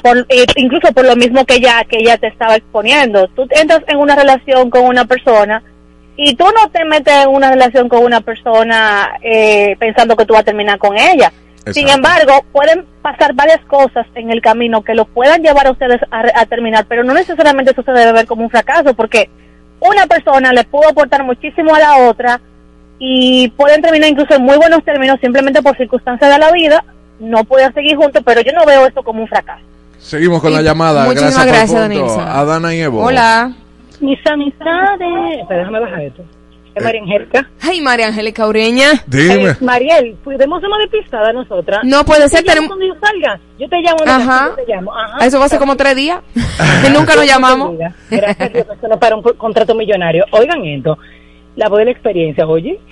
[0.02, 3.26] Por- eh, incluso por lo mismo que ella, que ella te estaba exponiendo.
[3.28, 5.62] Tú entras en una relación con una persona
[6.16, 10.35] y tú no te metes en una relación con una persona eh, pensando que tú
[10.35, 11.32] vas a terminar con ella.
[11.73, 16.01] Sin embargo, pueden pasar varias cosas en el camino que lo puedan llevar a ustedes
[16.11, 19.31] a, a terminar, pero no necesariamente eso se debe ver como un fracaso, porque
[19.81, 22.40] una persona le pudo aportar muchísimo a la otra
[22.99, 26.85] y pueden terminar incluso en muy buenos términos simplemente por circunstancias de la vida,
[27.20, 29.62] no pueden seguir juntos, pero yo no veo esto como un fracaso.
[29.99, 31.05] Seguimos con la llamada.
[31.05, 32.19] muchísimas Gracias, gracias.
[32.19, 33.03] Adana y Evo.
[33.03, 33.53] Hola.
[34.01, 35.45] Mis amistades.
[35.49, 36.23] Pero déjame bajar esto.
[36.74, 37.51] Es María Angélica.
[37.61, 38.86] Ay, María Angélica Ureña.
[39.07, 39.51] Dime.
[39.51, 41.81] Eh, Mariel, cuidemos una despistada nosotras.
[41.85, 43.97] No puede ser, tenemos- Cuando yo salga, yo te llamo.
[44.07, 44.16] Ajá.
[44.27, 44.95] casa, yo te llamo.
[44.97, 45.27] Ajá.
[45.27, 46.20] Eso va a ser como tres días.
[46.82, 47.77] que nunca nos llamamos.
[48.11, 50.24] Gracias a Dios, no para un contrato millonario.
[50.32, 50.99] Oigan esto,
[51.57, 52.78] la voz de la experiencia, oye.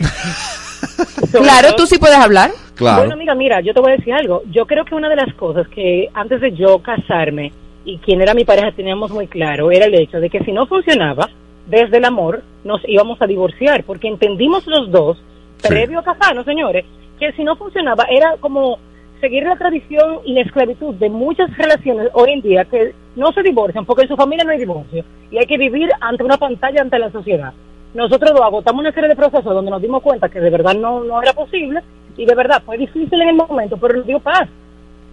[1.33, 2.51] Claro, tú sí puedes hablar.
[2.79, 4.43] Bueno, amiga, mira, yo te voy a decir algo.
[4.51, 7.53] Yo creo que una de las cosas que antes de yo casarme
[7.85, 10.67] y quien era mi pareja teníamos muy claro era el hecho de que si no
[10.67, 11.29] funcionaba,
[11.67, 15.19] desde el amor nos íbamos a divorciar, porque entendimos los dos,
[15.63, 16.85] previo a casarnos, señores,
[17.19, 18.79] que si no funcionaba era como
[19.21, 23.43] seguir la tradición y la esclavitud de muchas relaciones hoy en día que no se
[23.43, 26.83] divorcian porque en su familia no hay divorcio y hay que vivir ante una pantalla
[26.83, 27.53] ante la sociedad.
[27.95, 31.03] Nosotros dos agotamos una serie de procesos donde nos dimos cuenta que de verdad no,
[31.03, 31.81] no era posible
[32.17, 34.49] y de verdad fue difícil en el momento, pero nos dio paz.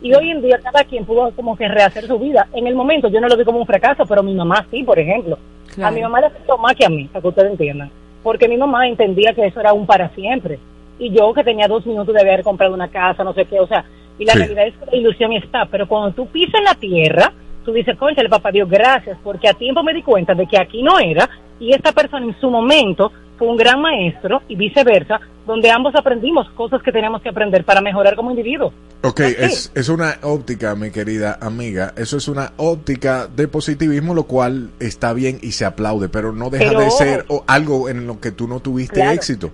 [0.02, 2.50] Y hoy en día cada quien pudo como que rehacer su vida.
[2.54, 5.00] En el momento yo no lo vi como un fracaso, pero mi mamá sí, por
[5.00, 5.38] ejemplo.
[5.76, 5.88] Claro.
[5.88, 7.90] A mi mamá le afectó más que a mí, para que ustedes entiendan.
[8.24, 10.60] Porque mi mamá entendía que eso era un para siempre.
[11.00, 13.68] Y yo que tenía dos minutos de haber comprado una casa, no sé qué, o
[13.68, 13.84] sea,
[14.18, 14.40] y la Sí.
[14.40, 15.66] realidad es que la ilusión está.
[15.66, 17.34] Pero cuando tú pisas en la tierra,
[17.66, 20.58] tú dices, concha, el papá Dios, gracias, porque a tiempo me di cuenta de que
[20.58, 21.30] aquí no era,
[21.60, 26.50] y esta persona en su momento fue un gran maestro, y viceversa, donde ambos aprendimos
[26.52, 28.74] cosas que teníamos que aprender para mejorar como individuos.
[29.04, 31.94] Ok, es, es una óptica, mi querida amiga.
[31.98, 36.50] Eso es una óptica de positivismo, lo cual está bien y se aplaude, pero no
[36.50, 39.12] deja Pero- de ser algo en lo que tú no tuviste Claro.
[39.12, 39.52] éxito.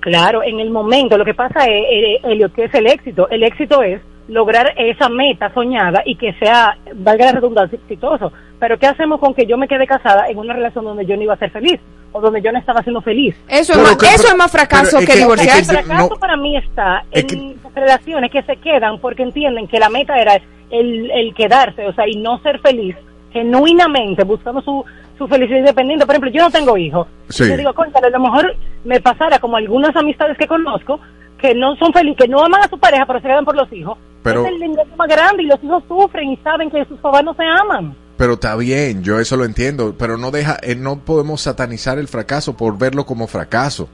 [0.00, 3.28] Claro, en el momento lo que pasa es, eh, Elliot, que es el éxito.
[3.30, 8.32] El éxito es lograr esa meta soñada y que sea, valga la redundancia, exitoso.
[8.60, 11.22] Pero ¿qué hacemos con que yo me quede casada en una relación donde yo no
[11.22, 11.80] iba a ser feliz
[12.12, 13.34] o donde yo no estaba siendo feliz?
[13.48, 15.78] Eso es, más, eso es más fracaso que, divorciarse.
[15.78, 19.88] El fracaso para mí está en las relaciones que se quedan porque entienden que la
[19.88, 20.40] meta era
[20.70, 22.96] el, el quedarse, o sea, y no ser feliz
[23.32, 24.84] genuinamente buscando su,
[25.16, 26.06] su felicidad independiente.
[26.06, 27.06] Por ejemplo, yo no tengo hijos.
[27.28, 27.48] Sí.
[27.48, 31.00] Yo digo, concha, a lo mejor me pasara como algunas amistades que conozco
[31.38, 33.72] que no son felices, que no aman a su pareja, pero se quedan por los
[33.72, 33.96] hijos.
[34.22, 37.22] Pero- es el engaño más grande y los hijos sufren y saben que sus papás
[37.24, 37.94] no se aman.
[38.18, 42.08] Pero está bien, yo eso lo entiendo, pero no deja, eh, no podemos satanizar el
[42.08, 43.88] fracaso por verlo como fracaso.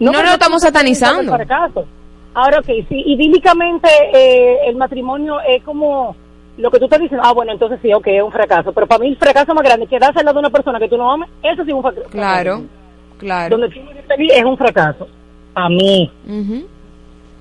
[0.00, 1.20] No, pero lo estamos satanizando.
[1.20, 1.86] el fracaso.
[2.34, 6.16] Ahora, ok, sí, idílicamente eh, el matrimonio es como
[6.56, 7.24] lo que tú estás diciendo.
[7.24, 8.72] Ah, bueno, entonces sí, ok, es un fracaso.
[8.72, 10.96] Pero para mí el fracaso más grande quedarse al lado de una persona que tú
[10.96, 12.08] no ames, eso sí es un fracaso.
[12.10, 12.62] Claro,
[13.18, 13.56] claro.
[13.56, 15.06] Donde tú no eres feliz es un fracaso.
[15.54, 16.10] A mí.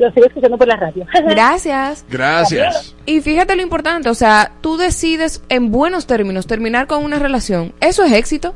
[0.02, 1.06] Lo sigo escuchando por la radio.
[1.30, 2.04] Gracias.
[2.10, 2.96] Gracias.
[3.06, 7.74] Y fíjate lo importante, o sea, tú decides en buenos términos terminar con una relación.
[7.80, 8.56] ¿Eso es éxito?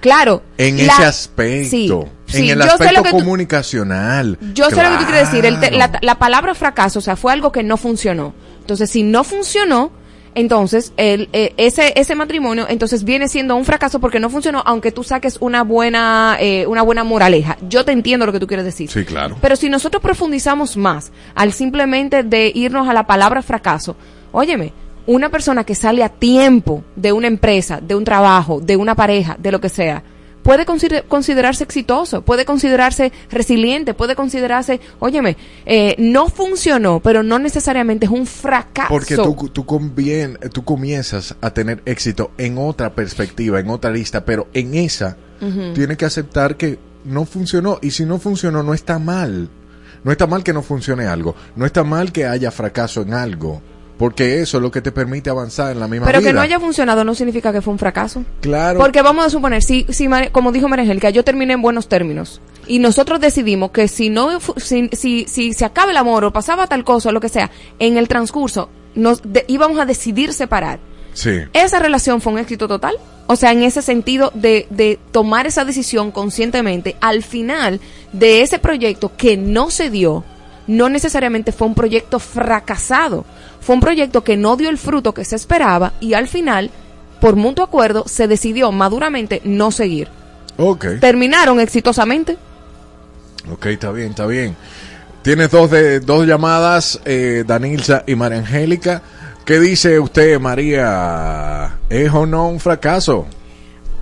[0.00, 0.42] Claro.
[0.58, 1.90] En la- ese aspecto, Sí,
[2.38, 4.38] en sí, el yo sé aspecto lo que tú- comunicacional.
[4.54, 5.44] Yo sé lo que tú quieres decir.
[5.44, 5.92] El te- Claro.
[5.94, 8.32] la, la palabra fracaso, o sea, fue algo que no funcionó.
[8.60, 9.90] Entonces, si no funcionó,
[10.36, 14.92] entonces el, eh, ese ese matrimonio entonces viene siendo un fracaso porque no funcionó, aunque
[14.92, 17.56] tú saques una buena eh, una buena moraleja.
[17.68, 18.90] Yo te entiendo lo que tú quieres decir.
[18.90, 19.36] Sí, claro.
[19.40, 23.96] Pero si nosotros profundizamos más al simplemente de irnos a la palabra fracaso,
[24.30, 24.74] óyeme,
[25.06, 29.36] una persona que sale a tiempo de una empresa, de un trabajo, de una pareja,
[29.38, 30.02] de lo que sea,
[30.46, 35.36] puede consider- considerarse exitoso, puede considerarse resiliente, puede considerarse, óyeme,
[35.66, 38.88] eh, no funcionó, pero no necesariamente es un fracaso.
[38.88, 44.24] Porque tú, tú, convien- tú comienzas a tener éxito en otra perspectiva, en otra lista,
[44.24, 45.72] pero en esa Ujú.
[45.74, 47.78] tienes que aceptar que no funcionó.
[47.82, 49.48] Y si no funcionó, no está mal.
[50.04, 51.34] No está mal que no funcione algo.
[51.56, 53.60] No está mal que haya fracaso en algo.
[53.98, 56.28] Porque eso es lo que te permite avanzar en la misma Pero vida.
[56.30, 58.24] que no haya funcionado no significa que fue un fracaso.
[58.42, 58.78] Claro.
[58.78, 62.78] Porque vamos a suponer, si, si como dijo María yo terminé en buenos términos y
[62.78, 66.84] nosotros decidimos que si no, si, si, si se acaba el amor o pasaba tal
[66.84, 70.78] cosa o lo que sea, en el transcurso nos de- íbamos a decidir separar.
[71.14, 71.30] Sí.
[71.54, 72.94] Esa relación fue un éxito total.
[73.28, 77.80] O sea, en ese sentido de, de tomar esa decisión conscientemente, al final
[78.12, 80.22] de ese proyecto que no se dio,
[80.66, 83.24] no necesariamente fue un proyecto fracasado.
[83.60, 86.70] Fue un proyecto que no dio el fruto que se esperaba y al final,
[87.20, 90.08] por mutuo acuerdo, se decidió maduramente no seguir.
[90.56, 90.86] Ok.
[91.00, 92.36] Terminaron exitosamente.
[93.50, 94.56] Ok, está bien, está bien.
[95.22, 99.02] Tienes dos, de, dos llamadas, eh, Danilza y María Angélica.
[99.44, 101.78] ¿Qué dice usted, María?
[101.88, 103.26] ¿Es o no un fracaso?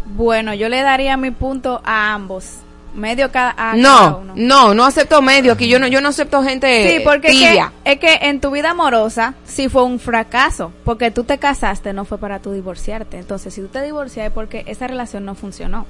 [0.07, 2.59] Bueno, yo le daría mi punto a ambos.
[2.95, 4.33] Medio cada, a cada No, uno.
[4.37, 5.53] no, no acepto medio.
[5.53, 7.73] Aquí yo no, yo no acepto gente Sí, porque es que, tibia.
[7.85, 12.05] es que en tu vida amorosa sí fue un fracaso, porque tú te casaste, no
[12.05, 13.19] fue para tú divorciarte.
[13.19, 15.87] Entonces, si tú te divorcias es porque esa relación no funcionó.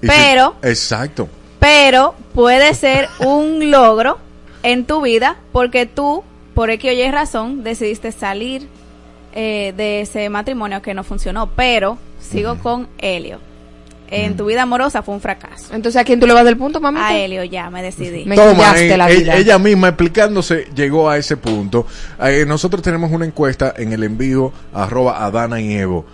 [0.00, 1.28] Si- Pero, Exacto.
[1.58, 4.18] pero puede ser un logro
[4.62, 6.22] en tu vida porque tú,
[6.54, 8.68] por X o Y razón, decidiste salir
[9.34, 11.48] eh, de ese matrimonio que no funcionó.
[11.56, 13.38] Pero sigo con Helio.
[14.08, 15.74] En tu vida amorosa fue un fracaso.
[15.74, 17.08] Entonces, ¿a quién tú le vas del punto, mamita?
[17.08, 18.24] A Helio ya me decidí.
[18.24, 19.36] Me Toma, eh, la vida.
[19.36, 21.86] ella misma explicándose llegó a ese punto.
[22.22, 26.06] Eh, nosotros tenemos una encuesta en el envío arroba Adana y Evo.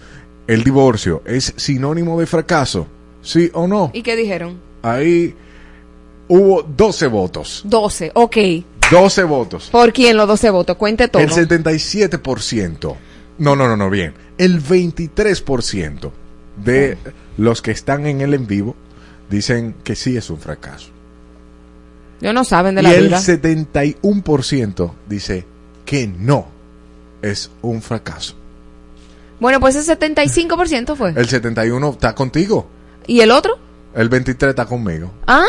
[0.47, 2.87] ¿El divorcio es sinónimo de fracaso?
[3.23, 3.91] ¿Sí o no?
[3.93, 4.61] ¿Y qué dijeron?
[4.83, 5.35] Ahí
[6.29, 7.63] hubo 12 votos.
[7.65, 8.37] 12, ok.
[8.91, 9.69] 12 votos.
[9.71, 10.77] ¿Por quién los 12 votos?
[10.77, 11.23] Cuente todo.
[11.23, 12.97] El 77%.
[13.39, 14.15] No, no, no, no, bien.
[14.39, 16.11] El 23%
[16.57, 16.99] de
[17.37, 18.77] los que están en el en vivo
[19.31, 20.91] dicen que sí es un fracaso.
[22.21, 23.19] Ellos no saben de y la el vida.
[23.21, 25.45] 71% dice
[25.85, 26.47] que no
[27.21, 28.35] es un fracaso.
[29.41, 31.15] Bueno, pues ese 75% fue.
[31.17, 32.69] El 71 está contigo.
[33.09, 33.59] ¿Y el otro?
[33.95, 35.13] El 23 está conmigo.
[35.27, 35.45] ¡Ah!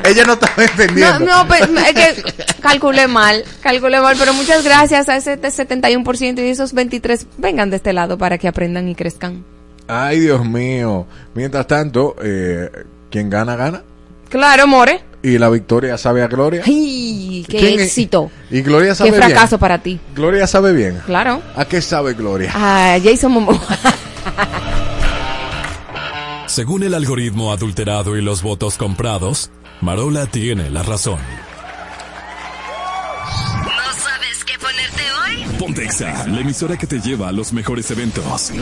[0.04, 1.18] Ella no estaba entendiendo.
[1.20, 6.48] no, pues, es que calculé mal, calculé mal, pero muchas gracias a ese 71% y
[6.48, 9.44] esos 23 vengan de este lado para que aprendan y crezcan.
[9.88, 11.06] Ay, Dios mío.
[11.34, 12.70] Mientras tanto, eh,
[13.10, 13.82] quien gana, gana.
[14.28, 15.00] Claro, More.
[15.22, 16.62] Y la victoria sabe a Gloria.
[16.64, 17.86] ¡Ay, qué ¿Quién es?
[17.88, 18.30] éxito!
[18.50, 19.30] Y Gloria sabe ¡Qué bien.
[19.30, 19.98] fracaso para ti!
[20.14, 21.00] Gloria sabe bien.
[21.06, 21.42] Claro.
[21.56, 22.52] ¿A qué sabe Gloria?
[22.54, 23.58] Ah, Jason Momoa.
[26.46, 29.50] Según el algoritmo adulterado y los votos comprados,
[29.80, 31.18] Marola tiene la razón.
[33.64, 35.02] ¿No sabes qué ponerte
[35.50, 35.58] hoy?
[35.58, 38.52] Pontexa, la emisora que te lleva a los mejores eventos.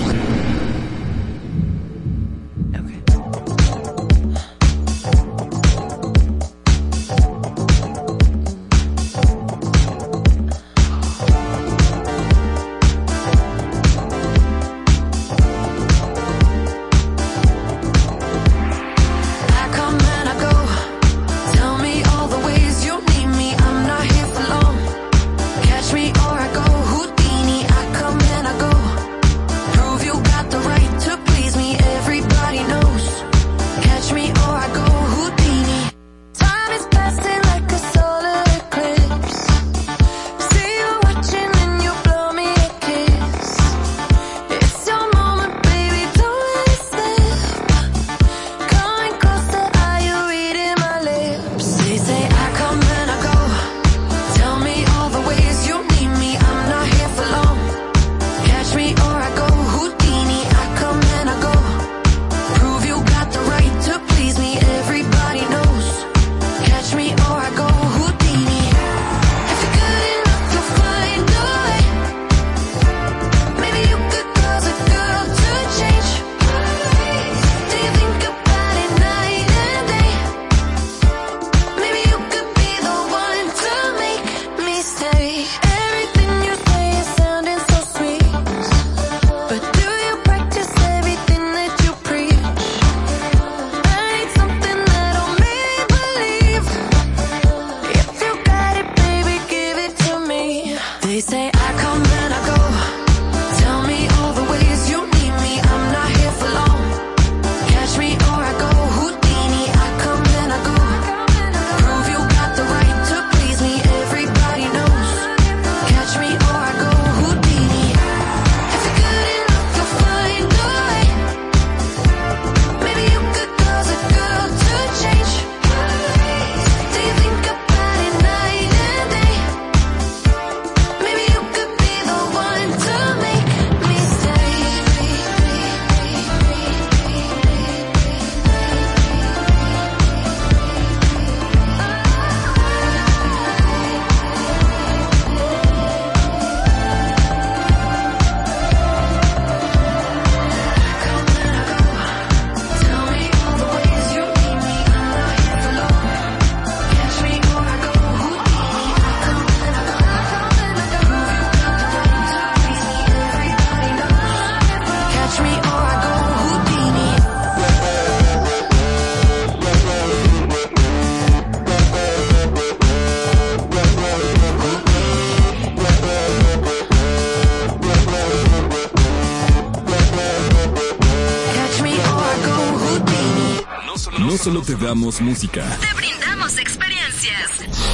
[185.05, 187.51] Música, Te brindamos experiencias.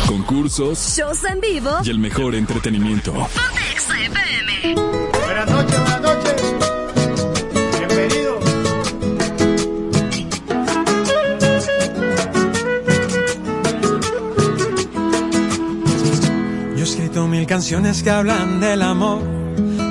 [0.06, 1.70] concursos Shows en vivo.
[1.82, 3.12] y el mejor entretenimiento.
[3.12, 4.74] Ponte Exa FM.
[5.24, 6.42] Buenas noches, buenas noches.
[7.78, 8.38] Bienvenido.
[16.76, 19.22] Yo he escrito mil canciones que hablan del amor,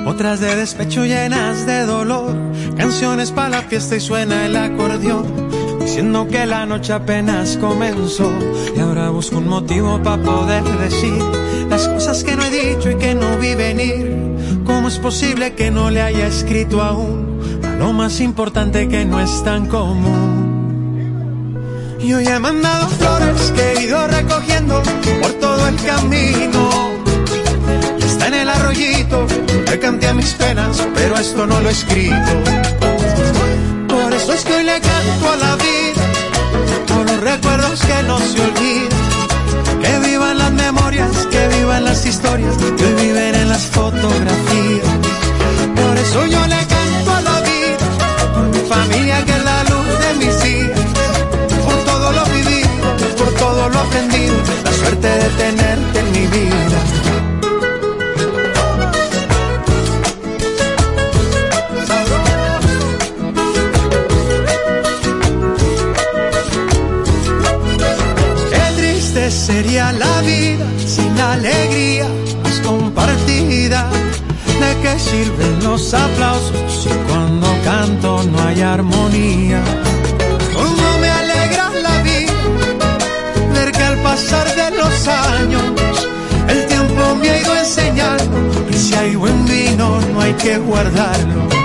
[0.06, 2.34] otras de despecho llenas de dolor,
[2.76, 5.49] canciones para la fiesta y suena el acordeón,
[5.90, 8.30] diciendo que la noche apenas comenzó
[8.76, 11.20] y ahora busco un motivo para poder decir
[11.68, 14.08] las cosas que no he dicho y que no vi venir.
[14.64, 19.18] ¿Cómo es posible que no le haya escrito aún a lo más importante que no
[19.18, 21.58] es tan común?
[21.98, 24.80] Yo ya he mandado flores que he ido recogiendo
[25.20, 26.70] por todo el camino.
[27.98, 29.26] Está en el arroyito,
[29.68, 32.79] le canté a mis penas, pero esto no lo he escrito.
[34.30, 36.02] Por eso es que hoy le canto a la vida,
[36.86, 39.80] por los recuerdos que no se olvidan.
[39.82, 44.86] Que vivan las memorias, que vivan las historias, que hoy viven en las fotografías.
[45.74, 49.98] Por eso yo le canto a la vida, por mi familia que es la luz
[49.98, 50.80] de mis días
[51.64, 57.19] por todo lo vivido, por todo lo aprendido, la suerte de tenerte en mi vida.
[69.76, 72.08] La vida sin alegría
[72.42, 73.88] más compartida.
[74.60, 79.62] ¿De qué sirven los aplausos si cuando canto no hay armonía?
[80.52, 82.32] Cómo me alegra la vida
[83.54, 86.08] ver que al pasar de los años
[86.48, 91.59] el tiempo me ha ido enseñando que si hay buen vino no hay que guardarlo.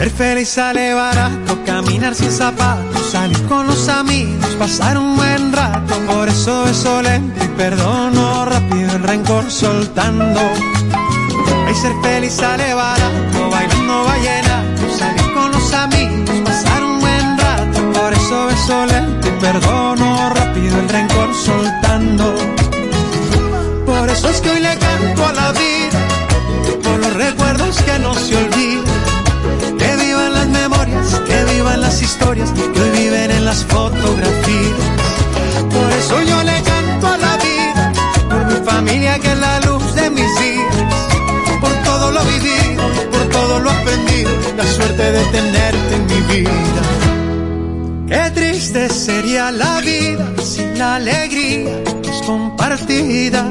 [0.00, 5.94] Ser feliz sale barato, caminar sin zapatos, salir con los amigos, pasar un buen rato.
[6.06, 10.40] Por eso beso lento y perdono rápido el rencor soltando.
[11.66, 17.92] Ay, ser feliz sale barato, bailando vallenato, salir con los amigos, pasar un buen rato.
[17.92, 22.34] Por eso beso lento y perdono rápido el rencor soltando.
[23.84, 24.79] Por eso es que hoy le
[31.90, 34.80] las historias, que hoy viven en las fotografías.
[35.74, 37.92] Por eso yo le canto a la vida,
[38.28, 40.76] por mi familia que es la luz de mis días
[41.60, 46.82] por todo lo vivido, por todo lo aprendido, la suerte de tenerte en mi vida.
[48.06, 53.50] Qué triste sería la vida sin la alegría que es compartida.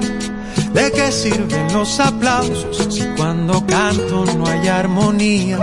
[0.73, 5.57] ¿De qué sirven los aplausos si cuando canto no hay armonía?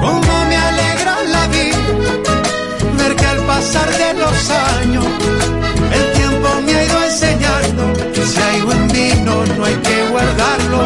[0.00, 0.45] Cómo
[3.56, 5.06] pasar de los años
[5.98, 7.82] el tiempo me ha ido enseñando
[8.14, 10.82] que si hay buen vino no hay que guardarlo.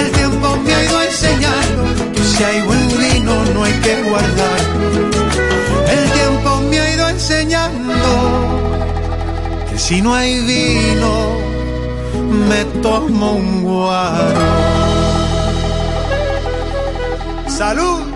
[0.00, 1.82] El tiempo me ha ido enseñando
[2.14, 4.86] que si hay buen vino no hay que guardarlo.
[5.96, 8.00] El tiempo me ha ido enseñando
[9.70, 11.12] que si no hay vino
[12.48, 14.46] me tomo un guaro.
[17.46, 18.11] Salud.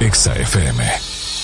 [0.00, 0.84] Exa FM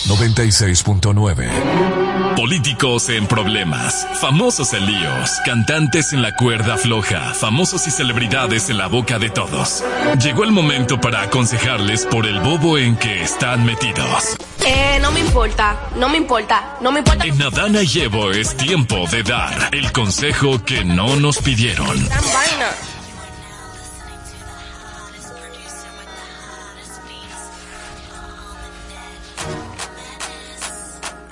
[0.06, 2.36] 96.9.
[2.36, 8.78] Políticos en problemas, famosos en líos, cantantes en la cuerda floja, famosos y celebridades en
[8.78, 9.82] la boca de todos.
[10.22, 14.36] Llegó el momento para aconsejarles por el bobo en que están metidos.
[14.64, 17.24] Eh, no me importa, no me importa, no me importa.
[17.24, 22.08] En Adana y Evo es tiempo de dar el consejo que no nos pidieron.
[22.08, 22.70] Vaina.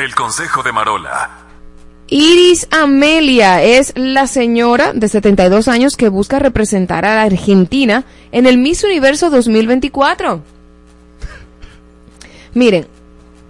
[0.02, 1.30] El consejo de Marola.
[2.08, 8.46] Iris Amelia es la señora de 72 años que busca representar a la Argentina en
[8.46, 10.42] el Miss Universo 2024.
[12.54, 12.86] Miren,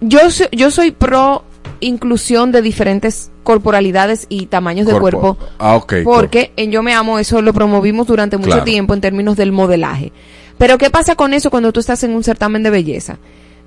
[0.01, 1.43] yo, so- yo soy pro
[1.81, 5.37] inclusión de diferentes corporalidades y tamaños de cuerpo.
[5.59, 8.63] Ah, Porque en Yo Me Amo eso lo promovimos durante mucho Claro.
[8.63, 10.13] tiempo en términos del modelaje.
[10.57, 13.17] Pero ¿qué pasa con eso cuando tú estás en un certamen de belleza?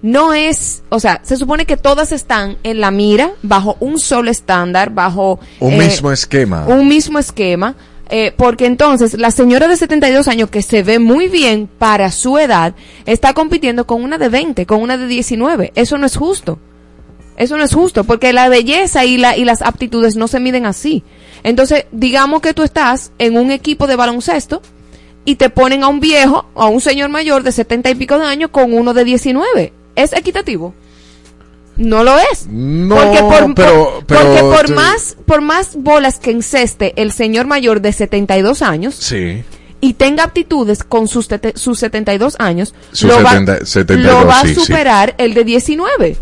[0.07, 4.31] No es, o sea, se supone que todas están en la mira, bajo un solo
[4.31, 6.65] estándar, bajo Un eh, mismo esquema.
[6.69, 7.75] un mismo esquema,
[8.09, 12.39] eh, porque entonces la señora de 72 años que se ve muy bien para su
[12.39, 15.73] edad está compitiendo con una de 20, con una de 19.
[15.75, 16.61] Eso no es justo.
[17.37, 20.67] Eso no es justo, porque la belleza y, la, y las aptitudes no se miden
[20.67, 21.03] así.
[21.43, 24.63] Entonces, digamos que tú estás en un equipo de baloncesto
[25.25, 28.27] y te ponen a un viejo, a un señor mayor de 70 y pico de
[28.27, 29.73] años con uno de 19.
[29.97, 30.75] ¿Es equitativo?
[31.77, 32.47] No lo es.
[32.49, 37.13] No, porque por, pero- por- pero porque por más por más bolas que enceste el
[37.13, 39.43] señor mayor de 72 años Sí.
[39.83, 44.27] y tenga aptitudes con sus, tete- sus 72 años, Sus lo, va, 70 72, lo
[44.27, 44.55] va a sí.
[44.55, 46.17] superar el de 19.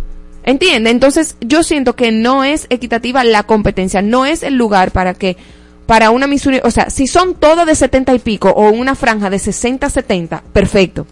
[0.46, 0.90] ¿Entiende?
[0.90, 5.36] Entonces, yo siento que no es equitativa la competencia, no es el lugar para que
[5.86, 9.30] para una Miss o sea, si son todas de 70 y pico o una franja
[9.30, 11.06] de 60 70, perfecto.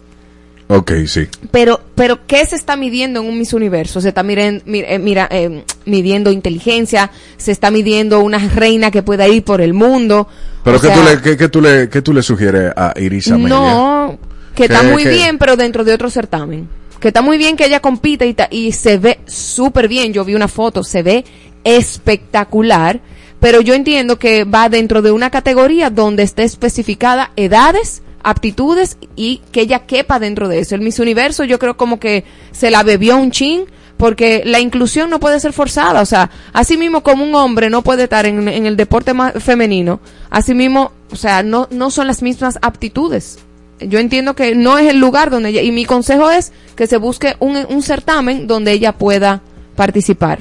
[0.67, 1.27] Ok, sí.
[1.51, 3.99] Pero, pero ¿qué se está midiendo en un Miss Universo?
[4.01, 9.03] Se está miren- mi- eh, mira, eh, midiendo inteligencia, se está midiendo una reina que
[9.03, 10.27] pueda ir por el mundo.
[10.63, 13.27] Pero ¿qué, sea, tú le, qué, qué tú le, qué tú le sugieres a Iris
[13.29, 13.49] Amelia?
[13.49, 14.17] No,
[14.55, 16.67] que está ¿Qué- muy bien, pero dentro de otro certamen.
[16.99, 20.13] Que está muy bien que ella compite y, ta- y se ve súper bien.
[20.13, 21.25] Yo vi una foto, se ve
[21.65, 23.01] espectacular.
[23.39, 29.41] Pero yo entiendo que va dentro de una categoría donde esté especificada edades, aptitudes y
[29.51, 30.75] que ella quepa dentro de eso.
[30.75, 33.65] El Miss Universo yo creo como que se la bebió un chin
[33.97, 36.01] porque la inclusión no puede ser forzada.
[36.01, 39.99] O sea, así mismo como un hombre no puede estar en, el deporte ma- femenino,
[40.29, 43.39] así mismo, o sea, no, no son las mismas aptitudes.
[43.79, 46.97] Yo entiendo que no es el lugar donde ella, y mi consejo es que se
[46.97, 49.41] busque un, un certamen donde ella pueda
[49.75, 50.39] participar.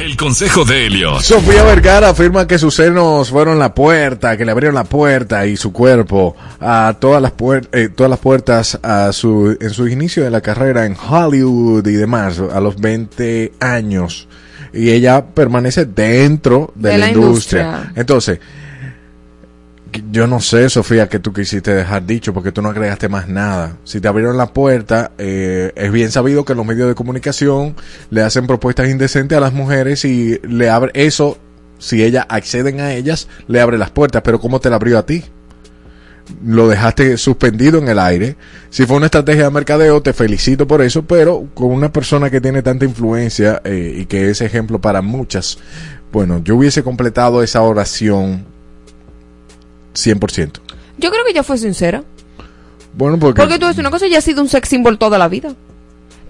[0.00, 1.20] El consejo de Elliot.
[1.20, 5.56] Sofía Vergara afirma que sus senos fueron la puerta, que le abrieron la puerta y
[5.56, 10.24] su cuerpo a todas las, puer- eh, todas las puertas a su, en su inicio
[10.24, 14.28] de la carrera en Hollywood y demás, a los 20 años.
[14.72, 17.92] Y ella permanece dentro de, la, industria.
[17.96, 18.38] Entonces,
[20.10, 23.76] yo no sé, Sofía, que tú quisiste dejar dicho porque tú no agregaste más nada.
[23.84, 27.76] Si te abrieron la puerta, eh, es bien sabido que los medios de comunicación
[28.10, 31.38] le hacen propuestas indecentes a las mujeres y le abre eso,
[31.78, 34.22] si ellas acceden a ellas, le abre las puertas.
[34.22, 35.24] Pero ¿cómo te la abrió a ti?
[36.44, 38.36] Lo dejaste suspendido en el aire.
[38.68, 42.40] Si fue una estrategia de mercadeo, te felicito por eso, pero con una persona que
[42.40, 45.58] tiene tanta influencia eh, y que es ejemplo para muchas,
[46.12, 48.57] bueno, yo hubiese completado esa oración
[50.06, 50.60] 100%.
[50.98, 52.02] Yo creo que ella fue sincera.
[52.94, 53.40] Bueno, porque...
[53.40, 55.54] Porque tú ves una cosa, ella ha sido un sex symbol toda la vida.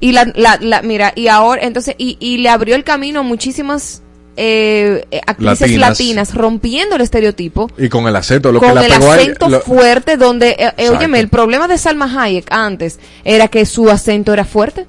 [0.01, 3.23] Y la, la, la- mira, y ahora, entonces, y, y le abrió el camino a
[3.23, 4.03] muchísimas
[4.37, 5.89] eh, actrices Latinas.
[5.91, 6.35] latinas.
[6.35, 7.69] rompiendo el estereotipo.
[7.79, 10.73] Y con el acento, lo con que la el pegó acento lo- fuerte, donde, eh,
[10.77, 14.87] eh, óyeme, el problema de Salma Hayek antes era que su acento era fuerte.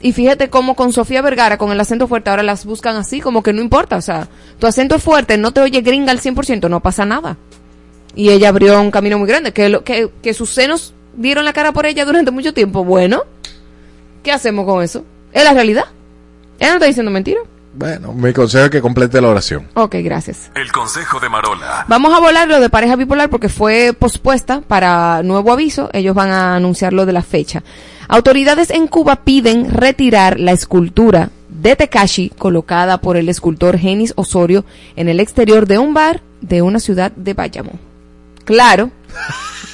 [0.00, 3.42] Y fíjate cómo con Sofía Vergara, con el acento fuerte, ahora las buscan así, como
[3.42, 3.96] que no importa.
[3.96, 4.28] O sea,
[4.58, 7.38] tu acento es fuerte, no te oye gringa al 100%, no pasa nada.
[8.14, 11.52] Y ella abrió un camino muy grande, que, lo, que, que sus senos dieron la
[11.52, 12.84] cara por ella durante mucho tiempo.
[12.84, 13.22] Bueno,
[14.22, 15.04] ¿qué hacemos con eso?
[15.32, 15.84] Es la realidad.
[16.58, 17.40] Ella no está diciendo mentira.
[17.76, 19.66] Bueno, mi consejo es que complete la oración.
[19.74, 20.50] Ok, gracias.
[20.54, 21.84] El consejo de Marola.
[21.88, 25.90] Vamos a volar lo de pareja bipolar porque fue pospuesta para nuevo aviso.
[25.92, 27.64] Ellos van a anunciar lo de la fecha.
[28.06, 34.64] Autoridades en Cuba piden retirar la escultura de Tekashi colocada por el escultor Genis Osorio
[34.94, 37.80] en el exterior de un bar de una ciudad de Bayamón.
[38.44, 38.90] Claro,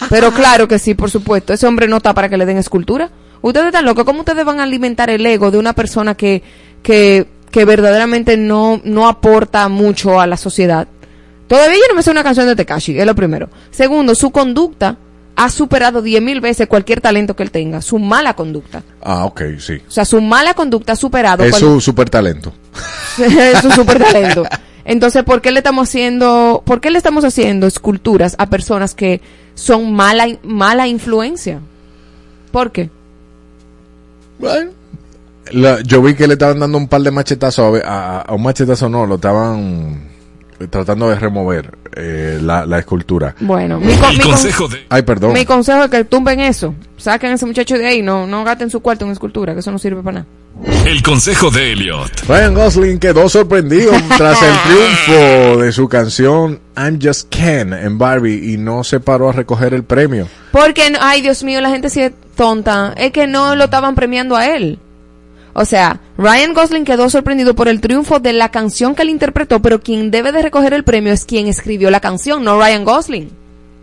[0.08, 1.52] pero claro que sí, por supuesto.
[1.52, 3.10] Ese hombre no está para que le den escultura.
[3.42, 4.04] Ustedes están locos.
[4.04, 6.42] ¿Cómo ustedes van a alimentar el ego de una persona que,
[6.82, 10.86] que, que verdaderamente no, no aporta mucho a la sociedad?
[11.46, 13.48] Todavía yo no me sé una canción de Tekashi, es lo primero.
[13.70, 14.96] Segundo, su conducta
[15.36, 17.80] ha superado diez mil veces cualquier talento que él tenga.
[17.82, 18.82] Su mala conducta.
[19.02, 19.80] Ah, ok, sí.
[19.88, 22.52] O sea, su mala conducta ha superado Es cual- su super talento.
[23.62, 24.44] su super talento.
[24.90, 29.20] Entonces, ¿por qué le estamos haciendo, por qué le estamos haciendo esculturas a personas que
[29.54, 31.60] son mala, mala influencia?
[32.50, 32.90] ¿Por qué?
[34.40, 34.72] Bueno,
[35.52, 38.42] la- yo vi que le estaban dando un par de machetazos, a, a- a un
[38.42, 40.08] machetazo no, lo estaban
[40.70, 43.36] tratando de remover eh, la, la escultura.
[43.40, 44.18] Bueno, mi, con- mi
[44.52, 45.32] con- Ay, perdón.
[45.34, 46.74] mi consejo es que tumben eso.
[46.96, 48.02] Saquen a ese muchacho de ahí.
[48.02, 50.26] No, no gasten su cuarto en escultura, que eso no sirve para nada.
[50.84, 52.10] El consejo de Elliot.
[52.28, 58.52] Ryan Gosling quedó sorprendido tras el triunfo de su canción I'm Just Ken en Barbie
[58.52, 60.26] y no se paró a recoger el premio.
[60.52, 62.94] Porque, ay Dios mío, la gente sí es tonta.
[62.96, 64.78] Es que no lo estaban premiando a él.
[65.52, 69.60] O sea, Ryan Gosling quedó sorprendido por el triunfo de la canción que él interpretó,
[69.60, 73.30] pero quien debe de recoger el premio es quien escribió la canción, no Ryan Gosling.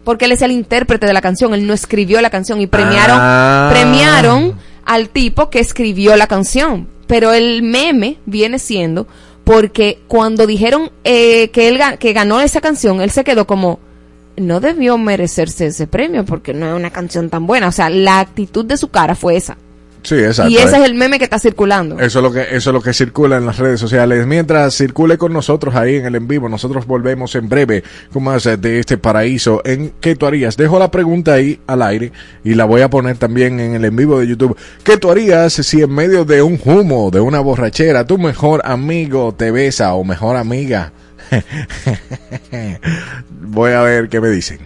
[0.06, 3.18] Porque él es el intérprete de la canción, él no escribió la canción y premiaron,
[3.20, 3.68] Ah.
[3.72, 4.56] premiaron
[4.88, 6.88] al tipo que escribió la canción.
[7.06, 9.08] Pero el meme viene siendo
[9.44, 13.80] porque cuando dijeron eh, que él que ganó esa canción, él se quedó como
[14.36, 17.68] no debió merecerse ese premio porque no es una canción tan buena.
[17.68, 19.58] O sea, la actitud de su cara fue esa.
[20.04, 20.52] Sí, exacto.
[20.52, 22.00] y ese es el meme que está circulando.
[22.00, 24.26] Eso es lo que eso es lo que circula en las redes sociales.
[24.26, 27.84] Mientras circule con nosotros ahí en el en vivo, nosotros volvemos en breve
[28.14, 29.62] con más eh, de este paraíso.
[29.66, 30.56] ¿En qué tú harías?
[30.58, 32.12] Dejo la pregunta ahí al aire
[32.44, 34.58] y la voy a poner también en el en vivo de YouTube.
[34.84, 39.34] ¿Qué tú harías si en medio de un humo, de una borrachera, tu mejor amigo
[39.36, 40.92] te besa o mejor amiga?
[43.30, 44.60] voy a ver qué me dicen.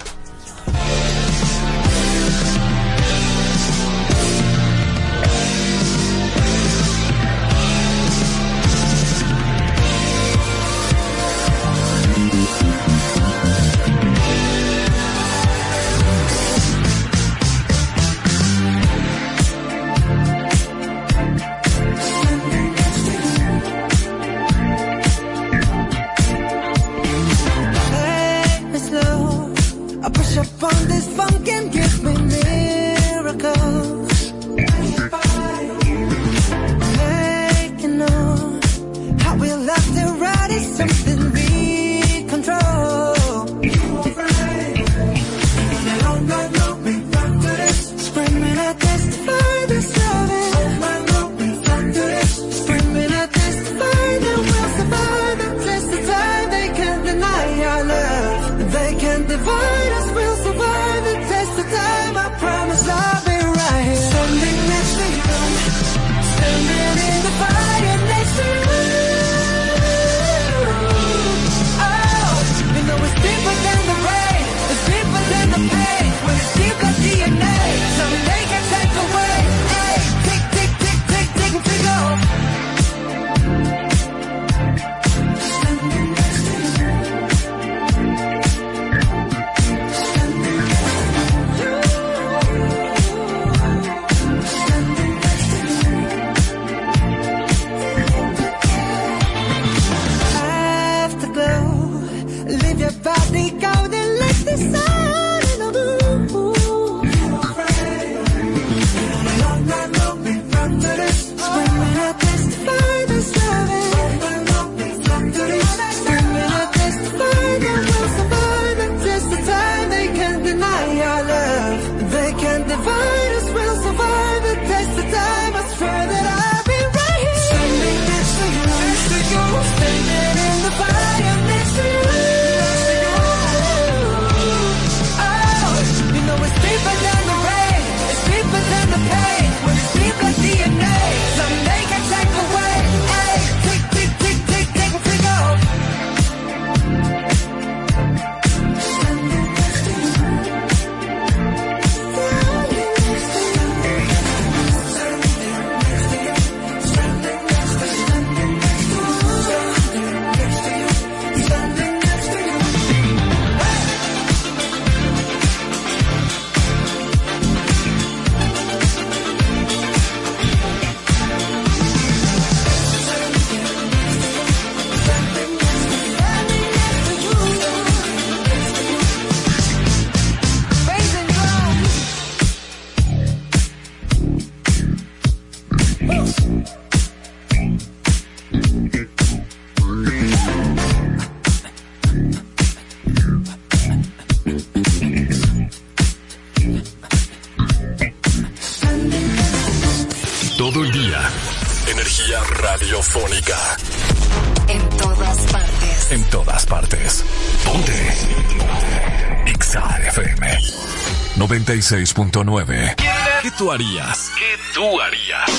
[211.72, 212.96] 96.9.
[213.42, 214.30] ¿Qué tú harías?
[214.38, 215.50] ¿Qué tú harías?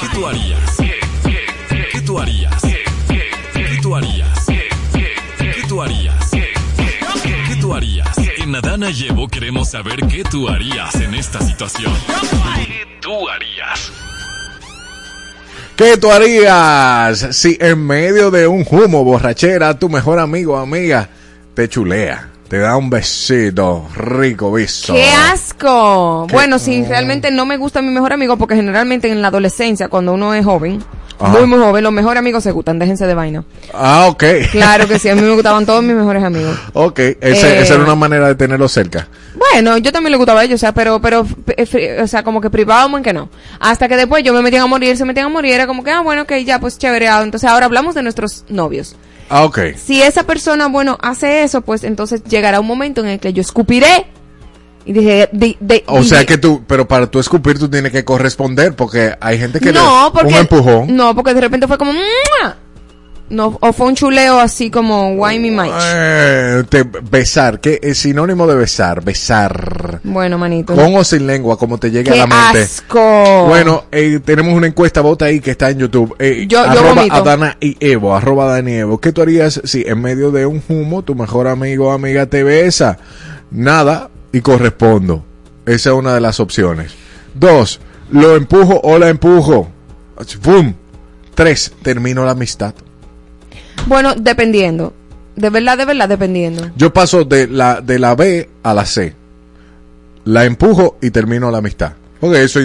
[0.00, 0.76] ¿Qué tú harías?
[1.92, 2.62] ¿Qué tú harías?
[2.62, 4.46] ¿Qué tú harías?
[4.46, 6.30] ¿Qué tú harías?
[6.30, 8.18] ¿Qué tú harías?
[8.38, 11.92] En Adana Llevo queremos saber qué tú harías en esta situación.
[12.56, 13.92] ¿Qué tú harías?
[15.76, 21.10] ¿Qué tú harías si en medio de un humo, borrachera, tu mejor amigo o amiga
[21.52, 22.30] te chulea?
[22.48, 24.94] Te da un besito, rico beso.
[24.94, 25.10] ¡Qué
[25.62, 30.12] Bueno, si realmente no me gusta mi mejor amigo, porque generalmente en la adolescencia, cuando
[30.14, 30.82] uno es joven,
[31.20, 31.32] Ajá.
[31.32, 33.44] muy, muy joven, los mejores amigos se gustan, déjense de vaina.
[33.74, 34.22] Ah, ok.
[34.52, 36.56] Claro que sí, a mí me gustaban todos mis mejores amigos.
[36.74, 37.18] Ok, ese-
[37.58, 39.08] Eh, esa era una manera de tenerlo cerca.
[39.36, 41.26] Bueno, yo también le gustaba a ellos, o sea, pero, pero,
[41.56, 43.28] eh, o sea, como que privábamos en que no.
[43.60, 45.90] Hasta que después yo me metían a morir, se metían a morir, era como que,
[45.90, 47.06] ah, bueno, que ya, pues chévere.
[47.08, 48.96] Entonces ahora hablamos de nuestros novios.
[49.30, 49.58] Ah, ok.
[49.76, 53.40] Si esa persona, bueno, hace eso, pues entonces llegará un momento en el que yo
[53.42, 54.06] escupiré
[54.88, 57.92] Y dije, de, de- O dije- sea que tú, pero para tú escupir tú tienes
[57.92, 60.96] que corresponder porque hay gente que no, le porque un empujón.
[60.96, 62.56] No, porque de repente fue como ¡mua!
[63.28, 65.74] No, o fue un chuleo así como why me much.
[65.84, 70.00] Eh, te- besar, que es sinónimo de besar, besar.
[70.04, 70.74] Bueno, manito.
[70.74, 72.62] Con o sin lengua, como te llegue ¡Qué a la mente.
[72.62, 73.44] asco!
[73.46, 76.16] Bueno, eh, tenemos una encuesta, vota ahí que está en YouTube.
[76.18, 77.14] Eh, Yo- yo arroba vomito.
[77.14, 78.98] a Dana y Evo, arroba Dani Evo.
[78.98, 82.42] ¿Qué tú harías si en medio de un humo tu mejor amigo o amiga te
[82.42, 82.96] besa?
[83.50, 85.24] Nada y correspondo.
[85.66, 86.92] Esa es una de las opciones.
[87.34, 87.80] Dos,
[88.10, 89.70] lo empujo o la empujo.
[90.42, 90.74] ¡Bum!
[91.34, 92.74] Tres, termino la amistad.
[93.86, 94.92] Bueno, dependiendo.
[95.36, 96.70] De verdad, de verdad, dependiendo.
[96.74, 99.14] Yo paso de la, de la B a la C.
[100.24, 101.92] La empujo y termino la amistad.
[102.18, 102.60] Porque eso,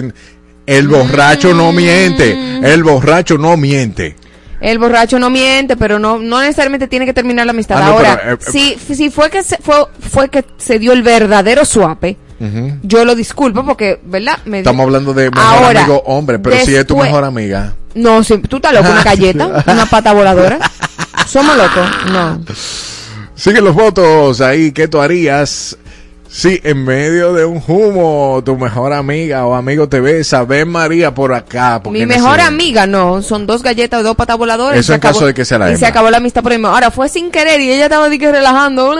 [0.66, 2.36] el borracho no miente.
[2.62, 4.16] El borracho no miente.
[4.64, 7.76] El borracho no miente, pero no, no necesariamente tiene que terminar la amistad.
[7.76, 10.78] Ah, no, Ahora, pero, eh, eh, si, si fue que se, fue, fue que se
[10.78, 12.16] dio el verdadero suape,
[12.82, 14.38] yo lo disculpo porque, ¿verdad?
[14.46, 17.74] Me Estamos hablando de mejor Ahora, amigo hombre, pero si es tu mejor amiga.
[17.94, 20.58] No, si tú estás loco, una galleta, una pata voladora.
[21.26, 21.86] Somos locos.
[22.10, 22.40] No.
[23.34, 24.72] Sigue los votos ahí.
[24.72, 25.76] ¿Qué tú harías?
[26.36, 31.14] Si en medio de un humo tu mejor amiga o amigo te besa, ven María
[31.14, 31.80] por acá.
[31.88, 33.22] Mi mejor amiga, no.
[33.22, 34.76] Son dos galletas o dos patas voladoras.
[34.76, 36.60] Eso en caso de que sea la Y se acabó la amistad por ahí.
[36.64, 38.92] Ahora, fue sin querer y ella estaba que relajando.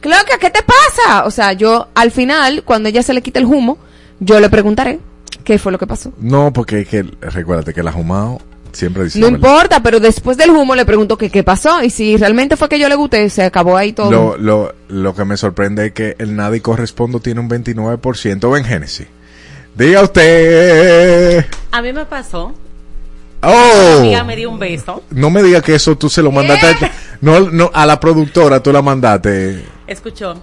[0.00, 1.24] Claro que, ¿qué te pasa?
[1.24, 3.78] O sea, yo, al final, cuando ella se le quita el humo,
[4.18, 4.98] yo le preguntaré
[5.44, 6.12] qué fue lo que pasó.
[6.18, 8.42] No, porque es que recuérdate que la humao
[8.72, 9.48] siempre dice No la verdad.
[9.50, 11.82] importa, pero después del humo le pregunto que qué pasó.
[11.82, 14.10] Y si realmente fue que yo le gusté, se acabó ahí todo.
[14.10, 18.52] Lo, lo, lo que me sorprende es que el nada y correspondo tiene un 29%.
[18.52, 19.06] Ven, Génesis.
[19.74, 21.44] Diga usted.
[21.70, 22.52] A mí me pasó.
[23.42, 23.98] ¡Oh!
[24.00, 25.02] Mi amiga me dio un beso.
[25.10, 28.60] No me diga que eso tú se lo mandaste a, no, no, a la productora,
[28.62, 29.64] tú la mandaste.
[29.86, 30.34] Escuchó.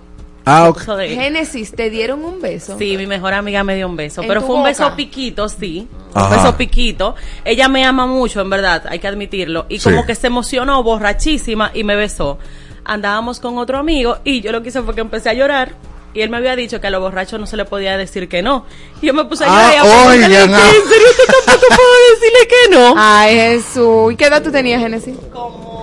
[0.45, 0.77] Ah, Se ok.
[0.77, 2.77] puso de- Génesis, ¿te dieron un beso?
[2.77, 4.69] Sí, mi mejor amiga me dio un beso, ¿En pero fue un boca?
[4.69, 5.87] beso piquito, sí.
[6.13, 6.27] Ajá.
[6.29, 7.15] Un beso piquito.
[7.43, 9.65] Ella me ama mucho, en verdad, hay que admitirlo.
[9.69, 9.89] Y Sí.
[9.89, 12.37] como que se emocionó, borrachísima, y me besó.
[12.83, 15.73] Andábamos con otro amigo y yo lo que hice fue que empecé a llorar.
[16.13, 18.41] Y él me había dicho que a los borrachos no se le podía decir que
[18.41, 18.65] no.
[19.01, 19.73] Y yo me puse a llorar.
[19.73, 20.37] y a Ah, oigan, ¿qué?
[20.37, 20.43] ah.
[20.43, 22.93] ¿En serio tú tampoco puedo decirle que no?
[22.97, 24.13] Ay, Jesús.
[24.13, 25.17] ¿Y qué edad tú tenías, Génesis?
[25.33, 25.74] Como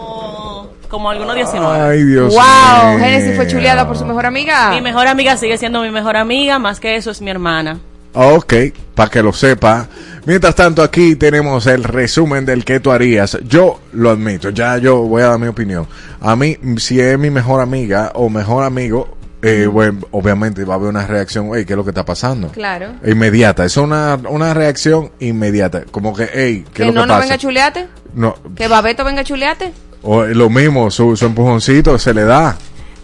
[1.00, 1.80] algunos 19.
[1.80, 2.98] Ay, Dios wow, mío.
[3.04, 4.70] Génesis fue chuleada por su mejor amiga.
[4.70, 7.78] Mi mejor amiga sigue siendo mi mejor amiga, más que eso es mi hermana.
[8.14, 8.52] Ok,
[8.94, 9.88] para que lo sepa.
[10.26, 13.38] Mientras tanto, aquí tenemos el resumen del que tú harías.
[13.48, 15.86] Yo lo admito, ya yo voy a dar mi opinión.
[16.20, 20.76] A mí, si es mi mejor amiga o mejor amigo, eh, bueno, obviamente va a
[20.76, 22.48] haber una reacción, hey, ¿qué es lo que está pasando?
[22.48, 22.92] Claro.
[23.04, 25.84] Inmediata, es una, una reacción inmediata.
[25.90, 27.20] Como que, hey, ¿qué Que es lo no que nos pasa?
[27.22, 27.88] venga a chulearte.
[28.14, 29.72] no, Que Babeto venga a chulearte.
[30.02, 32.56] O lo mismo, su, su empujoncito se le da.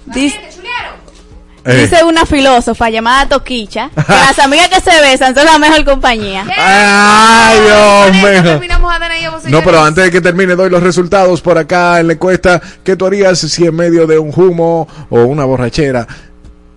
[0.06, 0.38] Dice,
[1.64, 5.84] Eh, dice una filósofa llamada Toquicha que las amigas que se besan son la mejor
[5.84, 6.46] compañía.
[6.56, 8.60] Ay, Dios mío.
[9.48, 12.60] No, pero antes de que termine, doy los resultados por acá en la encuesta.
[12.82, 16.06] ¿Qué tú harías si en medio de un humo o una borrachera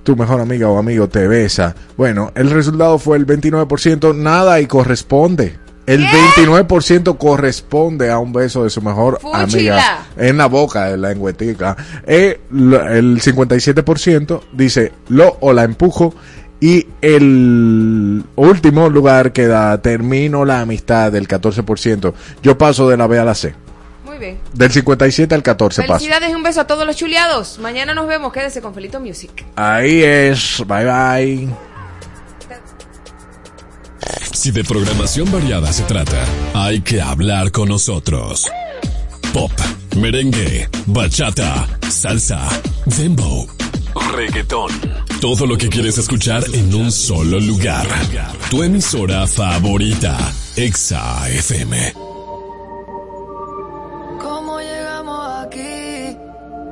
[0.03, 1.73] tu mejor amiga o amigo te besa?
[1.95, 5.57] Bueno, el resultado fue el 29%, nada y corresponde.
[5.87, 9.43] El 29% corresponde a un beso de su mejor Fúchila.
[9.43, 11.75] amiga en la boca, en la engüetica.
[12.05, 16.13] Eh, lo- el 57% dice lo o la empujo.
[16.63, 22.13] Y el último lugar queda termino la amistad del 14%.
[22.43, 23.55] Yo paso de la B a la C.
[24.05, 24.37] Muy bien.
[24.53, 25.93] Del 57 al 14 paso.
[25.95, 27.57] Felicidades y un beso a todos los chuleados.
[27.59, 28.31] Mañana nos vemos.
[28.31, 29.31] Quédese con Felito Music.
[29.55, 30.63] Ahí es.
[30.67, 31.70] Bye bye.
[34.33, 38.47] Si de programación variada se trata, hay que hablar con nosotros.
[39.33, 39.51] Pop,
[39.97, 42.47] merengue, bachata, salsa,
[42.85, 43.47] dembow,
[44.15, 44.71] reggaetón.
[45.19, 47.85] Todo lo que quieres escuchar en un solo lugar.
[48.49, 50.17] Tu emisora favorita,
[50.55, 51.93] Exa FM.
[54.19, 56.17] ¿Cómo llegamos aquí?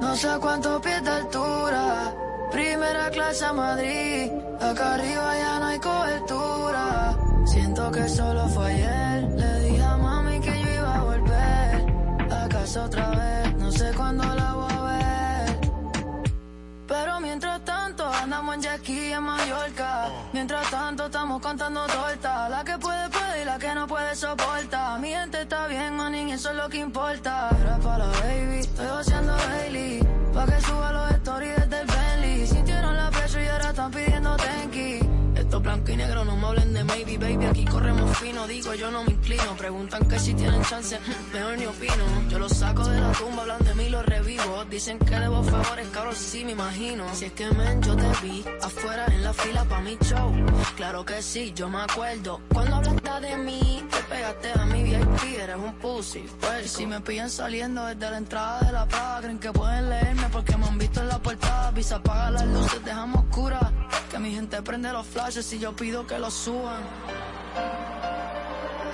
[0.02, 2.16] No sé cuántos pies de altura.
[2.52, 4.32] Primera clase a Madrid.
[4.60, 7.29] Acá arriba ya no hay cobertura.
[7.50, 9.24] Siento que solo fue ayer.
[9.36, 12.32] Le dije a mami que yo iba a volver.
[12.32, 13.56] A casa otra vez.
[13.58, 15.60] No sé cuándo la voy a ver.
[16.88, 20.10] Pero mientras tanto andamos en ski en Mallorca.
[20.32, 22.52] Mientras tanto estamos contando tortas.
[22.52, 25.00] La que puede puede y la que no puede soporta.
[25.00, 27.50] Mi gente está bien, manín, eso es lo que importa.
[27.62, 30.08] Era para la baby, estoy haciendo Bailey.
[30.36, 32.48] Pa' que suba los stories desde el Bentley.
[32.48, 35.19] Sintieron la presión y ahora están pidiendo tenki.
[35.62, 37.46] Blanco y negro, no me hablen de maybe, baby.
[37.46, 39.56] Aquí corremos fino, digo yo no me inclino.
[39.58, 41.00] Preguntan que si tienen chance,
[41.34, 42.06] mejor ni opino.
[42.30, 44.66] Yo los saco de la tumba, hablan de mí, los revivo.
[44.70, 47.06] Dicen que debo favores, cabrón, sí me imagino.
[47.14, 50.34] Si es que men, yo te vi afuera en la fila pa' mi show.
[50.76, 52.42] Claro que sí, yo me acuerdo.
[52.54, 53.79] Cuando hablaste de mí,
[54.10, 56.26] te pegaste a mi VIP, eres un pussy.
[56.40, 59.90] Pues, y si me pillan saliendo desde la entrada de la plaza, creen que pueden
[59.90, 61.72] leerme porque me han visto en la portada.
[61.72, 63.72] Visa apaga las luces, dejamos oscuras.
[64.12, 66.82] Que mi gente prende los flashes y yo pido que los suban.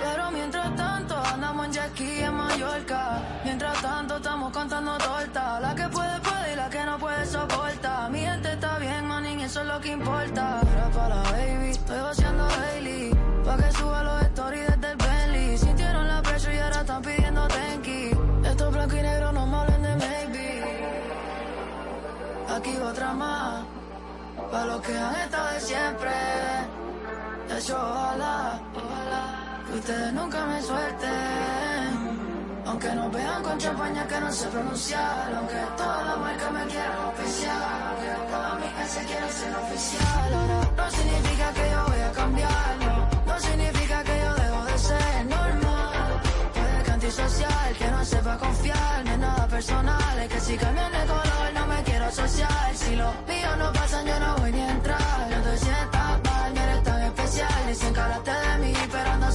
[0.02, 5.88] Pero mientras tanto andamos en jet en Mallorca Mientras tanto estamos contando torta La que
[5.88, 9.66] puede puede y la que no puede soporta Mi gente está bien manín, eso es
[9.66, 10.60] lo que importa
[10.94, 13.10] para la baby, estoy vaciando daily
[13.44, 15.05] Pa' que suba los stories desde
[16.96, 18.10] están pidiendo tenki
[18.44, 20.64] Estos blanco y negro no me de maybe
[22.56, 23.64] Aquí otra más
[24.50, 26.10] Pa' los que han estado de siempre
[27.56, 32.28] Eso ojalá, ojalá que ustedes nunca me suelten.
[32.66, 35.34] Aunque nos vean con champaña que no sé pronunciar.
[35.34, 37.62] Aunque toda la marca me quieran oficial.
[37.88, 40.30] Aunque toda mi casa quiera ser oficial.
[40.76, 42.95] No significa que yo voy a cambiar.
[48.38, 49.04] Confiar.
[49.04, 50.18] No es nada personal.
[50.20, 52.74] Es que si cambian de color no me quiero asociar.
[52.74, 55.15] Si los míos no pasan, yo no voy ni a entrar.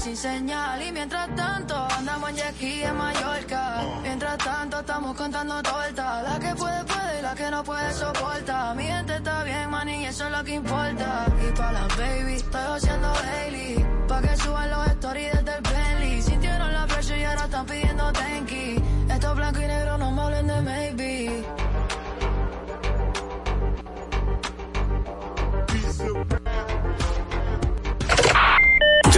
[0.01, 0.81] Sin señal.
[0.81, 3.81] Y mientras tanto, andamos en ski en Mallorca.
[4.01, 6.23] Mientras tanto, estamos contando torta.
[6.23, 8.73] La que puede, puede, y la que no puede, soporta.
[8.73, 11.25] Mi gente está bien, man, y eso es lo que importa.
[11.47, 13.85] Y pa' las baby, estoy haciendo daily.
[14.07, 16.21] Pa' que suban los stories desde el Bentley.
[16.21, 18.83] Sintieron la presión y ahora están pidiendo tenki.
[19.07, 21.45] Esto blanco y negro, no me hablen de maybe.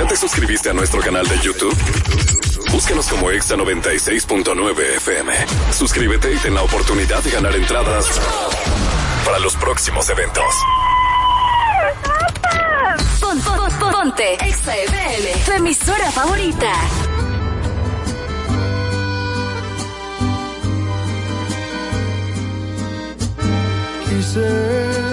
[0.04, 1.74] ¿Ya te suscribiste a nuestro canal de YouTube?
[2.74, 5.34] Búscanos como Exa 96.9 FM.
[5.72, 8.06] Suscríbete y ten la oportunidad de ganar entradas
[9.26, 10.44] para los próximos eventos.
[13.22, 16.74] Pon- pon- pon- ponte Exa FM, tu emisora favorita.
[24.10, 25.13] Quise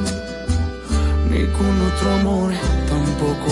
[1.31, 2.51] ni con otro amor
[2.89, 3.51] tampoco.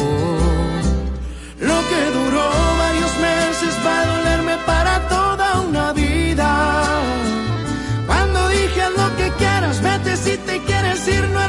[1.70, 2.46] Lo que duró
[2.86, 6.50] varios meses va a dolerme para toda una vida.
[8.08, 11.49] Cuando dije "Haz lo que quieras, vete si te quieres ir, no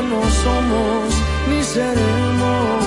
[0.00, 1.14] no somos
[1.48, 2.81] ni seremos.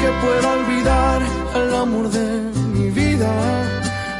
[0.00, 1.22] Que pueda olvidar
[1.54, 2.26] al amor de
[2.74, 3.32] mi vida,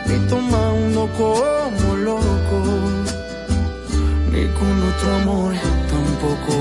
[0.07, 2.59] ni tomando como loco,
[4.33, 5.53] ni con otro amor
[5.95, 6.57] tampoco.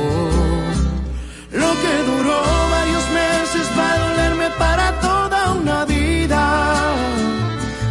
[1.51, 2.39] Lo que duró
[2.77, 6.41] varios meses va a dolerme para toda una vida.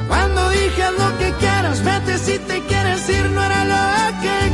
[0.09, 4.52] Cuando dije "Haz lo que quieras, vete si te quieres ir, no era lo que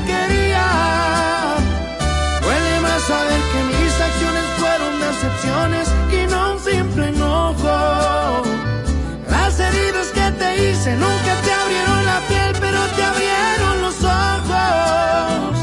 [10.96, 15.58] nunca te abrieron la piel, pero te abrieron los ojos.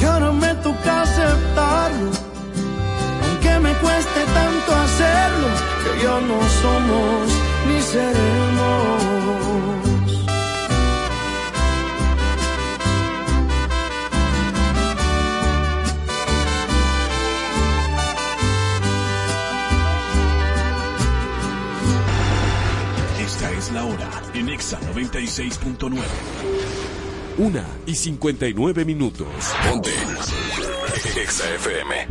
[0.00, 2.10] Y ahora me toca aceptarlo,
[3.24, 5.48] aunque me cueste tanto hacerlo,
[5.82, 7.28] que ya no somos
[7.68, 9.21] ni seremos.
[24.92, 26.02] 96.9.
[27.38, 29.26] Una y 59 minutos.
[29.66, 29.90] Ponte.
[31.16, 32.06] Exa FM.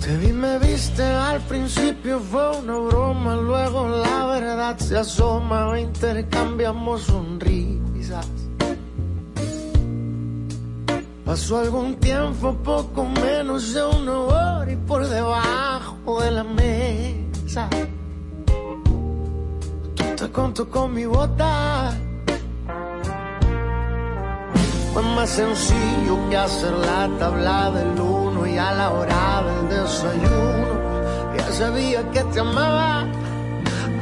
[0.00, 7.02] Te vi, me viste, al principio fue una broma, luego la verdad se asoma, intercambiamos
[7.02, 8.26] sonrisas.
[11.24, 17.25] Pasó algún tiempo, poco menos de una hora y por debajo de la mesa.
[19.94, 21.94] Tú te contó con mi bota.
[24.92, 30.68] Fue más sencillo que hacer la tabla del uno y a la hora del desayuno.
[31.38, 33.06] Ya sabía que te amaba.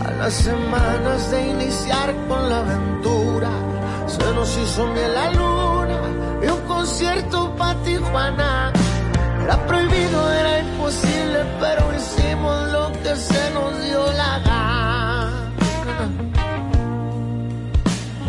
[0.05, 3.51] A las semanas de iniciar con la aventura,
[4.07, 6.01] se nos hizo miel la luna
[6.43, 8.73] y un concierto para Tijuana.
[9.45, 15.53] Era prohibido, era imposible, pero hicimos lo se nos dio la gana.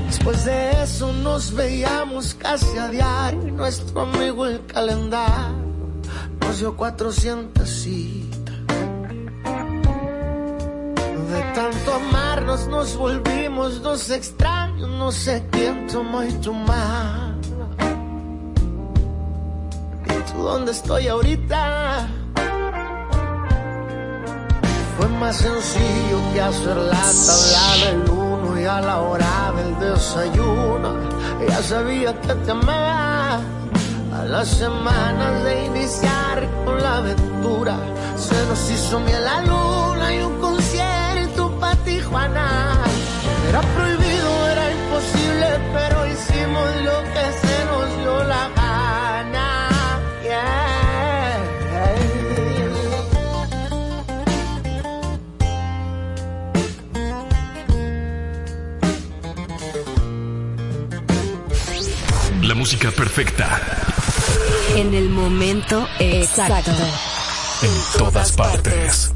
[0.06, 3.54] Después de eso nos veíamos casi a diario.
[3.54, 5.56] Nuestro amigo el calendario
[6.42, 8.56] nos dio 400 citas.
[11.32, 14.90] De tanto amarnos nos volvimos dos extraños.
[14.90, 17.36] No sé quién tomó y tomar.
[20.06, 22.25] ¿Y tú dónde estoy ahorita?
[24.98, 30.96] Fue más sencillo que hacer la tabla del uno y a la hora del desayuno.
[31.48, 33.42] Ya sabía que te amaba.
[34.14, 37.76] A las semanas de iniciar con la aventura,
[38.16, 42.78] se nos hizo miel la luna y un concierto para Tijuana.
[43.50, 44.25] Era prohibido,
[62.96, 63.62] perfecta
[64.76, 66.72] En el momento exacto.
[67.62, 69.14] en todas partes.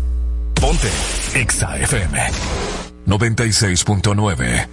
[0.54, 0.90] Ponte.
[1.36, 2.20] Exa FM
[3.08, 4.68] 96.9.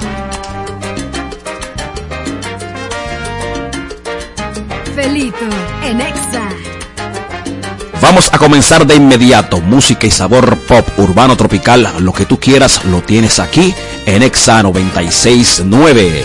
[4.94, 5.44] Felito
[5.84, 6.45] en Exa.
[8.08, 9.60] Vamos a comenzar de inmediato.
[9.60, 13.74] Música y sabor pop, urbano, tropical, lo que tú quieras lo tienes aquí
[14.06, 16.24] en Exa 969.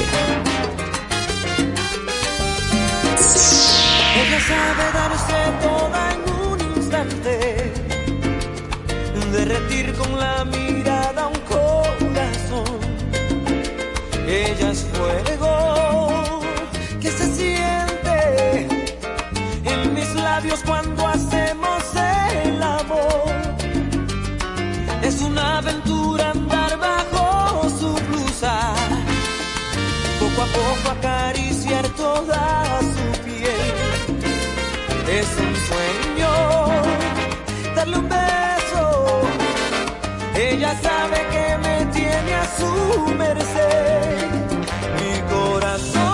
[25.62, 28.74] Aventura andar bajo su blusa,
[30.20, 33.72] poco a poco acariciar toda su piel.
[35.08, 36.32] Es un sueño
[37.76, 39.22] darle un beso.
[40.36, 44.30] Ella sabe que me tiene a su merced.
[44.98, 46.11] Mi corazón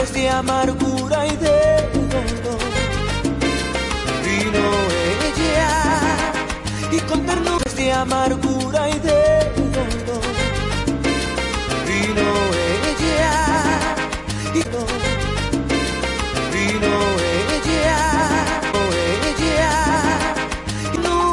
[0.00, 2.58] cicatrices de amargura y de dolor.
[4.24, 4.64] Vino
[5.36, 5.72] ella
[6.92, 8.49] y con ternura de amargura